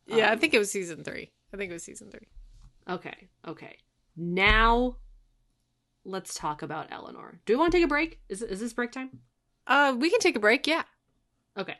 Yeah, 0.07 0.29
I 0.29 0.33
Um, 0.33 0.39
think 0.39 0.53
it 0.53 0.59
was 0.59 0.71
season 0.71 1.03
three. 1.03 1.31
I 1.53 1.57
think 1.57 1.69
it 1.71 1.73
was 1.73 1.83
season 1.83 2.11
three. 2.11 2.27
Okay. 2.87 3.29
Okay. 3.47 3.77
Now, 4.15 4.97
let's 6.03 6.33
talk 6.35 6.61
about 6.61 6.87
Eleanor. 6.91 7.41
Do 7.45 7.53
we 7.53 7.57
want 7.57 7.71
to 7.71 7.77
take 7.77 7.85
a 7.85 7.89
break? 7.89 8.19
Is 8.29 8.41
is 8.41 8.59
this 8.59 8.73
break 8.73 8.91
time? 8.91 9.19
Uh, 9.67 9.95
we 9.97 10.09
can 10.09 10.19
take 10.19 10.35
a 10.35 10.39
break. 10.39 10.67
Yeah. 10.67 10.83
Okay. 11.57 11.77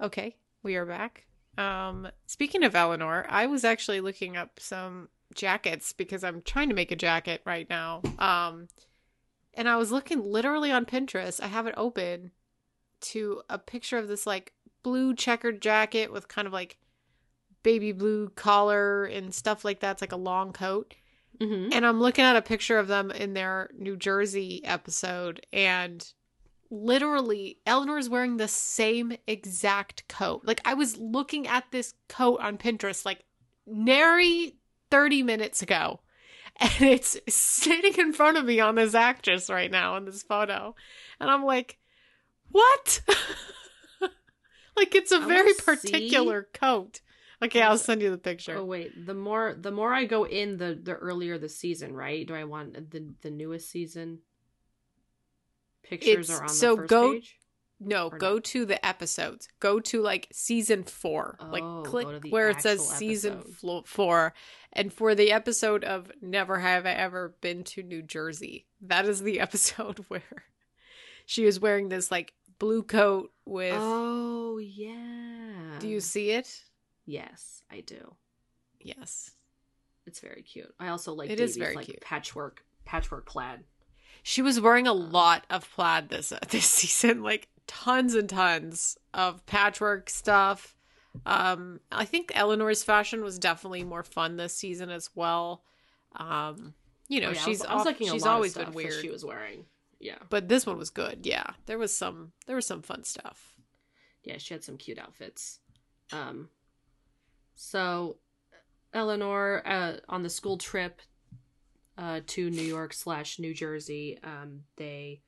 Okay, 0.00 0.36
we 0.62 0.76
are 0.76 0.86
back. 0.86 1.26
Um, 1.56 2.08
speaking 2.26 2.62
of 2.62 2.74
Eleanor, 2.76 3.26
I 3.28 3.46
was 3.46 3.64
actually 3.64 4.00
looking 4.00 4.36
up 4.36 4.60
some 4.60 5.08
jackets 5.34 5.92
because 5.92 6.22
I'm 6.22 6.40
trying 6.42 6.68
to 6.68 6.74
make 6.74 6.92
a 6.92 6.96
jacket 6.96 7.42
right 7.44 7.68
now. 7.68 8.02
Um, 8.18 8.68
and 9.54 9.68
I 9.68 9.76
was 9.76 9.90
looking 9.90 10.22
literally 10.22 10.70
on 10.70 10.86
Pinterest. 10.86 11.42
I 11.42 11.48
have 11.48 11.66
it 11.66 11.74
open 11.76 12.30
to 13.00 13.42
a 13.48 13.58
picture 13.58 13.98
of 13.98 14.08
this 14.08 14.26
like 14.26 14.52
blue 14.82 15.14
checkered 15.14 15.60
jacket 15.60 16.12
with 16.12 16.28
kind 16.28 16.46
of 16.46 16.52
like 16.52 16.78
baby 17.62 17.92
blue 17.92 18.30
collar 18.30 19.04
and 19.04 19.34
stuff 19.34 19.64
like 19.64 19.80
that. 19.80 19.92
It's 19.92 20.00
like 20.00 20.12
a 20.12 20.16
long 20.16 20.52
coat. 20.52 20.94
Mm-hmm. 21.40 21.72
And 21.72 21.86
I'm 21.86 22.00
looking 22.00 22.24
at 22.24 22.36
a 22.36 22.42
picture 22.42 22.78
of 22.78 22.88
them 22.88 23.10
in 23.10 23.34
their 23.34 23.70
New 23.78 23.96
Jersey 23.96 24.64
episode, 24.64 25.46
and 25.52 26.04
literally, 26.70 27.58
Eleanor's 27.64 28.08
wearing 28.08 28.36
the 28.36 28.48
same 28.48 29.16
exact 29.26 30.08
coat. 30.08 30.42
Like, 30.44 30.60
I 30.64 30.74
was 30.74 30.98
looking 30.98 31.46
at 31.46 31.64
this 31.70 31.94
coat 32.08 32.40
on 32.40 32.58
Pinterest, 32.58 33.04
like, 33.04 33.24
nary 33.66 34.56
30 34.90 35.22
minutes 35.22 35.62
ago. 35.62 36.00
and 36.60 36.82
it's 36.82 37.16
sitting 37.28 37.94
in 37.98 38.12
front 38.12 38.36
of 38.36 38.44
me 38.44 38.58
on 38.58 38.74
this 38.74 38.94
actress 38.94 39.48
right 39.48 39.70
now 39.70 39.96
in 39.96 40.04
this 40.04 40.24
photo. 40.24 40.74
And 41.20 41.30
I'm 41.30 41.44
like, 41.44 41.78
what? 42.50 43.00
like 44.76 44.94
it's 44.94 45.12
a 45.12 45.16
I 45.16 45.26
very 45.26 45.54
particular 45.54 46.48
coat. 46.54 47.00
Okay, 47.42 47.62
I'll 47.62 47.78
send 47.78 48.02
you 48.02 48.10
the 48.10 48.18
picture. 48.18 48.56
Oh 48.56 48.64
wait, 48.64 49.06
the 49.06 49.14
more 49.14 49.54
the 49.58 49.70
more 49.70 49.92
I 49.92 50.04
go 50.06 50.24
in 50.26 50.56
the 50.56 50.78
the 50.80 50.94
earlier 50.94 51.38
the 51.38 51.48
season, 51.48 51.94
right? 51.94 52.26
Do 52.26 52.34
I 52.34 52.44
want 52.44 52.90
the 52.90 53.12
the 53.22 53.30
newest 53.30 53.70
season? 53.70 54.20
Pictures 55.82 56.28
It's- 56.28 56.40
are 56.40 56.42
on 56.44 56.48
so 56.48 56.70
the 56.74 56.76
first 56.82 56.90
go- 56.90 57.12
page. 57.12 57.36
No, 57.80 58.10
go 58.10 58.40
to 58.40 58.64
the 58.66 58.84
episodes. 58.84 59.46
Go 59.60 59.78
to 59.78 60.02
like 60.02 60.26
season 60.32 60.82
four. 60.82 61.36
Oh, 61.38 61.46
like 61.46 61.84
click 61.88 62.24
where 62.32 62.50
it 62.50 62.60
says 62.60 62.80
actual 62.80 62.96
season 62.96 63.42
flo- 63.42 63.84
four. 63.86 64.34
And 64.72 64.92
for 64.92 65.14
the 65.14 65.30
episode 65.30 65.84
of 65.84 66.10
Never 66.20 66.58
Have 66.58 66.86
I 66.86 66.90
Ever 66.90 67.36
Been 67.40 67.62
to 67.64 67.84
New 67.84 68.02
Jersey, 68.02 68.66
that 68.80 69.06
is 69.06 69.22
the 69.22 69.38
episode 69.46 70.04
where 70.08 70.44
she 71.24 71.44
is 71.44 71.60
wearing 71.60 71.88
this 71.88 72.10
like 72.10 72.32
blue 72.58 72.82
coat 72.82 73.30
with. 73.44 73.74
Oh 73.76 74.58
yeah. 74.58 75.78
do 75.78 75.88
you 75.88 76.00
see 76.00 76.30
it? 76.32 76.62
Yes, 77.06 77.62
I 77.70 77.80
do. 77.80 78.14
Yes. 78.80 79.32
It's 80.06 80.20
very 80.20 80.42
cute. 80.42 80.72
I 80.80 80.88
also 80.88 81.12
like 81.12 81.30
It 81.30 81.36
Devi's, 81.36 81.50
is 81.50 81.56
very 81.56 81.74
like 81.74 81.86
cute. 81.86 82.00
patchwork 82.00 82.64
patchwork 82.84 83.26
plaid. 83.26 83.64
She 84.22 84.42
was 84.42 84.60
wearing 84.60 84.86
a 84.86 84.92
lot 84.92 85.44
of 85.50 85.68
plaid 85.74 86.08
this 86.08 86.32
uh, 86.32 86.38
this 86.48 86.66
season, 86.66 87.22
like 87.22 87.48
tons 87.66 88.14
and 88.14 88.28
tons 88.28 88.96
of 89.14 89.44
patchwork 89.46 90.08
stuff. 90.10 90.74
Um, 91.26 91.80
I 91.90 92.04
think 92.04 92.30
Eleanor's 92.34 92.82
fashion 92.84 93.22
was 93.22 93.38
definitely 93.38 93.82
more 93.84 94.02
fun 94.02 94.36
this 94.36 94.54
season 94.54 94.88
as 94.90 95.10
well. 95.14 95.62
Um, 96.16 96.74
you 97.08 97.20
know, 97.20 97.28
Oh, 97.28 97.32
yeah, 97.32 97.40
I 97.40 97.44
she's 97.44 97.58
was, 97.60 97.66
I 97.66 97.74
was 97.74 97.80
off- 97.80 97.86
looking 97.86 98.06
at 98.08 98.10
a 98.12 98.16
she's 98.16 98.26
always 98.26 98.52
stuff 98.52 98.66
been 98.66 98.74
weird, 98.74 99.00
She 99.02 99.10
was 99.10 99.24
wearing. 99.24 99.64
Yeah, 100.00 100.18
but 100.30 100.48
this 100.48 100.64
one 100.66 100.78
was 100.78 100.90
good. 100.90 101.26
Yeah, 101.26 101.50
there 101.66 101.78
was 101.78 101.96
some 101.96 102.32
there 102.46 102.56
was 102.56 102.66
some 102.66 102.82
fun 102.82 103.04
stuff. 103.04 103.54
yeah, 104.22 104.38
she 104.38 104.54
had 104.54 104.62
some 104.62 104.76
cute 104.76 104.98
outfits. 104.98 105.60
Um, 106.12 106.48
so 107.54 108.16
Eleanor 108.94 109.62
uh, 109.66 109.92
on 110.08 110.22
the 110.22 110.30
school 110.30 110.56
trip 110.58 111.00
uh, 111.96 112.20
to 112.26 112.50
New 112.50 112.62
York 112.62 112.92
slash 112.92 113.38
New 113.38 113.52
Jersey, 113.52 114.18
um, 114.22 114.60
they 114.76 115.20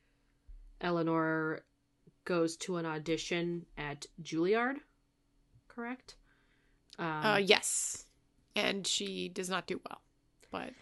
Eleanor 0.81 1.63
goes 2.25 2.57
to 2.59 2.77
an 2.77 2.87
audition 2.87 3.67
at 3.77 4.07
Juilliard, 4.23 4.77
correct? 5.69 6.15
Um, 6.99 7.07
uh, 7.07 7.37
yes, 7.39 8.07
and 8.55 8.87
she 8.87 9.29
does 9.29 9.51
not 9.51 9.67
do 9.67 9.81
well, 9.89 10.01
but 10.51 10.73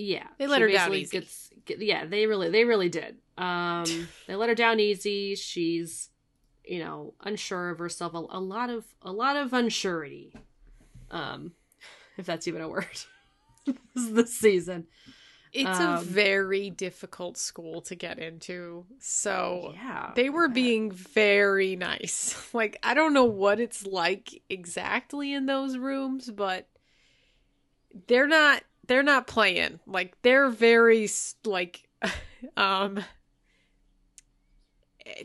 Yeah, 0.00 0.28
They 0.38 0.46
let 0.46 0.62
her 0.62 0.68
down 0.68 0.94
easy. 0.94 1.18
Gets, 1.18 1.50
get, 1.64 1.80
yeah, 1.82 2.04
they 2.06 2.26
really, 2.26 2.50
they 2.50 2.64
really 2.64 2.88
did. 2.88 3.16
Um, 3.36 3.84
they 4.28 4.36
let 4.36 4.48
her 4.48 4.54
down 4.54 4.78
easy. 4.78 5.34
She's, 5.34 6.10
you 6.64 6.78
know, 6.78 7.14
unsure 7.20 7.70
of 7.70 7.80
herself. 7.80 8.14
A, 8.14 8.18
a 8.18 8.38
lot 8.40 8.70
of, 8.70 8.84
a 9.02 9.10
lot 9.10 9.34
of 9.34 9.50
unsurety. 9.50 10.34
Um, 11.10 11.52
if 12.16 12.26
that's 12.26 12.46
even 12.46 12.62
a 12.62 12.68
word. 12.68 12.86
this 13.96 14.38
season. 14.38 14.86
it's 15.52 15.80
a 15.80 15.88
Um, 15.96 16.04
very 16.04 16.70
difficult 16.70 17.36
school 17.36 17.80
to 17.82 17.96
get 17.96 18.20
into. 18.20 18.86
So 19.00 19.72
yeah, 19.74 20.12
they 20.14 20.30
were 20.30 20.48
being 20.48 20.92
very 20.92 21.74
nice. 21.74 22.36
Like 22.54 22.78
I 22.84 22.94
don't 22.94 23.14
know 23.14 23.24
what 23.24 23.58
it's 23.58 23.84
like 23.84 24.42
exactly 24.48 25.32
in 25.32 25.46
those 25.46 25.76
rooms, 25.76 26.30
but 26.30 26.68
they're 28.06 28.28
not 28.28 28.62
they're 28.88 29.02
not 29.04 29.26
playing. 29.28 29.78
Like 29.86 30.20
they're 30.22 30.48
very 30.50 31.08
like 31.44 31.88
um 32.56 33.04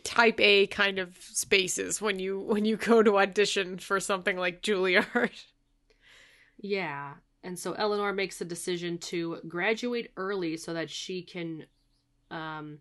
type 0.03 0.39
A 0.39 0.67
kind 0.67 0.99
of 0.99 1.17
spaces 1.19 2.01
when 2.01 2.19
you 2.19 2.39
when 2.39 2.65
you 2.65 2.77
go 2.77 3.03
to 3.03 3.17
audition 3.17 3.77
for 3.79 3.99
something 3.99 4.37
like 4.37 4.61
Juilliard. 4.61 5.31
Yeah. 6.65 7.15
And 7.43 7.59
so 7.59 7.73
Eleanor 7.73 8.13
makes 8.13 8.37
the 8.39 8.45
decision 8.45 8.97
to 8.99 9.39
graduate 9.49 10.11
early 10.15 10.55
so 10.55 10.73
that 10.73 10.89
she 10.89 11.21
can 11.21 11.65
um 12.31 12.77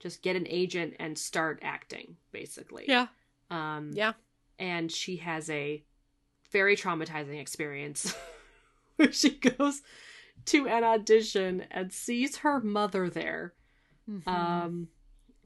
just 0.00 0.22
get 0.22 0.34
an 0.36 0.46
agent 0.48 0.94
and 0.98 1.18
start 1.18 1.58
acting, 1.62 2.16
basically. 2.32 2.86
Yeah. 2.88 3.08
Um 3.50 3.90
Yeah. 3.92 4.12
and 4.58 4.90
she 4.90 5.16
has 5.16 5.50
a 5.50 5.84
very 6.50 6.74
traumatizing 6.74 7.38
experience 7.38 8.14
where 8.96 9.12
she 9.12 9.30
goes 9.30 9.82
to 10.46 10.66
an 10.68 10.84
audition 10.84 11.64
and 11.70 11.92
sees 11.92 12.38
her 12.38 12.60
mother 12.60 13.10
there. 13.10 13.54
Mm-hmm. 14.08 14.28
Um 14.28 14.88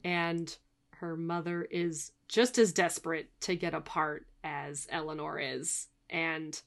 and 0.03 0.55
her 0.91 1.15
mother 1.15 1.63
is 1.63 2.11
just 2.27 2.57
as 2.57 2.71
desperate 2.71 3.29
to 3.41 3.55
get 3.55 3.73
a 3.73 3.81
part 3.81 4.27
as 4.43 4.87
Eleanor 4.89 5.39
is. 5.39 5.87
And 6.09 6.59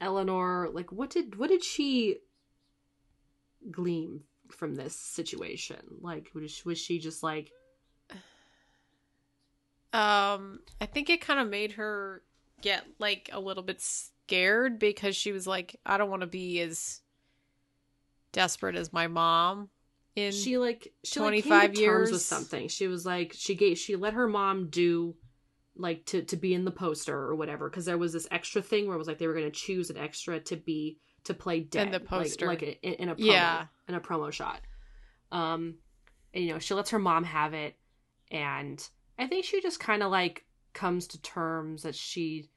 Eleanor, 0.00 0.68
like 0.72 0.92
what 0.92 1.10
did 1.10 1.36
what 1.36 1.50
did 1.50 1.64
she 1.64 2.18
glean 3.70 4.20
from 4.48 4.74
this 4.74 4.94
situation? 4.94 5.78
Like 6.00 6.30
was 6.34 6.64
was 6.64 6.78
she 6.78 6.98
just 6.98 7.22
like 7.22 7.50
Um, 9.92 10.60
I 10.80 10.86
think 10.86 11.10
it 11.10 11.20
kind 11.20 11.40
of 11.40 11.48
made 11.48 11.72
her 11.72 12.22
get 12.62 12.84
like 12.98 13.28
a 13.32 13.40
little 13.40 13.62
bit 13.62 13.80
scared 13.80 14.78
because 14.78 15.16
she 15.16 15.32
was 15.32 15.46
like, 15.46 15.80
I 15.84 15.96
don't 15.98 16.10
want 16.10 16.20
to 16.20 16.28
be 16.28 16.60
as 16.60 17.00
desperate 18.32 18.76
as 18.76 18.92
my 18.92 19.06
mom. 19.06 19.68
In 20.16 20.32
she 20.32 20.58
like 20.58 20.92
she 21.04 21.20
like, 21.20 21.34
came 21.34 21.42
25 21.42 21.74
years 21.76 22.08
terms 22.08 22.12
with 22.12 22.22
something. 22.22 22.68
She 22.68 22.86
was 22.88 23.06
like 23.06 23.32
she 23.34 23.54
gave 23.54 23.78
she 23.78 23.96
let 23.96 24.14
her 24.14 24.26
mom 24.26 24.68
do 24.68 25.14
like 25.76 26.04
to 26.06 26.22
to 26.22 26.36
be 26.36 26.52
in 26.52 26.64
the 26.64 26.70
poster 26.70 27.16
or 27.16 27.34
whatever 27.36 27.70
because 27.70 27.84
there 27.84 27.96
was 27.98 28.12
this 28.12 28.26
extra 28.30 28.60
thing 28.60 28.86
where 28.86 28.96
it 28.96 28.98
was 28.98 29.06
like 29.06 29.18
they 29.18 29.26
were 29.26 29.34
going 29.34 29.46
to 29.46 29.50
choose 29.50 29.88
an 29.88 29.96
extra 29.96 30.40
to 30.40 30.56
be 30.56 30.98
to 31.24 31.34
play 31.34 31.60
dead 31.60 31.86
in 31.86 31.92
the 31.92 31.98
like- 31.98 32.08
poster. 32.08 32.46
like, 32.46 32.62
in, 32.62 32.94
in 32.94 33.08
a 33.08 33.14
promo, 33.14 33.24
Yeah. 33.26 33.66
in 33.88 33.94
a 33.94 34.00
promo 34.00 34.32
shot. 34.32 34.60
Um, 35.30 35.76
and, 36.34 36.44
you 36.44 36.52
know 36.52 36.58
she 36.58 36.74
lets 36.74 36.90
her 36.90 36.98
mom 36.98 37.24
have 37.24 37.54
it, 37.54 37.76
and 38.30 38.82
I 39.18 39.26
think 39.26 39.44
she 39.44 39.60
just 39.60 39.78
kind 39.80 40.02
of 40.02 40.10
like 40.10 40.44
comes 40.72 41.06
to 41.08 41.20
terms 41.22 41.82
that 41.82 41.94
she, 41.94 42.48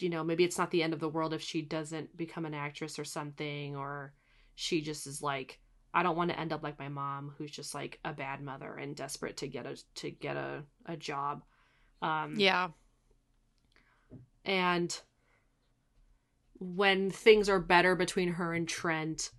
you 0.00 0.08
know, 0.10 0.24
maybe 0.24 0.44
it's 0.44 0.58
not 0.58 0.70
the 0.70 0.82
end 0.82 0.92
of 0.92 1.00
the 1.00 1.08
world 1.08 1.32
if 1.32 1.42
she 1.42 1.62
doesn't 1.62 2.16
become 2.16 2.44
an 2.44 2.54
actress 2.54 2.98
or 2.98 3.04
something, 3.04 3.76
or 3.76 4.12
she 4.56 4.80
just 4.80 5.06
is 5.06 5.22
like 5.22 5.60
I 5.94 6.02
don't 6.02 6.16
want 6.16 6.30
to 6.30 6.38
end 6.38 6.52
up 6.52 6.62
like 6.62 6.78
my 6.78 6.88
mom, 6.88 7.32
who's 7.38 7.50
just 7.50 7.74
like 7.74 8.00
a 8.04 8.12
bad 8.12 8.42
mother 8.42 8.74
and 8.74 8.94
desperate 8.96 9.38
to 9.38 9.48
get 9.48 9.64
a 9.64 9.76
to 9.96 10.10
get 10.10 10.36
a 10.36 10.64
a 10.84 10.96
job. 10.96 11.44
Um, 12.02 12.34
yeah, 12.36 12.68
and 14.44 14.98
when 16.58 17.10
things 17.10 17.48
are 17.48 17.60
better 17.60 17.94
between 17.94 18.32
her 18.32 18.52
and 18.52 18.68
Trent, 18.68 19.30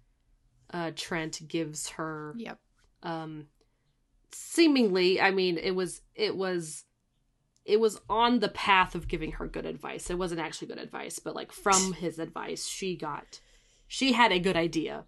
uh, 0.72 0.92
Trent 0.96 1.48
gives 1.48 1.90
her 1.90 2.34
yep, 2.38 2.60
um 3.04 3.48
seemingly 4.32 5.22
i 5.22 5.32
mean 5.32 5.58
it 5.58 5.72
was 5.72 6.02
it 6.14 6.36
was 6.36 6.84
it 7.66 7.80
was 7.80 8.00
on 8.10 8.40
the 8.40 8.50
path 8.50 8.96
of 8.96 9.10
giving 9.10 9.34
her 9.34 9.46
good 9.46 9.66
advice. 9.66 10.10
It 10.10 10.18
wasn't 10.18 10.40
actually 10.40 10.70
good 10.70 10.80
advice 10.80 11.20
but 11.20 11.36
like 11.36 11.52
from 11.52 11.94
his 11.94 12.18
advice 12.18 12.68
she 12.68 12.96
got 12.96 13.40
she 13.88 14.14
had 14.14 14.32
a 14.32 14.40
good 14.40 14.56
idea 14.58 15.06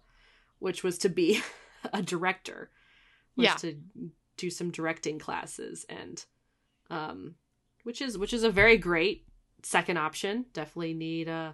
which 0.58 0.82
was 0.82 0.98
to 0.98 1.08
be 1.08 1.40
a 1.92 2.02
director 2.02 2.70
was 3.36 3.44
Yeah. 3.46 3.54
to 3.56 3.76
do 4.36 4.50
some 4.50 4.70
directing 4.70 5.18
classes 5.18 5.84
and 5.88 6.24
um 6.90 7.34
which 7.84 8.00
is 8.02 8.18
which 8.18 8.32
is 8.32 8.42
a 8.42 8.50
very 8.50 8.76
great 8.76 9.26
second 9.62 9.96
option. 9.98 10.46
Definitely 10.52 10.94
need 10.94 11.28
uh 11.28 11.52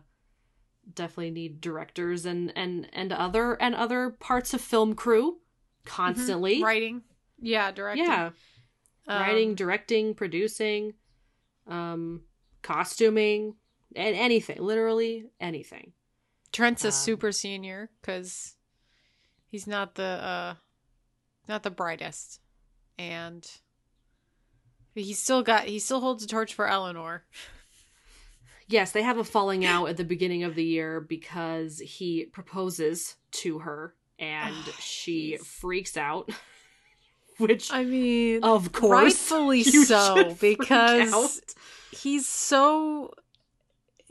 definitely 0.94 1.30
need 1.32 1.60
directors 1.60 2.24
and 2.26 2.52
and 2.56 2.88
and 2.92 3.12
other 3.12 3.54
and 3.60 3.74
other 3.74 4.10
parts 4.10 4.54
of 4.54 4.60
film 4.60 4.94
crew 4.94 5.38
constantly. 5.84 6.62
Writing, 6.62 7.02
yeah, 7.40 7.70
directing, 7.72 8.06
yeah. 8.06 8.30
Um, 9.08 9.20
writing 9.20 9.54
directing 9.54 10.14
producing 10.14 10.94
um 11.68 12.22
costuming 12.62 13.54
and 13.94 14.14
anything 14.16 14.58
literally 14.60 15.26
anything 15.40 15.92
Trent's 16.56 16.84
a 16.84 16.88
um, 16.88 16.92
super 16.92 17.32
senior 17.32 17.90
because 18.00 18.56
he's 19.46 19.66
not 19.66 19.94
the 19.94 20.02
uh 20.02 20.54
not 21.46 21.62
the 21.62 21.70
brightest, 21.70 22.40
and 22.98 23.46
he 24.94 25.12
still 25.12 25.42
got 25.42 25.64
he 25.64 25.78
still 25.78 26.00
holds 26.00 26.24
a 26.24 26.26
torch 26.26 26.54
for 26.54 26.66
Eleanor. 26.66 27.24
yes 28.68 28.92
they 28.92 29.02
have 29.02 29.18
a 29.18 29.24
falling 29.24 29.66
out 29.66 29.90
at 29.90 29.98
the 29.98 30.04
beginning 30.04 30.44
of 30.44 30.54
the 30.54 30.64
year 30.64 30.98
because 30.98 31.78
he 31.78 32.24
proposes 32.24 33.16
to 33.32 33.58
her 33.58 33.94
and 34.18 34.56
she 34.80 35.32
he's- 35.32 35.46
freaks 35.46 35.94
out 35.98 36.30
which 37.36 37.70
I 37.70 37.84
mean, 37.84 38.42
of 38.42 38.72
course 38.72 39.02
rightfully 39.02 39.62
so 39.62 40.34
because 40.40 41.42
he's 41.90 42.26
so 42.26 43.12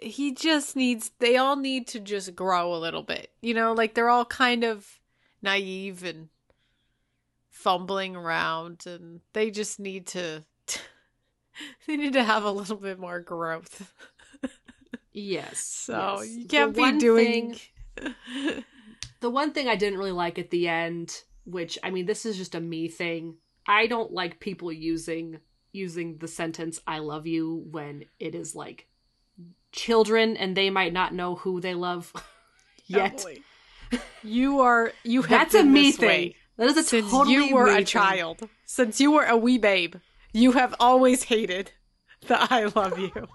he 0.01 0.33
just 0.33 0.75
needs 0.75 1.11
they 1.19 1.37
all 1.37 1.55
need 1.55 1.87
to 1.87 1.99
just 1.99 2.35
grow 2.35 2.73
a 2.73 2.77
little 2.79 3.03
bit. 3.03 3.31
You 3.41 3.53
know, 3.53 3.73
like 3.73 3.93
they're 3.93 4.09
all 4.09 4.25
kind 4.25 4.63
of 4.63 4.99
naive 5.41 6.03
and 6.03 6.29
fumbling 7.49 8.15
around 8.15 8.85
and 8.85 9.21
they 9.33 9.49
just 9.51 9.79
need 9.79 10.07
to 10.07 10.43
they 11.87 11.97
need 11.97 12.13
to 12.13 12.23
have 12.23 12.43
a 12.43 12.51
little 12.51 12.77
bit 12.77 12.99
more 12.99 13.19
growth. 13.19 13.91
Yes. 15.13 15.59
So 15.85 16.17
yes. 16.21 16.29
you 16.35 16.45
can't 16.47 16.73
The 16.75 16.91
be 16.91 16.97
doing 16.97 17.55
thing- 17.95 18.63
the 19.21 19.29
one 19.29 19.53
thing 19.53 19.67
I 19.69 19.75
didn't 19.77 19.97
really 19.99 20.11
like 20.11 20.37
at 20.39 20.49
the 20.49 20.67
end, 20.67 21.21
which 21.45 21.77
I 21.83 21.89
mean, 21.91 22.05
this 22.05 22.25
is 22.25 22.37
just 22.37 22.55
a 22.55 22.59
me 22.59 22.89
thing. 22.89 23.35
I 23.65 23.87
don't 23.87 24.11
like 24.11 24.39
people 24.39 24.71
using 24.71 25.39
using 25.71 26.17
the 26.17 26.27
sentence 26.27 26.81
"I 26.85 26.99
love 26.99 27.25
you" 27.27 27.65
when 27.71 28.05
it 28.19 28.35
is 28.35 28.55
like 28.55 28.87
children 29.75 30.37
and 30.37 30.55
they 30.55 30.69
might 30.69 30.93
not 30.93 31.13
know 31.13 31.35
who 31.35 31.61
they 31.61 31.73
love 31.75 32.11
yet. 32.87 33.25
You 34.23 34.59
are 34.61 34.91
you 35.03 35.21
have 35.23 35.29
That's 35.29 35.55
a 35.55 35.63
me 35.63 35.91
thing. 35.91 36.07
way 36.07 36.35
That 36.57 36.67
is 36.67 36.77
a 36.77 36.83
since 36.83 37.11
totally 37.11 37.33
you 37.35 37.53
were 37.55 37.67
a 37.67 37.75
thing. 37.75 37.85
child. 37.85 38.49
Since 38.65 38.99
you 38.99 39.11
were 39.11 39.25
a 39.25 39.37
wee 39.37 39.57
babe, 39.57 39.95
you 40.33 40.53
have 40.53 40.73
always 40.79 41.23
hated 41.23 41.71
the 42.27 42.37
I 42.51 42.65
love 42.65 42.97
you. 42.97 43.11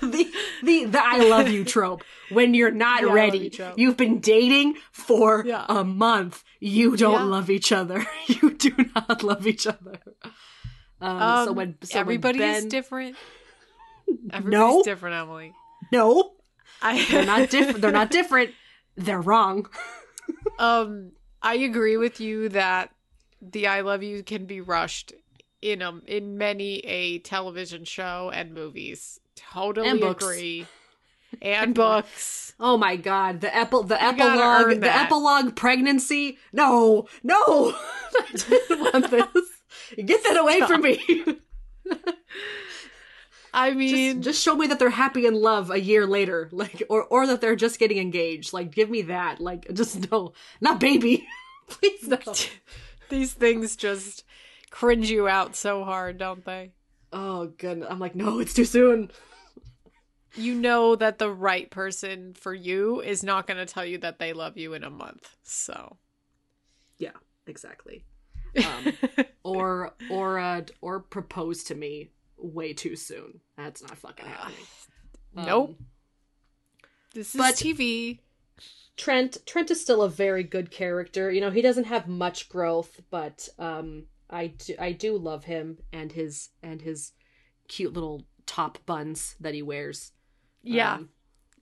the, 0.00 0.30
the 0.62 0.84
the 0.86 1.00
I 1.02 1.18
love 1.28 1.48
you 1.48 1.64
trope. 1.64 2.02
When 2.30 2.54
you're 2.54 2.70
not 2.70 3.02
love 3.04 3.14
ready, 3.14 3.50
you 3.52 3.72
you've 3.76 3.96
been 3.96 4.20
dating 4.20 4.74
for 4.92 5.42
Yeah. 5.46 5.64
a 5.68 5.84
month. 5.84 6.44
You 6.60 6.96
don't 6.96 7.12
Yeah. 7.20 7.24
love 7.24 7.50
each 7.50 7.72
other. 7.72 8.06
You 8.26 8.52
do 8.54 8.72
not 8.94 9.22
love 9.22 9.46
each 9.46 9.66
other. 9.66 9.98
Um, 11.00 11.18
so 11.44 11.50
Um, 11.50 11.56
when 11.56 11.76
so 11.82 11.96
when 11.96 12.00
everybody 12.00 12.38
is 12.42 12.60
Ben- 12.62 12.68
different. 12.68 13.16
Everybody's 14.32 14.50
No. 14.50 14.82
different, 14.82 15.16
Emily. 15.16 15.52
No, 15.90 16.32
I 16.80 17.04
they're 17.10 17.26
not 17.26 17.50
different. 17.50 17.80
They're 17.80 17.92
not 17.92 18.10
different. 18.10 18.50
They're 18.96 19.20
wrong. 19.20 19.68
um 20.58 21.12
I 21.42 21.54
agree 21.54 21.96
with 21.96 22.20
you 22.20 22.48
that 22.50 22.90
the 23.40 23.66
I 23.66 23.80
love 23.80 24.02
you 24.02 24.22
can 24.22 24.46
be 24.46 24.60
rushed 24.60 25.12
in 25.60 25.82
um 25.82 26.02
in 26.06 26.38
many 26.38 26.78
a 26.80 27.18
television 27.20 27.84
show 27.84 28.30
and 28.32 28.54
movies. 28.54 29.18
Totally 29.36 29.88
And 29.88 30.02
agree. 30.02 30.66
And 31.40 31.74
books. 31.74 32.52
Oh 32.60 32.76
my 32.76 32.96
god, 32.96 33.40
the 33.40 33.56
epi- 33.56 33.84
the 33.84 33.96
gotta 33.96 34.22
epilogue, 34.22 34.80
the 34.82 34.94
epilogue 34.94 35.56
pregnancy. 35.56 36.36
No, 36.52 37.08
no, 37.22 37.34
I 38.20 38.26
didn't 38.34 38.80
want 38.80 39.10
this. 39.10 39.48
Get 40.04 40.22
that 40.24 40.36
away 40.36 40.60
from 40.60 40.82
me. 40.82 41.24
I 43.54 43.70
just, 43.70 43.78
mean 43.78 44.22
just 44.22 44.42
show 44.42 44.56
me 44.56 44.66
that 44.68 44.78
they're 44.78 44.90
happy 44.90 45.26
in 45.26 45.34
love 45.34 45.70
a 45.70 45.80
year 45.80 46.06
later, 46.06 46.48
like, 46.52 46.82
or 46.88 47.04
or 47.04 47.26
that 47.26 47.40
they're 47.40 47.56
just 47.56 47.78
getting 47.78 47.98
engaged. 47.98 48.52
Like, 48.52 48.72
give 48.72 48.90
me 48.90 49.02
that. 49.02 49.40
Like, 49.40 49.72
just 49.72 50.10
no, 50.10 50.32
not 50.60 50.80
baby. 50.80 51.26
Please 51.68 52.08
no. 52.08 52.18
these 53.08 53.32
things 53.32 53.76
just 53.76 54.24
cringe 54.70 55.10
you 55.10 55.28
out 55.28 55.54
so 55.54 55.84
hard, 55.84 56.18
don't 56.18 56.44
they? 56.44 56.72
Oh 57.12 57.46
goodness, 57.58 57.88
I'm 57.90 57.98
like, 57.98 58.14
no, 58.14 58.40
it's 58.40 58.54
too 58.54 58.64
soon. 58.64 59.10
You 60.34 60.54
know 60.54 60.96
that 60.96 61.18
the 61.18 61.30
right 61.30 61.70
person 61.70 62.32
for 62.32 62.54
you 62.54 63.02
is 63.02 63.22
not 63.22 63.46
going 63.46 63.58
to 63.58 63.70
tell 63.70 63.84
you 63.84 63.98
that 63.98 64.18
they 64.18 64.32
love 64.32 64.56
you 64.56 64.72
in 64.72 64.82
a 64.82 64.88
month. 64.88 65.36
So, 65.42 65.98
Yeah, 66.96 67.10
exactly. 67.46 68.06
Um, 68.56 68.94
or 69.44 69.92
or 70.10 70.38
uh, 70.38 70.62
or 70.80 71.00
propose 71.00 71.64
to 71.64 71.74
me 71.74 72.10
way 72.42 72.72
too 72.72 72.96
soon. 72.96 73.40
That's 73.56 73.82
not 73.82 73.96
fucking 73.98 74.26
happening. 74.26 74.66
nope. 75.34 75.70
Um, 75.78 75.86
This 77.14 77.34
is 77.34 77.38
but- 77.38 77.54
TV. 77.54 78.20
Trent 78.96 79.38
Trent 79.46 79.70
is 79.70 79.80
still 79.80 80.02
a 80.02 80.08
very 80.08 80.42
good 80.42 80.70
character. 80.70 81.30
You 81.30 81.40
know, 81.40 81.50
he 81.50 81.62
doesn't 81.62 81.84
have 81.84 82.06
much 82.08 82.48
growth, 82.50 83.00
but 83.10 83.48
um 83.58 84.04
I 84.28 84.48
do, 84.48 84.74
I 84.78 84.92
do 84.92 85.16
love 85.16 85.44
him 85.44 85.78
and 85.92 86.12
his 86.12 86.50
and 86.62 86.80
his 86.82 87.12
cute 87.68 87.92
little 87.94 88.26
top 88.46 88.78
buns 88.86 89.34
that 89.40 89.54
he 89.54 89.62
wears. 89.62 90.12
Yeah. 90.62 90.94
Um, 90.94 91.08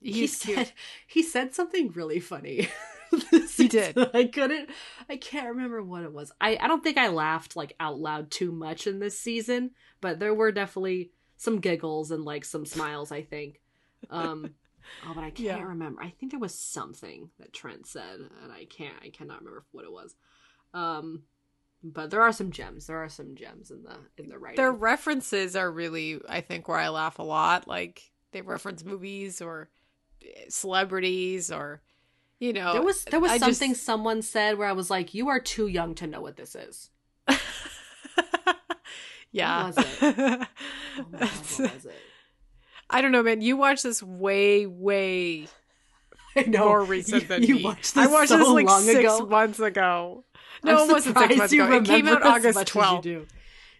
he 0.01 0.13
cute. 0.13 0.29
said 0.31 0.71
he 1.07 1.23
said 1.23 1.55
something 1.55 1.91
really 1.91 2.19
funny. 2.19 2.67
He 3.57 3.67
did. 3.67 3.97
I 4.15 4.25
couldn't 4.25 4.69
I 5.09 5.17
can't 5.17 5.49
remember 5.49 5.83
what 5.83 6.03
it 6.03 6.13
was. 6.13 6.31
I 6.41 6.57
I 6.59 6.67
don't 6.67 6.83
think 6.83 6.97
I 6.97 7.09
laughed 7.09 7.55
like 7.55 7.75
out 7.79 7.99
loud 7.99 8.31
too 8.31 8.51
much 8.51 8.87
in 8.87 8.99
this 8.99 9.19
season, 9.19 9.71
but 9.99 10.19
there 10.19 10.33
were 10.33 10.51
definitely 10.51 11.11
some 11.37 11.59
giggles 11.59 12.11
and 12.11 12.23
like 12.23 12.45
some 12.45 12.65
smiles, 12.65 13.11
I 13.11 13.21
think. 13.23 13.59
Um 14.09 14.53
oh, 15.07 15.13
but 15.13 15.23
I 15.23 15.29
can't 15.31 15.39
Yeah. 15.39 15.63
remember. 15.63 16.01
I 16.01 16.09
think 16.09 16.31
there 16.31 16.39
was 16.39 16.55
something 16.55 17.29
that 17.39 17.53
Trent 17.53 17.85
said 17.85 18.19
and 18.43 18.51
I 18.51 18.65
can't 18.65 18.95
I 19.03 19.09
cannot 19.09 19.39
remember 19.39 19.65
what 19.71 19.85
it 19.85 19.91
was. 19.91 20.15
Um 20.73 21.23
but 21.83 22.11
there 22.11 22.21
are 22.21 22.31
some 22.31 22.51
gems. 22.51 22.85
There 22.87 22.97
are 23.03 23.09
some 23.09 23.35
gems 23.35 23.71
in 23.71 23.83
the 23.83 23.95
in 24.17 24.29
the 24.29 24.37
writing. 24.37 24.57
Their 24.57 24.71
references 24.71 25.55
are 25.55 25.71
really, 25.71 26.21
I 26.29 26.41
think, 26.41 26.67
where 26.67 26.77
I 26.77 26.89
laugh 26.89 27.17
a 27.17 27.23
lot. 27.23 27.67
Like 27.67 28.11
they 28.31 28.41
reference 28.41 28.83
movies 28.85 29.41
or 29.41 29.69
celebrities 30.49 31.51
or, 31.51 31.81
you 32.41 32.51
know, 32.51 32.73
there 32.73 32.81
was 32.81 33.05
there 33.05 33.19
was 33.21 33.31
I 33.31 33.37
just- 33.37 33.59
something 33.59 33.75
someone 33.75 34.21
said 34.21 34.57
where 34.57 34.67
I 34.67 34.73
was 34.73 34.89
like, 34.89 35.13
"You 35.13 35.29
are 35.29 35.39
too 35.39 35.67
young 35.67 35.95
to 35.95 36.07
know 36.07 36.19
what 36.19 36.35
this 36.35 36.55
is." 36.55 36.89
yeah. 39.31 39.67
was 39.67 39.77
it? 39.77 40.47
Oh 40.97 41.03
God, 41.09 41.21
what 41.21 41.73
was 41.73 41.85
it? 41.85 41.95
I 42.89 42.99
don't 42.99 43.13
know, 43.13 43.23
man. 43.23 43.39
You 43.39 43.55
watched 43.55 43.83
this 43.83 44.03
way, 44.03 44.65
way 44.65 45.47
I 46.35 46.41
know. 46.41 46.65
more 46.65 46.83
recent 46.83 47.21
you, 47.21 47.27
than 47.29 47.43
you 47.43 47.55
me. 47.55 47.63
Watched 47.63 47.95
I 47.95 48.03
this 48.03 48.11
watched 48.11 48.29
so 48.29 48.37
this 48.39 48.47
like 48.49 48.65
long 48.67 48.81
six 48.81 48.99
ago. 48.99 49.25
months 49.25 49.59
ago. 49.59 50.25
No, 50.65 50.83
I'm 50.83 50.89
it 50.89 50.91
wasn't 50.91 51.17
six 51.17 51.37
months 51.37 51.53
ago. 51.53 51.71
It 51.71 51.85
came 51.85 52.07
out 52.09 52.23
August 52.23 52.55
much 52.55 52.69
as 52.69 52.75
you 52.75 52.81
twelfth. 52.81 53.05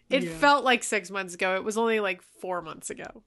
It 0.10 0.24
Yeah. 0.24 0.30
felt 0.38 0.64
like 0.64 0.84
six 0.86 1.12
months 1.12 1.34
ago. 1.34 1.56
It 1.56 1.64
was 1.66 1.78
only 1.78 2.00
like 2.00 2.22
four 2.40 2.62
months 2.62 2.90
ago. 2.90 3.24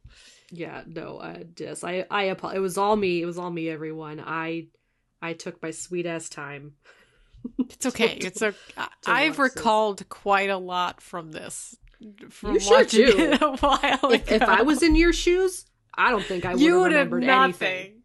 Yeah, 0.51 0.83
no, 0.87 1.21
I 1.21 1.45
just 1.55 1.85
I 1.85 2.07
I 2.11 2.31
apo- 2.31 2.49
it 2.51 2.59
was 2.61 2.79
all 2.79 2.97
me. 2.97 3.21
It 3.21 3.27
was 3.27 3.37
all 3.37 3.51
me. 3.51 3.69
Everyone, 3.69 4.23
I 4.25 4.69
I 5.25 5.33
took 5.33 5.63
my 5.63 5.71
sweet 5.71 6.07
ass 6.07 6.29
time. 6.29 6.75
It's 7.59 7.87
okay. 7.87 8.19
It's 8.21 8.43
a. 8.43 8.55
I've 9.07 9.39
watch 9.39 9.53
this. 9.55 9.57
recalled 9.57 10.09
quite 10.09 10.51
a 10.51 10.57
lot 10.59 11.01
from 11.01 11.33
this. 11.33 11.77
From 12.31 12.55
You 12.55 12.61
sure 12.61 12.85
do. 12.85 13.33
a 13.41 13.57
while 13.57 14.11
If, 14.13 14.31
if. 14.31 14.43
I 14.43 14.63
was 14.63 14.83
in 14.83 14.95
your 14.97 15.13
shoes, 15.13 15.65
I 15.95 16.11
don't 16.11 16.25
think 16.25 16.45
I 16.45 16.53
would 16.53 16.61
you 16.61 16.73
have 16.75 16.81
would 16.83 16.93
have 16.93 17.13
remembered 17.13 17.27
nothing. 17.27 17.69
anything. 17.69 18.03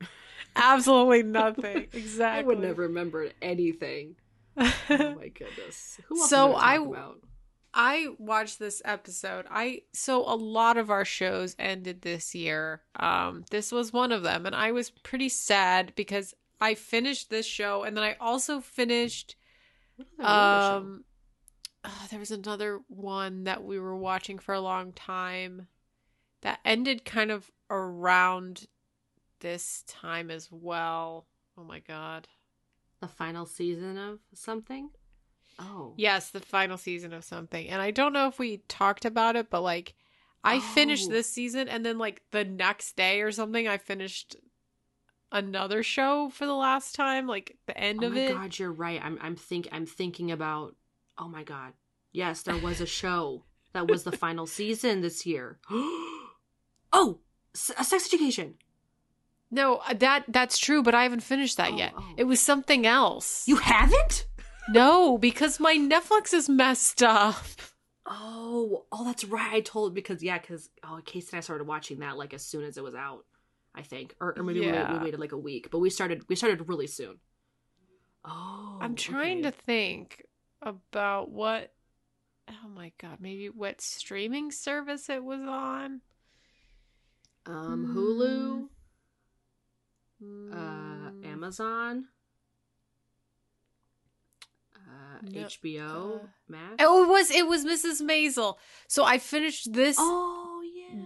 Absolutely 0.55 1.23
nothing. 1.23 1.87
Exactly. 1.93 2.39
I 2.43 2.43
would 2.43 2.59
never 2.59 2.83
remembered 2.83 3.33
anything. 3.41 4.15
Oh 4.57 4.73
my 4.89 5.29
goodness. 5.29 5.99
Who 6.07 6.17
So 6.27 6.53
I- 6.53 6.75
about? 6.75 7.19
I 7.73 8.07
watched 8.17 8.57
this 8.57 8.81
episode. 8.83 9.45
I 9.49 9.83
so 9.93 10.21
a 10.25 10.33
lot 10.35 10.77
of 10.77 10.89
our 10.89 11.05
shows 11.05 11.55
ended 11.59 12.01
this 12.01 12.33
year. 12.33 12.81
Um 12.99 13.43
this 13.51 13.71
was 13.71 13.93
one 13.93 14.11
of 14.11 14.23
them 14.23 14.45
and 14.45 14.55
I 14.55 14.71
was 14.71 14.89
pretty 14.89 15.29
sad 15.29 15.93
because 15.95 16.33
I 16.61 16.75
finished 16.75 17.29
this 17.29 17.45
show 17.45 17.83
and 17.83 17.95
then 17.95 18.03
I 18.03 18.15
also 18.19 18.59
finished 18.59 19.35
um 20.19 21.03
uh, 21.83 21.89
there 22.09 22.19
was 22.19 22.31
another 22.31 22.79
one 22.87 23.45
that 23.45 23.63
we 23.63 23.79
were 23.79 23.95
watching 23.95 24.37
for 24.37 24.53
a 24.53 24.59
long 24.59 24.91
time 24.91 25.67
that 26.41 26.59
ended 26.65 27.05
kind 27.05 27.31
of 27.31 27.49
around 27.69 28.67
this 29.39 29.83
time 29.87 30.29
as 30.29 30.49
well. 30.51 31.27
Oh 31.57 31.63
my 31.63 31.79
god. 31.79 32.27
the 32.99 33.07
final 33.07 33.45
season 33.45 33.97
of 33.97 34.19
something. 34.33 34.89
Oh, 35.57 35.93
Yes, 35.97 36.29
the 36.31 36.39
final 36.41 36.77
season 36.77 37.13
of 37.13 37.23
something. 37.23 37.67
And 37.67 37.81
I 37.81 37.91
don't 37.91 38.13
know 38.13 38.27
if 38.27 38.39
we 38.39 38.57
talked 38.69 39.05
about 39.05 39.35
it, 39.35 39.49
but 39.49 39.61
like 39.61 39.95
I 40.43 40.59
finished 40.59 41.07
Oh. 41.07 41.11
this 41.11 41.29
season 41.29 41.67
and 41.69 41.85
then 41.85 41.97
like 41.97 42.21
the 42.31 42.43
next 42.45 42.95
day 42.95 43.21
or 43.21 43.31
something 43.31 43.67
I 43.67 43.77
finished 43.77 44.35
another 45.31 45.83
show 45.83 46.29
for 46.29 46.45
the 46.45 46.53
last 46.55 46.95
time, 46.95 47.27
like 47.27 47.57
the 47.65 47.77
end 47.77 48.03
of 48.03 48.11
oh 48.13 48.15
of 48.15 48.15
my 48.15 48.21
it. 48.21 48.33
god, 48.33 48.59
you're 48.59 48.71
right. 48.71 49.01
I'm 49.03 49.17
I'm 49.21 49.35
think 49.35 49.67
I'm 49.71 49.85
thinking 49.85 50.31
about. 50.31 50.75
Oh 51.17 51.27
my 51.27 51.43
god, 51.43 51.73
yes, 52.11 52.41
there 52.43 52.57
was 52.57 52.79
a 52.81 52.85
show 52.85 53.43
that 53.73 53.87
was 53.87 54.03
the 54.03 54.11
final 54.11 54.47
season 54.59 55.01
this 55.01 55.25
year. 55.25 55.59
oh, 56.93 57.19
a 57.77 57.83
sex 57.83 58.07
education. 58.07 58.55
No, 59.51 59.77
uh, 59.87 59.93
that 59.95 60.25
that's 60.27 60.57
true, 60.59 60.83
but 60.83 60.93
I 60.95 61.03
haven't 61.03 61.23
finished 61.23 61.57
that 61.57 61.71
Oh, 61.73 61.77
yet. 61.77 61.93
oh. 61.97 62.13
It 62.17 62.25
was 62.25 62.39
something 62.39 62.85
else. 62.85 63.47
You 63.47 63.57
haven't? 63.57 64.25
No, 64.71 65.17
because 65.17 65.59
my 65.59 65.73
Netflix 65.77 66.31
is 66.31 66.47
messed 66.47 67.01
up. 67.01 67.43
Oh, 68.05 68.85
oh, 68.91 69.03
that's 69.03 69.23
right. 69.25 69.51
I 69.51 69.61
told 69.61 69.95
because 69.95 70.21
yeah, 70.21 70.37
because 70.37 70.69
oh, 70.83 70.99
Casey 71.03 71.29
and 71.31 71.37
I 71.39 71.41
started 71.41 71.65
watching 71.65 71.99
that 72.01 72.17
like 72.19 72.35
as 72.35 72.45
soon 72.45 72.63
as 72.63 72.77
it 72.77 72.83
was 72.83 72.93
out. 72.93 73.25
I 73.75 73.81
think, 73.83 74.15
or, 74.19 74.37
or 74.37 74.43
maybe 74.43 74.61
we, 74.61 74.67
Yeah. 74.67 74.93
we 74.93 75.05
waited 75.05 75.19
like 75.19 75.31
a 75.31 75.37
week, 75.37 75.69
but 75.71 75.79
we 75.79 75.89
started 75.89 76.23
we 76.27 76.35
started 76.35 76.67
really 76.67 76.87
soon. 76.87 77.19
Oh, 78.25 78.79
I'm 78.81 78.95
trying 78.95 79.39
okay. 79.39 79.51
to 79.51 79.51
think 79.51 80.25
about 80.61 81.29
what 81.31 81.71
oh 82.49 82.67
my 82.67 82.91
god, 82.99 83.17
maybe 83.19 83.49
what 83.49 83.79
streaming 83.81 84.51
service 84.51 85.09
it 85.09 85.23
was 85.23 85.39
on. 85.41 86.01
Um, 87.45 87.93
Hulu, 87.95 88.67
uh, 90.53 91.11
Mm, 91.11 91.25
Amazon, 91.25 92.05
uh, 94.75 95.19
No, 95.23 95.41
HBO 95.45 96.15
uh, 96.23 96.27
Max. 96.47 96.75
Oh, 96.79 97.03
it 97.03 97.07
was 97.09 97.31
it 97.31 97.47
was 97.47 97.65
Mrs. 97.65 98.01
Maisel. 98.01 98.57
So 98.87 99.03
I 99.05 99.17
finished 99.17 99.71
this 99.71 99.97
Oh. 99.99 100.48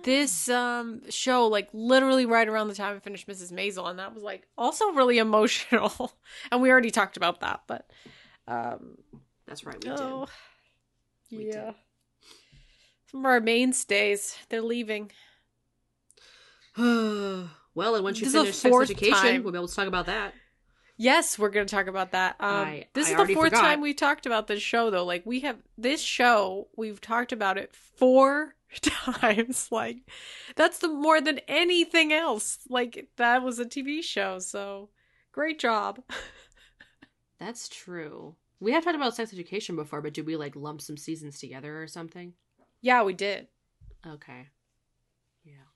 This 0.03 0.49
um 0.49 1.01
show 1.09 1.47
like 1.47 1.69
literally 1.73 2.25
right 2.25 2.47
around 2.47 2.67
the 2.69 2.75
time 2.75 2.95
I 2.95 2.99
finished 2.99 3.27
Mrs. 3.27 3.51
Maisel, 3.51 3.89
and 3.89 3.99
that 3.99 4.13
was 4.13 4.23
like 4.23 4.47
also 4.57 4.91
really 4.91 5.17
emotional. 5.19 6.13
and 6.51 6.61
we 6.61 6.69
already 6.71 6.91
talked 6.91 7.17
about 7.17 7.39
that, 7.41 7.61
but 7.67 7.89
um 8.47 8.97
That's 9.47 9.65
right. 9.65 9.83
We 9.83 9.91
oh 9.91 10.27
did. 11.29 11.37
We 11.39 11.47
yeah. 11.47 11.65
did. 11.65 11.75
Some 13.11 13.19
of 13.21 13.25
our 13.27 13.39
mainstays, 13.41 14.37
they're 14.49 14.61
leaving. 14.61 15.11
well, 16.77 17.49
and 17.95 18.03
once 18.03 18.19
you 18.19 18.25
This 18.25 18.33
is 18.33 18.61
finish 18.61 18.87
sex 18.87 18.91
education, 18.91 19.13
time. 19.15 19.43
we'll 19.43 19.51
be 19.51 19.57
able 19.57 19.67
to 19.67 19.75
talk 19.75 19.87
about 19.87 20.07
that. 20.07 20.33
Yes, 20.97 21.37
we're 21.37 21.49
going 21.49 21.65
to 21.67 21.75
talk 21.75 21.87
about 21.87 22.11
that. 22.11 22.35
Um, 22.39 22.49
I- 22.67 22.87
this 22.93 23.09
I 23.09 23.21
is 23.21 23.27
the 23.27 23.33
fourth 23.33 23.49
forgot. 23.51 23.61
time 23.61 23.81
we've 23.81 23.95
talked 23.95 24.25
about 24.25 24.47
this 24.47 24.61
show, 24.61 24.89
though. 24.89 25.05
Like, 25.05 25.25
we 25.25 25.41
have 25.41 25.57
this 25.77 26.01
show, 26.01 26.67
we've 26.75 27.01
talked 27.01 27.31
about 27.31 27.57
it 27.57 27.73
four 27.75 28.55
times. 28.81 29.69
Like, 29.71 29.97
that's 30.55 30.79
the 30.79 30.87
more 30.89 31.21
than 31.21 31.39
anything 31.47 32.13
else. 32.13 32.59
Like, 32.69 33.07
that 33.17 33.43
was 33.43 33.59
a 33.59 33.65
TV 33.65 34.01
show. 34.01 34.39
So, 34.39 34.89
great 35.31 35.59
job. 35.59 36.01
That's 37.39 37.69
true. 37.69 38.37
We 38.59 38.71
have 38.71 38.83
talked 38.83 38.95
about 38.95 39.15
sex 39.15 39.33
education 39.33 39.75
before, 39.75 40.01
but 40.01 40.13
did 40.13 40.25
we 40.25 40.35
like 40.35 40.55
lump 40.55 40.81
some 40.81 40.97
seasons 40.97 41.37
together 41.39 41.81
or 41.81 41.87
something? 41.87 42.33
Yeah, 42.81 43.03
we 43.03 43.13
did. 43.13 43.47
Okay. 44.05 44.49
Yeah. 45.43 45.67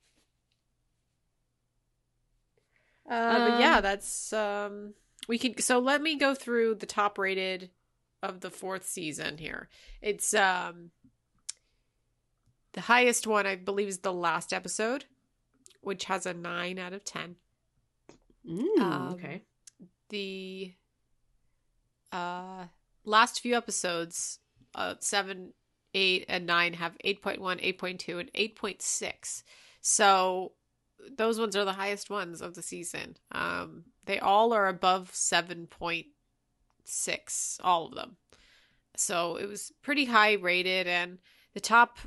Uh, 3.10 3.40
but 3.40 3.54
yeah, 3.54 3.80
Um, 3.80 3.82
that's 3.82 4.34
um 4.34 4.94
we 5.28 5.38
could 5.38 5.62
so 5.64 5.80
let 5.80 6.02
me 6.02 6.16
go 6.18 6.36
through 6.36 6.76
the 6.76 6.86
top 6.86 7.18
rated 7.18 7.72
of 8.22 8.42
the 8.42 8.50
fourth 8.52 8.86
season 8.86 9.38
here. 9.38 9.70
It's 10.02 10.34
um 10.34 10.92
the 12.78 12.82
highest 12.82 13.26
one 13.26 13.48
I 13.48 13.56
believe 13.56 13.88
is 13.88 13.98
the 13.98 14.14
last 14.14 14.54
episode, 14.54 15.06
which 15.82 16.06
has 16.06 16.28
a 16.28 16.34
9 16.36 16.78
out 16.78 16.94
of 16.94 17.04
10. 17.04 17.36
Mm, 18.48 18.80
Um, 18.80 19.14
okay. 19.14 19.42
The 20.10 20.76
uh 22.12 22.66
last 23.04 23.42
few 23.42 23.58
episodes 23.58 24.38
uh 24.76 24.94
7, 25.00 25.54
8 25.96 26.26
and 26.30 26.46
9 26.46 26.74
have 26.74 26.96
8.1, 27.04 27.40
8.2 27.40 28.20
and 28.20 28.32
8.6. 28.34 29.44
So 29.82 30.52
those 31.18 31.40
ones 31.40 31.56
are 31.56 31.66
the 31.66 31.74
highest 31.74 32.12
ones 32.12 32.44
of 32.44 32.54
the 32.54 32.62
season. 32.62 33.18
Um, 33.32 33.86
they 34.06 34.20
all 34.20 34.54
are 34.54 34.68
above 34.68 35.12
7.6, 35.14 37.60
all 37.64 37.88
of 37.88 37.96
them. 37.96 38.18
So 38.96 39.38
it 39.38 39.50
was 39.50 39.72
pretty 39.82 40.06
high 40.06 40.34
rated, 40.34 40.86
and 40.86 41.18
the 41.56 41.60
top 41.60 41.98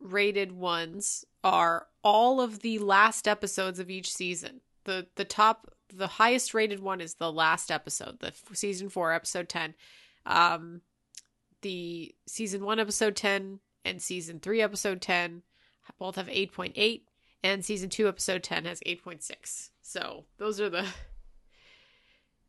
rated 0.00 0.52
ones 0.52 1.24
are 1.42 1.86
all 2.02 2.40
of 2.40 2.60
the 2.60 2.78
last 2.78 3.26
episodes 3.26 3.78
of 3.78 3.90
each 3.90 4.12
season. 4.12 4.60
The 4.84 5.06
the 5.16 5.24
top 5.24 5.72
the 5.92 6.06
highest 6.06 6.54
rated 6.54 6.80
one 6.80 7.00
is 7.00 7.14
the 7.14 7.32
last 7.32 7.70
episode, 7.70 8.18
the 8.20 8.28
f- 8.28 8.42
season 8.54 8.88
4 8.88 9.12
episode 9.12 9.48
10. 9.48 9.74
Um 10.24 10.82
the 11.62 12.14
season 12.26 12.64
1 12.64 12.78
episode 12.78 13.16
10 13.16 13.60
and 13.84 14.02
season 14.02 14.40
3 14.40 14.60
episode 14.60 15.00
10 15.00 15.42
both 15.98 16.16
have 16.16 16.26
8.8 16.26 17.02
and 17.42 17.64
season 17.64 17.88
2 17.88 18.08
episode 18.08 18.42
10 18.42 18.64
has 18.66 18.80
8.6 18.86 19.70
so 19.82 20.26
those 20.38 20.60
are 20.60 20.68
the 20.68 20.86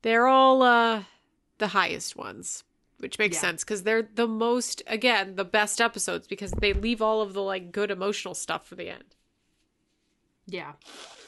they're 0.02 0.28
all 0.28 0.62
uh 0.62 1.04
the 1.58 1.70
highest 1.70 2.16
ones 2.16 2.64
which 3.00 3.20
makes 3.20 3.36
Yeah. 3.36 3.42
sense 3.42 3.64
because 3.64 3.84
they're 3.84 4.02
the 4.16 4.28
most 4.28 4.82
again 4.88 5.36
the 5.36 5.46
best 5.46 5.80
episodes 5.80 6.28
because 6.28 6.52
they 6.52 6.74
leave 6.74 7.02
all 7.02 7.22
of 7.22 7.34
the 7.34 7.42
like 7.42 7.72
good 7.72 7.92
emotional 7.92 8.34
stuff 8.34 8.66
for 8.68 8.76
the 8.76 8.90
end 8.90 9.16
Yeah. 10.48 10.74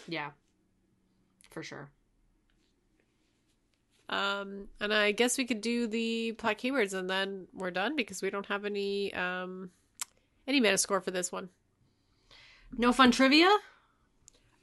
Yeah. 0.08 0.32
For 1.52 1.64
sure. 1.64 1.90
um 4.10 4.68
and 4.80 4.92
i 4.94 5.12
guess 5.12 5.38
we 5.38 5.46
could 5.46 5.62
do 5.62 5.86
the 5.86 6.32
plot 6.34 6.58
keywords 6.58 6.94
and 6.96 7.08
then 7.10 7.48
we're 7.54 7.70
done 7.72 7.96
because 7.96 8.22
we 8.24 8.30
don't 8.32 8.48
have 8.48 8.66
any 8.66 9.14
um 9.14 9.70
any 10.48 10.60
metascore 10.60 11.04
for 11.04 11.12
this 11.12 11.32
one 11.32 11.50
No 12.76 12.92
fun 12.92 13.12
trivia? 13.12 13.56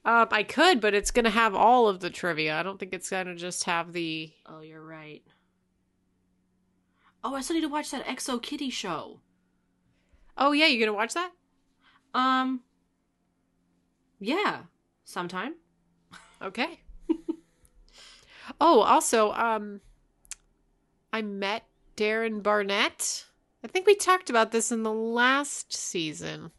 um 0.05 0.27
i 0.33 0.43
could 0.43 0.81
but 0.81 0.95
it's 0.95 1.13
gonna 1.13 1.31
have 1.31 1.55
all 1.55 1.87
of 1.89 2.01
the 2.01 2.11
trivia 2.11 2.59
i 2.59 2.63
don't 2.65 2.81
think 2.81 2.93
it's 2.93 3.09
gonna 3.11 3.37
just 3.37 3.65
have 3.65 3.93
the 3.93 4.33
Oh, 4.47 4.61
you're 4.63 4.83
right. 4.85 5.23
Oh, 7.29 7.35
I 7.35 7.41
still 7.41 7.55
need 7.55 7.63
to 7.63 7.69
watch 7.69 7.91
that 7.91 8.07
XO 8.07 8.41
Kitty 8.41 8.71
show. 8.71 9.21
oh 10.39 10.53
yeah 10.53 10.67
you're 10.67 10.87
gonna 10.87 10.97
watch 10.97 11.15
that 11.15 11.33
Um. 12.15 12.61
Yeah. 14.21 14.61
Sometime. 15.05 15.55
Okay. 16.41 16.81
oh, 18.61 18.81
also, 18.81 19.33
um, 19.33 19.81
I 21.13 21.23
met 21.23 21.65
Darren 21.97 22.43
Barnett. 22.43 23.27
I 23.65 23.69
think 23.69 23.87
we 23.87 23.95
talked 23.95 24.31
about 24.31 24.53
this 24.53 24.73
in 24.73 24.83
the 24.85 24.93
last 24.93 25.73
season. 25.73 26.51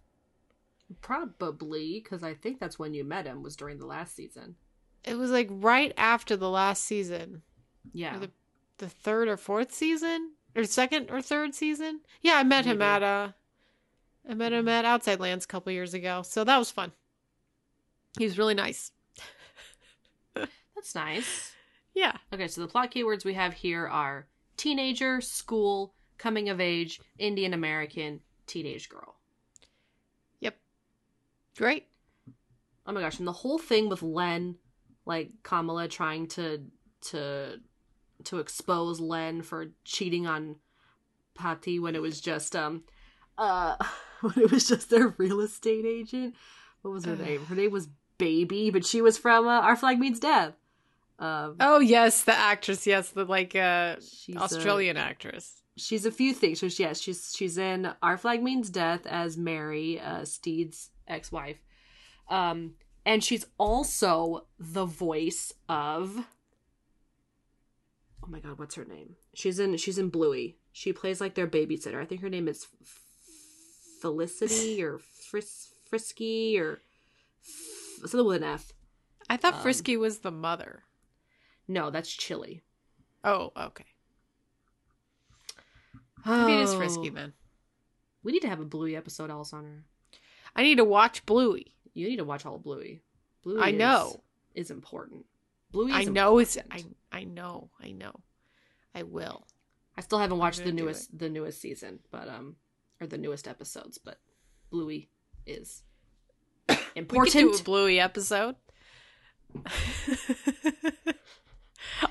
Probably, 1.01 1.99
because 2.03 2.24
I 2.24 2.34
think 2.34 2.59
that's 2.59 2.80
when 2.80 2.93
you 2.93 3.03
met 3.03 3.26
him, 3.26 3.43
was 3.43 3.55
during 3.55 3.78
the 3.80 3.86
last 3.86 4.15
season. 4.15 4.55
It 5.03 5.15
was 5.18 5.32
like 5.32 5.47
right 5.51 5.93
after 5.97 6.36
the 6.38 6.49
last 6.49 6.84
season, 6.84 7.41
Yeah. 7.93 8.18
the 8.20 8.32
the 8.78 8.89
third 8.89 9.28
or 9.28 9.38
fourth 9.38 9.74
season, 9.74 10.34
or 10.58 10.66
second 10.66 11.10
or 11.12 11.22
third 11.22 11.53
season. 11.53 12.01
Yeah, 12.22 12.34
I 12.34 12.43
met 12.43 12.66
him 12.66 12.82
at 12.82 13.03
uh, 13.03 13.30
I 14.30 14.34
met 14.34 14.51
him 14.51 14.68
at 14.68 14.84
Outside 14.84 15.20
Lands 15.20 15.45
a 15.45 15.47
couple 15.47 15.72
years 15.72 15.93
ago, 15.93 16.24
so 16.24 16.43
that 16.43 16.58
was 16.58 16.72
fun. 16.72 16.91
He 18.18 18.26
was 18.26 18.38
really 18.38 18.55
nice. 18.55 18.91
That's 20.34 20.95
nice. 20.95 21.53
Yeah. 21.93 22.18
Okay, 22.34 22.47
so 22.47 22.62
the 22.62 22.68
plot 22.68 22.91
keywords 22.91 23.24
we 23.24 23.36
have 23.36 23.53
here 23.53 23.88
are 23.88 24.28
teenager, 24.58 25.22
school, 25.22 25.93
coming 26.18 26.49
of 26.49 26.60
age, 26.60 26.99
Indian 27.20 27.53
American, 27.53 28.20
teenage 28.47 28.89
girl. 28.89 29.16
Yep. 30.39 30.58
Great. 31.58 31.88
Oh 32.86 32.91
my 32.91 33.01
gosh, 33.01 33.20
and 33.20 33.28
the 33.28 33.34
whole 33.34 33.60
thing 33.60 33.89
with 33.89 34.01
Len, 34.01 34.55
like 35.05 35.30
Kamala 35.43 35.88
trying 35.88 36.28
to 36.30 36.64
to 37.10 37.60
to 38.26 38.39
expose 38.39 38.99
Len 38.99 39.41
for 39.41 39.68
cheating 39.86 40.26
on 40.28 40.55
Patty 41.36 41.80
when 41.80 41.95
it 41.95 42.01
was 42.01 42.20
just 42.20 42.55
um 42.55 42.84
uh 43.38 43.76
when 44.22 44.34
it 44.38 44.51
was 44.51 44.68
just 44.68 44.89
their 44.89 45.13
real 45.18 45.39
estate 45.41 45.86
agent. 45.86 46.36
What 46.82 46.91
was 46.91 47.05
her 47.05 47.15
name? 47.15 47.45
Her 47.45 47.55
name 47.55 47.72
was 47.72 47.89
Baby, 48.18 48.72
but 48.72 48.86
she 48.86 49.01
was 49.01 49.18
from 49.18 49.47
uh, 49.47 49.61
Our 49.61 49.76
Flag 49.76 49.99
Means 49.99 50.20
Death. 50.20 50.53
Um, 51.20 51.55
Oh 51.59 51.80
yes, 51.80 52.24
the 52.24 52.34
actress. 52.36 52.88
Yes, 52.88 53.09
the 53.09 53.26
like 53.26 53.55
uh 53.55 53.97
she's 53.99 54.36
a- 54.36 54.39
Australian 54.39 54.97
actress. 54.97 55.61
she's 55.76 56.05
a 56.05 56.11
few 56.11 56.34
things. 56.34 56.59
So 56.59 56.70
she- 56.70 56.84
yes, 56.84 56.99
she's 56.99 57.34
she's 57.36 57.57
in 57.59 57.91
Our 58.01 58.18
Flag 58.18 58.41
Means 58.41 58.70
Death 58.72 59.05
as 59.05 59.38
Mary, 59.38 59.99
uh, 59.99 60.26
Stede's 60.26 60.89
ex-wife, 61.07 61.57
um, 62.30 62.74
and 63.05 63.24
she's 63.24 63.45
also 63.57 64.45
the 64.59 64.86
voice 64.86 65.53
of. 65.70 66.26
Oh 68.28 68.32
my 68.32 68.39
God, 68.39 68.59
what's 68.59 68.75
her 68.75 68.84
name? 68.86 69.15
She's 69.34 69.57
in 69.59 69.78
she's 69.78 69.97
in 69.97 70.09
Bluey. 70.09 70.57
She 70.73 70.91
plays 70.91 71.21
like 71.21 71.36
their 71.36 71.47
babysitter. 71.47 72.01
I 72.01 72.05
think 72.05 72.21
her 72.21 72.30
name 72.30 72.47
is 72.47 72.67
Felicity 74.01 74.84
or 74.84 74.99
Fris- 74.99 75.71
Frisky 75.89 76.59
or 76.59 76.82
F- 77.41 78.09
something 78.09 78.25
with 78.28 78.38
an 78.38 78.43
F. 78.43 78.73
I 79.30 79.38
thought 79.38 79.55
Um, 79.55 79.61
Frisky 79.61 79.97
was 79.97 80.19
the 80.19 80.32
mother. 80.32 80.84
No, 81.67 81.89
that's 81.89 82.15
Chilli. 82.15 82.61
Oh, 83.23 83.51
okay. 83.57 83.86
Maybe 86.25 86.53
it 86.53 86.61
is 86.61 86.73
Oh. 86.73 86.78
Frisky 86.78 87.09
then. 87.09 87.34
We 88.23 88.32
need 88.34 88.41
to 88.41 88.49
have 88.49 88.59
a 88.59 88.65
Bluey 88.65 88.95
episode, 88.95 89.30
Alessandra. 89.32 89.84
I 90.55 90.63
need 90.63 90.75
to 90.75 90.84
watch 90.86 91.25
Bluey. 91.25 91.73
You 91.93 92.07
need 92.09 92.17
to 92.17 92.23
watch 92.25 92.45
all 92.45 92.55
of 92.55 92.63
Bluey. 92.63 93.01
Bluey 93.43 93.61
I 93.61 93.69
is- 93.69 93.78
know. 93.78 94.23
is 94.53 94.69
important. 94.71 95.25
Bluey 95.72 95.91
I 95.93 96.03
know 96.05 96.39
it's 96.39 96.57
I. 96.72 96.84
I 97.11 97.24
know. 97.24 97.70
I 97.82 97.91
know. 97.91 98.13
I 98.95 99.03
will. 99.03 99.45
I 99.97 100.01
still 100.01 100.20
haven't 100.20 100.38
watched 100.38 100.63
the 100.63 100.72
newest 100.72 101.18
the 101.18 101.30
newest 101.30 101.59
season, 101.61 101.99
but 102.11 102.28
um 102.30 102.55
or 103.01 103.07
the 103.07 103.18
newest 103.18 103.47
episodes, 103.47 103.97
but 103.97 104.20
Bluey 104.70 105.09
is 105.45 105.84
We 106.70 106.76
could 106.76 106.86
do 107.05 107.15
important. 107.20 107.59
a 107.59 107.63
Bluey 107.63 107.99
episode. 107.99 108.55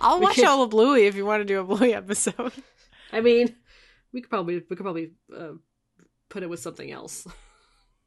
I'll 0.00 0.20
watch 0.20 0.36
could- 0.36 0.44
all 0.44 0.62
of 0.62 0.70
Bluey 0.70 1.06
if 1.06 1.14
you 1.16 1.24
want 1.26 1.40
to 1.40 1.44
do 1.44 1.60
a 1.60 1.64
Bluey 1.64 1.94
episode. 1.94 2.52
I 3.12 3.20
mean, 3.20 3.54
we 4.12 4.20
could 4.20 4.30
probably 4.30 4.56
we 4.56 4.76
could 4.76 4.82
probably 4.82 5.12
uh, 5.36 5.52
put 6.28 6.42
it 6.42 6.50
with 6.50 6.60
something 6.60 6.90
else. 6.90 7.26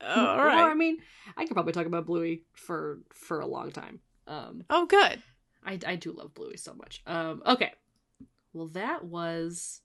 Oh, 0.01 0.25
all 0.25 0.37
right. 0.45 0.61
Or, 0.65 0.69
I 0.69 0.73
mean, 0.73 0.97
I 1.37 1.45
could 1.45 1.53
probably 1.53 1.73
talk 1.73 1.85
about 1.85 2.05
Bluey 2.05 2.43
for 2.53 2.99
for 3.13 3.39
a 3.39 3.47
long 3.47 3.71
time. 3.71 3.99
Um, 4.27 4.63
oh, 4.69 4.85
good. 4.85 5.21
I 5.69 5.79
I 5.85 5.95
do 5.95 6.11
love 6.11 6.33
Bluey 6.33 6.57
so 6.57 6.73
much. 6.73 7.01
Um, 7.05 7.41
okay, 7.45 7.73
well 8.53 8.67
that 8.69 9.03
was 9.05 9.81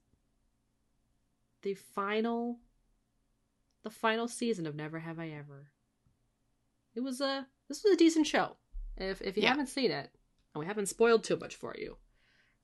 the 1.62 1.74
final 1.74 2.58
the 3.82 3.90
final 3.90 4.28
season 4.28 4.66
of 4.66 4.74
Never 4.74 4.98
Have 4.98 5.18
I 5.18 5.28
Ever. 5.28 5.70
It 6.94 7.00
was 7.00 7.20
a 7.20 7.46
this 7.68 7.82
was 7.84 7.92
a 7.92 7.96
decent 7.96 8.26
show. 8.26 8.56
If 8.96 9.20
if 9.22 9.36
you 9.36 9.42
Yeah. 9.42 9.50
haven't 9.50 9.66
seen 9.68 9.90
it, 9.90 10.10
and 10.54 10.60
we 10.60 10.66
haven't 10.66 10.86
spoiled 10.86 11.24
too 11.24 11.36
much 11.36 11.54
for 11.56 11.74
you, 11.76 11.96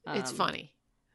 it's 0.06 0.30
um, 0.30 0.36
funny. 0.36 0.72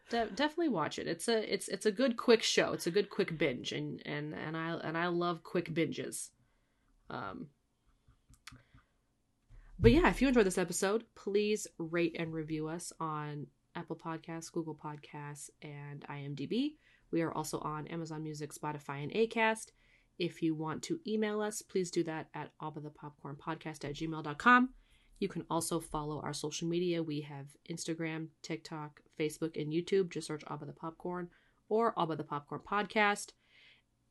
de- 0.10 0.30
definitely 0.32 0.70
watch 0.70 1.00
it. 1.00 1.08
It's 1.08 1.28
a 1.28 1.54
it's 1.54 1.68
it's 1.70 1.86
a 1.86 1.92
good 1.92 2.18
quick 2.18 2.44
show. 2.44 2.74
It's 2.74 2.88
a 2.88 2.92
good 2.92 3.10
quick 3.10 3.38
binge, 3.38 3.72
and 3.72 4.02
and 4.06 4.34
and 4.34 4.56
I 4.58 4.74
and 4.84 4.98
I 4.98 5.08
love 5.08 5.44
quick 5.44 5.74
binges. 5.74 6.30
Um. 7.10 7.48
But 9.80 9.92
yeah, 9.92 10.10
if 10.10 10.22
you 10.22 10.28
enjoyed 10.28 10.46
this 10.46 10.58
episode, 10.58 11.04
please 11.16 11.68
rate 11.78 12.16
and 12.18 12.34
review 12.34 12.68
us 12.68 12.94
on 13.00 13.48
Apple 13.76 13.96
Podcasts, 13.98 14.52
Google 14.52 14.76
Podcasts, 14.76 15.50
and 15.62 16.06
IMDb. 16.10 16.76
We 17.12 17.22
are 17.22 17.34
also 17.34 17.60
on 17.60 17.88
Amazon 17.88 18.24
Music, 18.24 18.54
Spotify, 18.54 19.04
and 19.04 19.12
Acast. 19.12 19.72
If 20.18 20.42
you 20.42 20.56
want 20.56 20.82
to 20.84 21.00
email 21.06 21.42
us, 21.42 21.62
please 21.62 21.92
do 21.92 22.04
that 22.04 22.28
at 22.34 22.52
Podcast 22.60 23.84
at 23.84 23.96
gmail.com. 23.96 24.70
You 25.20 25.28
can 25.28 25.46
also 25.50 25.80
follow 25.80 26.22
our 26.22 26.34
social 26.34 26.68
media. 26.68 27.04
We 27.04 27.22
have 27.22 27.48
Instagram, 27.70 28.28
TikTok, 28.42 29.02
Facebook, 29.20 29.60
and 29.62 29.72
YouTube. 29.72 30.10
Just 30.10 30.28
search 30.28 30.44
I'll 30.48 30.58
Buy 30.58 30.66
the 30.66 30.74
Popcorn 30.74 31.30
or 31.70 31.94
I'll 31.98 32.06
Buy 32.06 32.16
the 32.16 32.24
Popcorn 32.24 32.62
Podcast. 32.70 33.32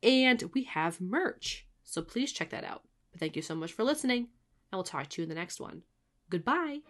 And 0.02 0.42
we 0.54 0.64
have 0.64 1.00
merch. 1.00 1.66
So 1.84 2.02
please 2.02 2.32
check 2.32 2.50
that 2.50 2.64
out. 2.64 2.82
But 3.12 3.20
thank 3.20 3.36
you 3.36 3.42
so 3.42 3.54
much 3.54 3.72
for 3.72 3.84
listening. 3.84 4.28
And 4.74 4.78
we'll 4.78 4.82
talk 4.82 5.08
to 5.10 5.22
you 5.22 5.22
in 5.22 5.28
the 5.28 5.36
next 5.36 5.60
one. 5.60 5.84
Goodbye. 6.30 6.80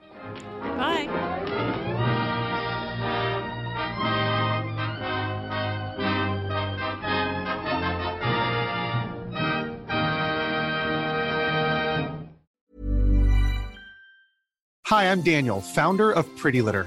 Bye. 0.62 1.06
Hi, 14.86 15.10
I'm 15.10 15.20
Daniel, 15.20 15.60
founder 15.60 16.10
of 16.10 16.24
Pretty 16.38 16.62
Litter. 16.62 16.86